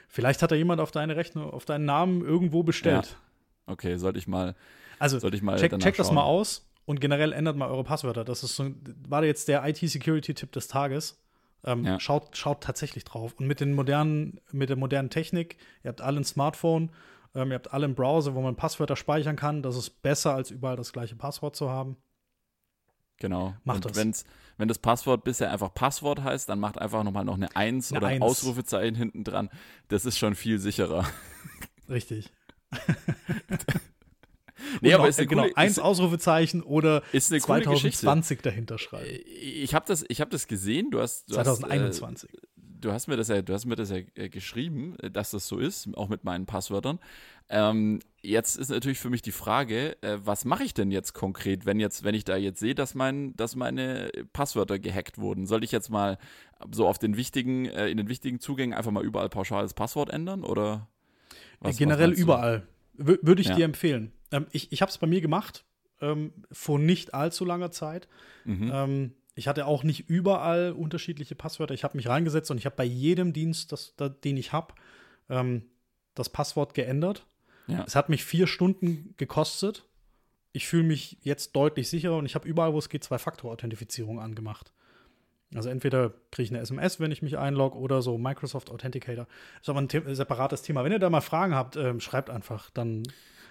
[0.09, 3.17] Vielleicht hat da jemand auf deine Rechnung, auf deinen Namen irgendwo bestellt.
[3.67, 3.73] Ja.
[3.73, 4.55] Okay, sollte ich mal.
[4.99, 8.25] Also sollte ich mal check, check das mal aus und generell ändert mal eure Passwörter.
[8.25, 8.71] Das ist so,
[9.09, 11.19] war jetzt der IT-Security-Tipp des Tages.
[11.65, 12.01] Ähm, ja.
[12.01, 13.35] schaut, schaut tatsächlich drauf.
[13.39, 16.91] Und mit den modernen, mit der modernen Technik, ihr habt alle ein Smartphone,
[17.35, 19.63] ähm, ihr habt alle einen Browser, wo man Passwörter speichern kann.
[19.63, 21.97] Das ist besser, als überall das gleiche Passwort zu haben.
[23.19, 23.55] Genau.
[23.65, 24.25] Macht und das.
[24.59, 27.99] wenn das Passwort bisher einfach Passwort heißt, dann macht einfach nochmal noch eine Eins eine
[27.99, 28.23] oder ein.
[28.23, 29.49] Ausrufezeichen hinten dran.
[29.89, 31.07] Das ist schon viel sicherer.
[31.89, 32.33] Richtig.
[34.81, 39.07] nee, aber noch, ist eine genau, coole, eins Ausrufezeichen oder ist eine 2020 dahinter schreiben.
[39.07, 40.91] Äh, ich habe das, hab das gesehen.
[40.91, 42.29] Du hast, du 2021.
[42.29, 42.47] Hast, äh,
[42.83, 45.49] du hast mir das ja, du hast mir das ja äh, geschrieben, äh, dass das
[45.49, 46.99] so ist, auch mit meinen Passwörtern.
[47.49, 51.67] Ähm, jetzt ist natürlich für mich die Frage, äh, was mache ich denn jetzt konkret,
[51.67, 55.47] wenn jetzt, wenn ich da jetzt sehe, dass mein, dass meine Passwörter gehackt wurden?
[55.47, 56.19] Soll ich jetzt mal
[56.71, 60.11] so auf den wichtigen, äh, in den wichtigen Zugängen einfach mal überall pauschal das Passwort
[60.11, 60.89] ändern oder?
[61.61, 62.67] Was, Generell was überall.
[62.95, 63.57] W würde ich ja.
[63.57, 64.13] dir empfehlen.
[64.31, 65.65] Ähm, ich ich habe es bei mir gemacht,
[66.01, 68.09] ähm, vor nicht allzu langer Zeit.
[68.45, 68.71] Mhm.
[68.73, 71.75] Ähm, ich hatte auch nicht überall unterschiedliche Passwörter.
[71.75, 74.75] Ich habe mich reingesetzt und ich habe bei jedem Dienst, das, das, den ich habe,
[75.31, 75.63] ähm,
[76.15, 77.27] das Passwort geändert.
[77.67, 77.85] Ja.
[77.87, 79.87] Es hat mich vier Stunden gekostet.
[80.53, 84.73] Ich fühle mich jetzt deutlich sicherer und ich habe überall, wo es geht, Zwei-Faktor-Authentifizierung angemacht.
[85.55, 89.27] Also entweder kriege ich eine SMS, wenn ich mich einlogge, oder so Microsoft Authenticator.
[89.61, 90.85] Ist aber ein The separates Thema.
[90.85, 92.71] Wenn ihr da mal Fragen habt, ähm, schreibt einfach.
[92.71, 93.03] Dann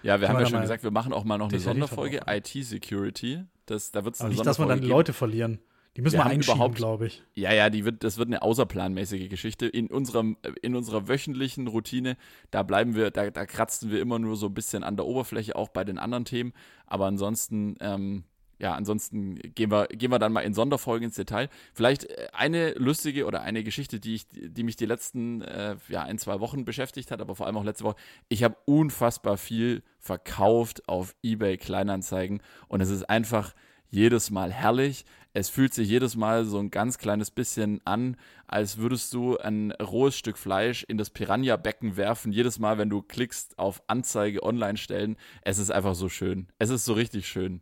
[0.03, 3.43] ja, wir haben ja schon gesagt, wir machen auch mal noch eine Sonderfolge IT-Security.
[3.67, 5.59] Das, da wird es eine nicht, dass wir dann die Leute verlieren.
[5.97, 7.21] Die müssen wir, wir einschieben, glaube ich.
[7.33, 9.67] Ja, ja, die wird, das wird eine außerplanmäßige Geschichte.
[9.67, 12.15] In, unserem, in unserer wöchentlichen Routine,
[12.49, 15.55] da bleiben wir, da, da kratzen wir immer nur so ein bisschen an der Oberfläche,
[15.55, 16.53] auch bei den anderen Themen.
[16.85, 18.23] Aber ansonsten, ähm,
[18.57, 21.49] ja, ansonsten gehen wir, gehen wir dann mal in Sonderfolgen ins Detail.
[21.73, 26.03] Vielleicht äh, eine lustige oder eine Geschichte, die, ich, die mich die letzten äh, ja,
[26.03, 27.97] ein, zwei Wochen beschäftigt hat, aber vor allem auch letzte Woche.
[28.29, 33.53] Ich habe unfassbar viel verkauft auf eBay Kleinanzeigen und es ist einfach
[33.91, 35.05] jedes Mal herrlich.
[35.33, 39.71] Es fühlt sich jedes Mal so ein ganz kleines bisschen an, als würdest du ein
[39.71, 42.33] rohes Stück Fleisch in das Piranha-Becken werfen.
[42.33, 45.15] Jedes Mal, wenn du klickst auf Anzeige online stellen.
[45.43, 46.47] Es ist einfach so schön.
[46.57, 47.61] Es ist so richtig schön.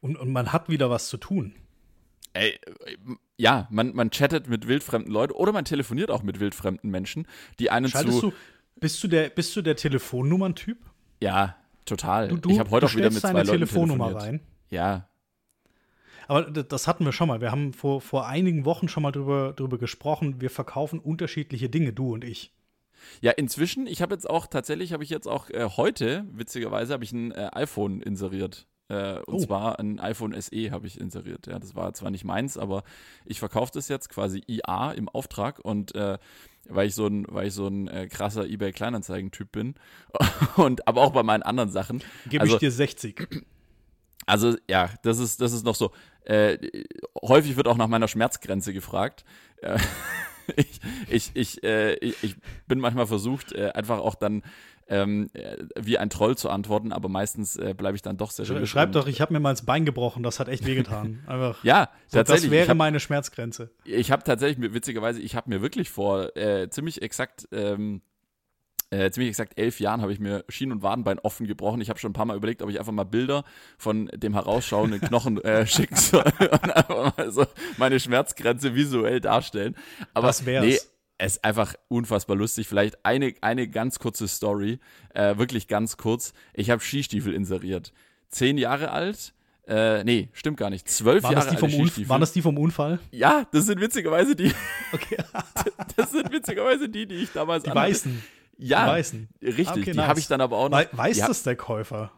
[0.00, 1.54] Und, und man hat wieder was zu tun.
[2.32, 2.58] Ey,
[3.36, 7.26] ja, man, man chattet mit wildfremden Leuten oder man telefoniert auch mit wildfremden Menschen,
[7.58, 8.30] die einen Schaltest zu.
[8.30, 8.36] Du,
[8.76, 10.78] bist du der, bist du der Telefonnummern-Typ?
[11.20, 12.28] Ja, total.
[12.28, 14.40] Du, du, ich habe heute auch wieder mit zwei Leuten Telefonnummer rein.
[14.70, 15.10] Ja,
[16.30, 17.40] aber das hatten wir schon mal.
[17.40, 20.40] Wir haben vor, vor einigen Wochen schon mal drüber, drüber gesprochen.
[20.40, 22.52] Wir verkaufen unterschiedliche Dinge, du und ich.
[23.20, 27.02] Ja, inzwischen, ich habe jetzt auch, tatsächlich habe ich jetzt auch äh, heute, witzigerweise, habe
[27.02, 28.68] ich ein äh, iPhone inseriert.
[28.86, 29.38] Äh, und oh.
[29.40, 31.48] zwar ein iPhone SE habe ich inseriert.
[31.48, 32.84] Ja, das war zwar nicht meins, aber
[33.24, 36.16] ich verkaufe das jetzt quasi IA im Auftrag und äh,
[36.68, 39.74] weil ich so ein, weil ich so ein äh, krasser eBay Kleinanzeigen-Typ bin.
[40.56, 42.04] und aber auch bei meinen anderen Sachen.
[42.28, 43.44] Gebe also, ich dir 60.
[44.30, 45.90] Also ja, das ist, das ist noch so.
[46.24, 46.58] Äh,
[47.20, 49.24] häufig wird auch nach meiner Schmerzgrenze gefragt.
[49.60, 49.78] Äh,
[50.56, 52.36] ich, ich, ich, äh, ich, ich,
[52.68, 54.42] bin manchmal versucht, äh, einfach auch dann
[54.86, 58.44] ähm, äh, wie ein Troll zu antworten, aber meistens äh, bleibe ich dann doch sehr
[58.44, 58.64] schön.
[58.66, 61.20] Schreib doch, ich habe mir mal ins Bein gebrochen, das hat echt wehgetan.
[61.26, 61.64] Einfach.
[61.64, 62.44] ja, so, tatsächlich.
[62.44, 63.70] Das wäre hab, meine Schmerzgrenze.
[63.84, 66.30] Ich habe tatsächlich, witzigerweise, ich habe mir wirklich vor
[66.70, 68.02] ziemlich exakt ähm,
[68.90, 71.80] äh, ziemlich exakt elf Jahren habe ich mir Schien- und Wadenbein offen gebrochen.
[71.80, 73.44] Ich habe schon ein paar Mal überlegt, ob ich einfach mal Bilder
[73.78, 77.46] von dem herausschauenden Knochen äh, schicken soll und einfach mal so
[77.78, 79.76] meine Schmerzgrenze visuell darstellen.
[80.12, 80.64] Aber das wär's.
[80.64, 80.78] Nee,
[81.18, 82.66] es ist einfach unfassbar lustig.
[82.66, 84.80] Vielleicht eine, eine ganz kurze Story,
[85.14, 86.32] äh, wirklich ganz kurz.
[86.54, 87.92] Ich habe Skistiefel inseriert.
[88.28, 89.34] Zehn Jahre alt.
[89.68, 90.88] Äh, nee, stimmt gar nicht.
[90.88, 91.62] Zwölf Jahre alt.
[92.08, 92.98] Waren das die vom Unfall?
[93.12, 94.52] Ja, das sind witzigerweise die.
[94.92, 95.18] Okay.
[95.96, 97.62] das sind witzigerweise die, die ich damals.
[97.62, 98.20] Die weißen.
[98.60, 99.28] Ja, weißen.
[99.42, 99.68] richtig.
[99.68, 100.08] Okay, die nice.
[100.08, 100.84] habe ich dann aber auch noch.
[100.92, 102.12] Weiß das der Käufer?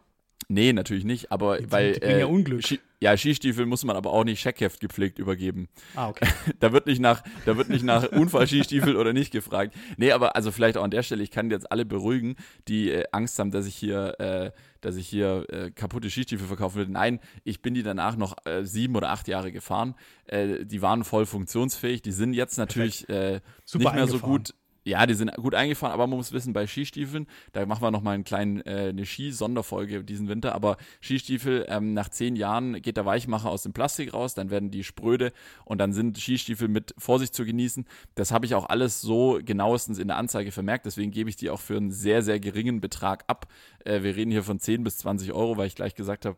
[0.49, 1.93] Nee, natürlich nicht, aber die, weil.
[1.95, 2.67] Die bringen äh, ja Unglück.
[2.67, 5.69] Ski, ja, Skistiefel muss man aber auch nicht Scheckheft gepflegt übergeben.
[5.97, 6.29] Ah, okay.
[6.61, 9.75] da wird nicht nach, da wird nicht nach Unfallskistiefel oder nicht gefragt.
[9.97, 12.37] Nee, aber also vielleicht auch an der Stelle, ich kann jetzt alle beruhigen,
[12.69, 14.51] die äh, Angst haben, dass ich hier, äh,
[14.83, 16.93] dass ich hier äh, kaputte Skistiefel verkaufen würde.
[16.93, 19.95] Nein, ich bin die danach noch äh, sieben oder acht Jahre gefahren.
[20.27, 22.03] Äh, die waren voll funktionsfähig.
[22.03, 23.41] Die sind jetzt natürlich äh,
[23.75, 27.27] nicht mehr so gut ja, die sind gut eingefahren, aber man muss wissen, bei Skistiefeln,
[27.53, 32.09] da machen wir nochmal einen kleinen, äh, eine Ski-Sonderfolge diesen Winter, aber Skistiefel, ähm, nach
[32.09, 35.33] zehn Jahren geht der Weichmacher aus dem Plastik raus, dann werden die spröde
[35.65, 37.87] und dann sind Skistiefel mit Vorsicht zu genießen.
[38.15, 41.51] Das habe ich auch alles so genauestens in der Anzeige vermerkt, deswegen gebe ich die
[41.51, 43.47] auch für einen sehr, sehr geringen Betrag ab.
[43.85, 46.37] Äh, wir reden hier von 10 bis 20 Euro, weil ich gleich gesagt habe,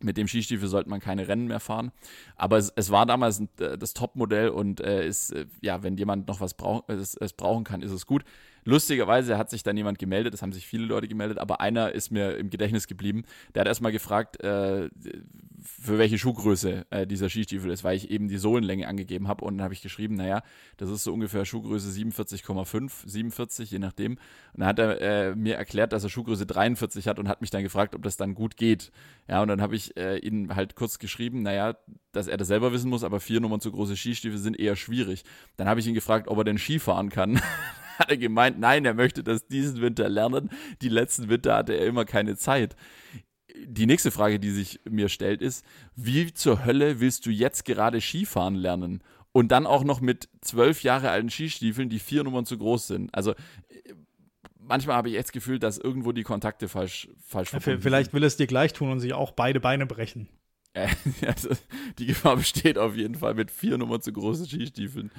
[0.00, 1.92] mit dem Skistiefel sollte man keine Rennen mehr fahren.
[2.36, 6.28] Aber es, es war damals äh, das Topmodell und äh, ist, äh, ja, wenn jemand
[6.28, 8.24] noch was brauch, es, es brauchen kann, ist es gut.
[8.64, 12.10] Lustigerweise hat sich dann jemand gemeldet, es haben sich viele Leute gemeldet, aber einer ist
[12.10, 13.24] mir im Gedächtnis geblieben.
[13.54, 14.88] Der hat erstmal gefragt, äh,
[15.62, 19.44] für welche Schuhgröße äh, dieser Skistiefel ist, weil ich eben die Sohlenlänge angegeben habe.
[19.44, 20.42] Und dann habe ich geschrieben, naja,
[20.76, 24.12] das ist so ungefähr Schuhgröße 47,5, 47, je nachdem.
[24.12, 27.50] Und dann hat er äh, mir erklärt, dass er Schuhgröße 43 hat und hat mich
[27.50, 28.92] dann gefragt, ob das dann gut geht.
[29.28, 31.76] Ja, und dann habe ich äh, ihm halt kurz geschrieben, naja,
[32.12, 35.24] dass er das selber wissen muss, aber vier Nummern zu große Skistiefel sind eher schwierig.
[35.56, 37.40] Dann habe ich ihn gefragt, ob er denn Skifahren kann.
[37.98, 40.50] hat er gemeint, nein, er möchte das diesen Winter lernen.
[40.80, 42.76] Die letzten Winter hatte er immer keine Zeit.
[43.66, 45.64] Die nächste Frage, die sich mir stellt, ist,
[45.94, 49.02] wie zur Hölle willst du jetzt gerade Skifahren lernen?
[49.32, 53.14] Und dann auch noch mit zwölf Jahre alten Skistiefeln, die vier Nummern zu groß sind.
[53.14, 53.34] Also
[54.58, 58.24] manchmal habe ich jetzt das Gefühl, dass irgendwo die Kontakte falsch, falsch ja, Vielleicht will
[58.24, 60.28] es dir gleich tun und sich auch beide Beine brechen.
[61.26, 61.50] also,
[61.98, 65.10] die Gefahr besteht auf jeden Fall mit vier Nummern zu großen Skistiefeln.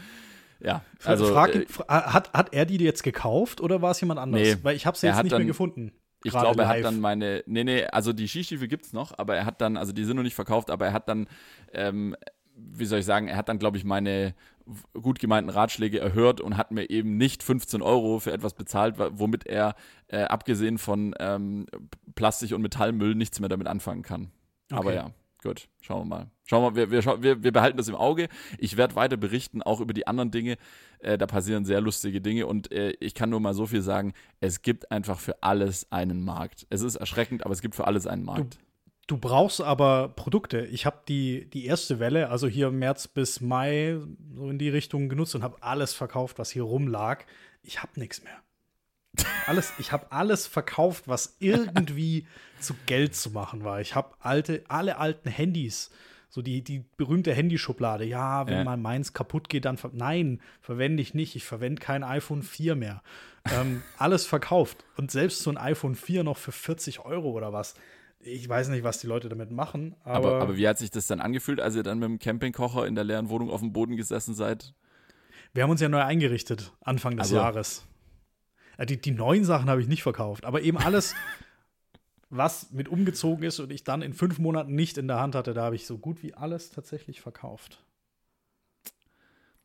[0.64, 4.42] Ja, also Frag, äh, hat, hat er die jetzt gekauft oder war es jemand anders?
[4.42, 5.92] Nee, Weil ich habe sie jetzt nicht dann, mehr gefunden.
[6.24, 9.36] Ich glaube, er hat dann meine, nee, nee, also die Skistiefel gibt es noch, aber
[9.36, 11.28] er hat dann, also die sind noch nicht verkauft, aber er hat dann,
[11.74, 12.16] ähm,
[12.56, 14.34] wie soll ich sagen, er hat dann, glaube ich, meine
[14.94, 19.46] gut gemeinten Ratschläge erhört und hat mir eben nicht 15 Euro für etwas bezahlt, womit
[19.46, 19.76] er,
[20.08, 21.66] äh, abgesehen von ähm,
[22.16, 24.32] Plastik und Metallmüll, nichts mehr damit anfangen kann.
[24.72, 24.80] Okay.
[24.80, 25.12] Aber ja.
[25.44, 26.32] Gut, schauen wir mal.
[26.46, 28.30] Schauen wir wir, wir, wir behalten das im Auge.
[28.58, 30.58] Ich werde weiter berichten, auch über die anderen Dinge.
[31.00, 34.14] Äh, da passieren sehr lustige Dinge und äh, ich kann nur mal so viel sagen,
[34.40, 36.66] es gibt einfach für alles einen Markt.
[36.70, 38.58] Es ist erschreckend, aber es gibt für alles einen Markt.
[39.08, 40.66] Du, du brauchst aber Produkte.
[40.66, 44.00] Ich habe die, die erste Welle, also hier März bis Mai,
[44.34, 47.26] so in die Richtung genutzt und habe alles verkauft, was hier rumlag.
[47.64, 48.42] Ich habe nichts mehr.
[49.46, 52.26] Alles, ich habe alles verkauft, was irgendwie
[52.60, 53.82] zu Geld zu machen war.
[53.82, 55.92] Ich habe alte, alle alten Handys,
[56.30, 58.06] so die, die berühmte Handyschublade.
[58.06, 58.64] Ja, wenn ja.
[58.64, 61.36] mal meins kaputt geht, dann ver nein, verwende ich nicht.
[61.36, 63.04] Ich verwende kein iPhone 4 mehr.
[63.52, 64.86] Ähm, alles verkauft.
[64.96, 67.76] Und selbst so ein iPhone 4 noch für 40 Euro oder was.
[68.20, 69.96] Ich weiß nicht, was die Leute damit machen.
[70.04, 72.88] Aber, aber, aber wie hat sich das dann angefühlt, als ihr dann mit dem Campingkocher
[72.88, 74.74] in der leeren Wohnung auf dem Boden gesessen seid?
[75.54, 77.86] Wir haben uns ja neu eingerichtet, Anfang des also, Jahres.
[78.78, 81.16] Ja, die, die neuen Sachen habe ich nicht verkauft, aber eben alles,
[82.30, 85.54] was mit umgezogen ist und ich dann in fünf Monaten nicht in der Hand hatte,
[85.54, 87.84] da habe ich so gut wie alles tatsächlich verkauft.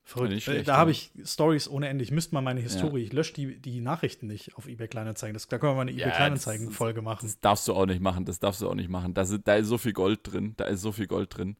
[0.09, 0.43] Verrückt.
[0.43, 2.03] Schlecht, da habe ich Stories ohne Ende.
[2.03, 3.01] Ich müsste mal meine Historie.
[3.01, 3.07] Ja.
[3.09, 5.35] Ich lösche die, die Nachrichten nicht auf eBay Kleinanzeigen.
[5.35, 7.27] Das, da können wir mal eine eBay Kleinanzeigen-Folge machen.
[7.27, 8.25] Das darfst du auch nicht machen.
[8.25, 9.13] Das darfst du auch nicht machen.
[9.13, 10.55] Da, sind, da ist so viel Gold drin.
[10.57, 11.59] Da ist so viel Gold drin.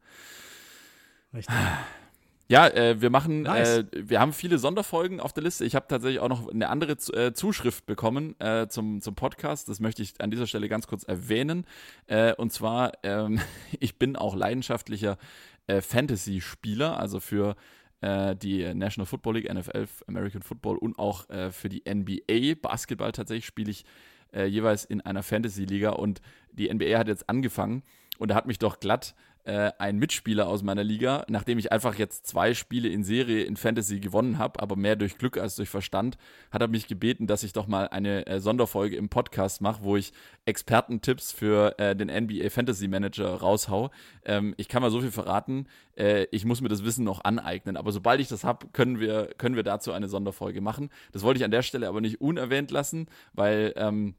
[1.35, 1.55] Richtig.
[2.51, 3.79] Ja, äh, wir machen, nice.
[3.79, 5.67] äh, wir haben viele Sonderfolgen auf der Liste.
[5.67, 9.69] Ich habe tatsächlich auch noch eine andere äh, Zuschrift bekommen äh, zum, zum Podcast.
[9.69, 11.67] Das möchte ich an dieser Stelle ganz kurz erwähnen.
[12.07, 13.39] Äh, und zwar, ähm,
[13.81, 15.19] ich bin auch leidenschaftlicher
[15.67, 17.55] äh, Fantasy-Spieler, also für
[18.01, 22.55] die National Football League, NFL, American Football und auch für die NBA.
[22.63, 23.85] Basketball tatsächlich spiele ich
[24.33, 26.21] jeweils in einer Fantasy-Liga und
[26.53, 27.83] die NBA hat jetzt angefangen
[28.19, 31.95] und da hat mich doch glatt äh, ein Mitspieler aus meiner Liga, nachdem ich einfach
[31.97, 35.69] jetzt zwei Spiele in Serie in Fantasy gewonnen habe, aber mehr durch Glück als durch
[35.69, 36.19] Verstand,
[36.51, 39.97] hat er mich gebeten, dass ich doch mal eine äh, Sonderfolge im Podcast mache, wo
[39.97, 40.13] ich
[40.45, 43.91] Expertentipps für äh, den NBA Fantasy Manager raushau.
[44.25, 45.67] Ähm, ich kann mal so viel verraten,
[45.97, 49.31] äh, ich muss mir das Wissen noch aneignen, aber sobald ich das habe, können wir,
[49.39, 50.91] können wir dazu eine Sonderfolge machen.
[51.13, 54.15] Das wollte ich an der Stelle aber nicht unerwähnt lassen, weil ähm,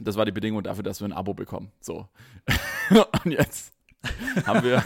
[0.00, 1.72] das war die Bedingung dafür, dass wir ein Abo bekommen.
[1.80, 2.08] So.
[3.24, 3.74] Und jetzt
[4.46, 4.84] haben wir.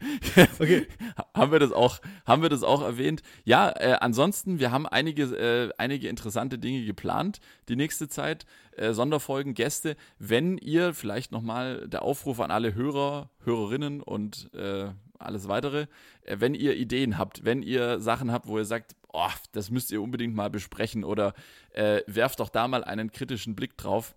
[0.58, 0.86] okay.
[1.34, 3.22] haben wir das auch, haben wir das auch erwähnt?
[3.44, 8.46] Ja, äh, ansonsten, wir haben einige, äh, einige interessante Dinge geplant die nächste Zeit.
[8.72, 9.96] Äh, Sonderfolgen, Gäste.
[10.18, 15.86] Wenn ihr vielleicht nochmal der Aufruf an alle Hörer, Hörerinnen und äh, alles weitere,
[16.22, 19.90] äh, wenn ihr Ideen habt, wenn ihr Sachen habt, wo ihr sagt, oh, das müsst
[19.92, 21.34] ihr unbedingt mal besprechen oder
[21.72, 24.14] äh, werft doch da mal einen kritischen Blick drauf,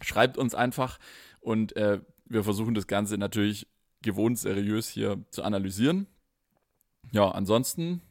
[0.00, 0.98] schreibt uns einfach
[1.40, 1.74] und
[2.26, 3.66] wir versuchen das Ganze natürlich
[4.02, 6.06] gewohnt seriös hier zu analysieren.
[7.12, 8.02] Ja, ansonsten,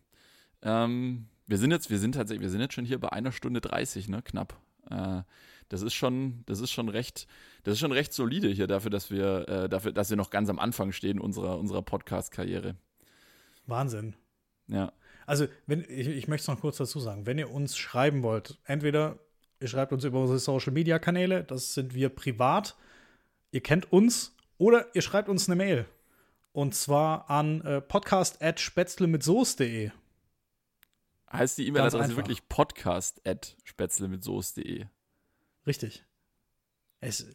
[0.62, 3.62] ähm, wir sind jetzt, wir sind tatsächlich, wir sind jetzt schon hier bei einer Stunde
[3.62, 4.60] 30, ne, knapp.
[4.90, 5.24] Äh,
[5.70, 7.28] das ist schon, das ist schon recht,
[7.64, 10.50] das ist schon recht solide hier dafür, dass wir, äh, dafür, dass wir noch ganz
[10.50, 12.76] am Anfang stehen unserer, unserer Podcast-Karriere.
[13.66, 14.16] Wahnsinn.
[14.68, 14.94] Ja.
[15.26, 18.60] Also, wenn, ich, ich möchte es noch kurz dazu sagen, wenn ihr uns schreiben wollt,
[18.66, 19.20] entweder
[19.60, 22.76] ihr schreibt uns über unsere Social Media Kanäle, das sind wir privat,
[23.54, 25.86] ihr kennt uns oder ihr schreibt uns eine Mail.
[26.52, 29.92] Und zwar an äh, podcast.spätzle mit Soße.de.
[31.32, 34.86] Heißt die E-Mail-Adresse wirklich podcast.spätzle mit Soße.de?
[35.66, 36.04] Richtig.
[37.00, 37.28] Es,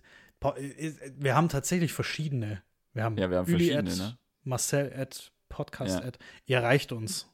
[1.16, 2.62] wir haben tatsächlich verschiedene.
[2.92, 4.18] Wir haben, ja, wir haben verschiedene, ne?
[4.44, 6.04] Marcel at Podcast ja.
[6.04, 6.18] at.
[6.46, 7.28] Ihr erreicht uns.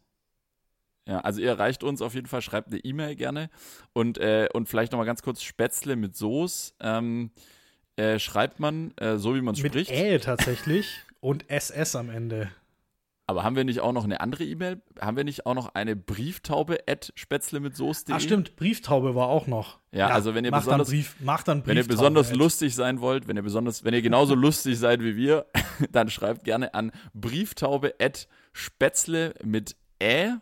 [1.06, 3.50] Ja, also ihr erreicht uns auf jeden Fall, schreibt eine E-Mail gerne.
[3.92, 6.72] Und, äh, und vielleicht noch mal ganz kurz Spätzle mit Soße.
[6.80, 7.30] Ähm,
[7.96, 9.90] äh, schreibt man äh, so, wie man spricht.
[9.90, 12.50] Mit Ä tatsächlich und SS am Ende.
[13.26, 14.82] Aber haben wir nicht auch noch eine andere E-Mail?
[15.00, 18.14] Haben wir nicht auch noch eine Brieftaube at spätzle mit Soße.de?
[18.14, 19.78] Ach stimmt, Brieftaube war auch noch.
[19.92, 23.42] Ja, ja also wenn ihr besonders, Brief, wenn ihr besonders lustig sein wollt, wenn ihr
[23.42, 25.46] besonders, wenn ihr genauso lustig seid wie wir,
[25.92, 30.34] dann schreibt gerne an Brieftaube at spätzle mit Ä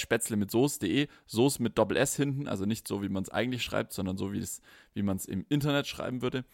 [0.00, 3.62] spätzle mit Soße.de, Soße mit Doppel S hinten, also nicht so, wie man es eigentlich
[3.62, 6.44] schreibt, sondern so, wie, man es im Internet schreiben würde.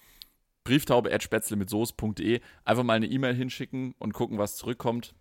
[0.64, 5.14] Brieftaube spätzle mit Soße.de, einfach mal eine E-Mail hinschicken und gucken, was zurückkommt.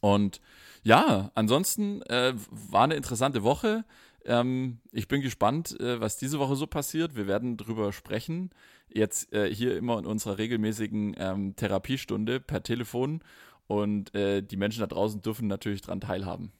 [0.00, 0.40] Und
[0.82, 3.84] ja, ansonsten äh, war eine interessante Woche.
[4.24, 7.16] Ähm, ich bin gespannt, äh, was diese Woche so passiert.
[7.16, 8.50] Wir werden drüber sprechen.
[8.88, 13.22] Jetzt äh, hier immer in unserer regelmäßigen ähm, Therapiestunde per Telefon.
[13.66, 16.52] Und äh, die Menschen da draußen dürfen natürlich daran teilhaben.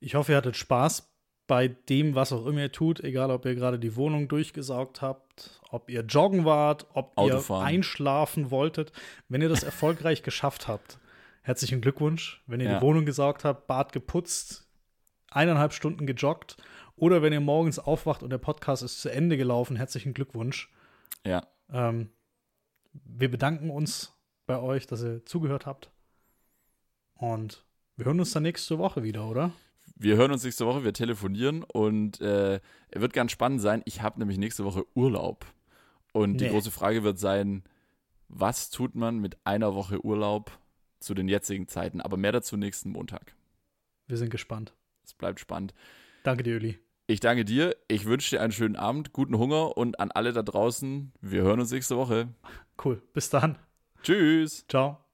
[0.00, 1.10] Ich hoffe, ihr hattet Spaß
[1.46, 5.60] bei dem, was auch immer ihr tut, egal ob ihr gerade die Wohnung durchgesaugt habt,
[5.70, 7.62] ob ihr joggen wart, ob Autofahren.
[7.62, 8.92] ihr einschlafen wolltet.
[9.28, 10.98] Wenn ihr das erfolgreich geschafft habt,
[11.42, 12.42] herzlichen Glückwunsch.
[12.46, 12.78] Wenn ihr ja.
[12.78, 14.68] die Wohnung gesaugt habt, Bad geputzt,
[15.30, 16.56] eineinhalb Stunden gejoggt
[16.94, 20.72] oder wenn ihr morgens aufwacht und der Podcast ist zu Ende gelaufen, herzlichen Glückwunsch.
[21.26, 21.46] Ja.
[21.72, 22.10] Ähm,
[22.92, 24.16] wir bedanken uns
[24.46, 25.90] bei euch, dass ihr zugehört habt.
[27.14, 27.64] Und
[27.96, 29.52] wir hören uns dann nächste Woche wieder, oder?
[30.02, 32.60] Wir hören uns nächste Woche, wir telefonieren und äh,
[32.90, 33.82] wird ganz spannend sein.
[33.84, 35.44] Ich habe nämlich nächste Woche Urlaub.
[36.12, 36.38] Und nee.
[36.38, 37.64] die große Frage wird sein,
[38.26, 40.58] was tut man mit einer Woche Urlaub
[41.00, 42.00] zu den jetzigen Zeiten?
[42.00, 43.34] Aber mehr dazu nächsten Montag.
[44.06, 44.72] Wir sind gespannt.
[45.04, 45.74] Es bleibt spannend.
[46.22, 46.78] Danke dir, Uli.
[47.06, 47.76] Ich danke dir.
[47.86, 51.60] Ich wünsche dir einen schönen Abend, guten Hunger und an alle da draußen, wir hören
[51.60, 52.28] uns nächste Woche.
[52.82, 53.02] Cool.
[53.12, 53.58] Bis dann.
[54.02, 54.64] Tschüss.
[54.66, 55.04] Ciao.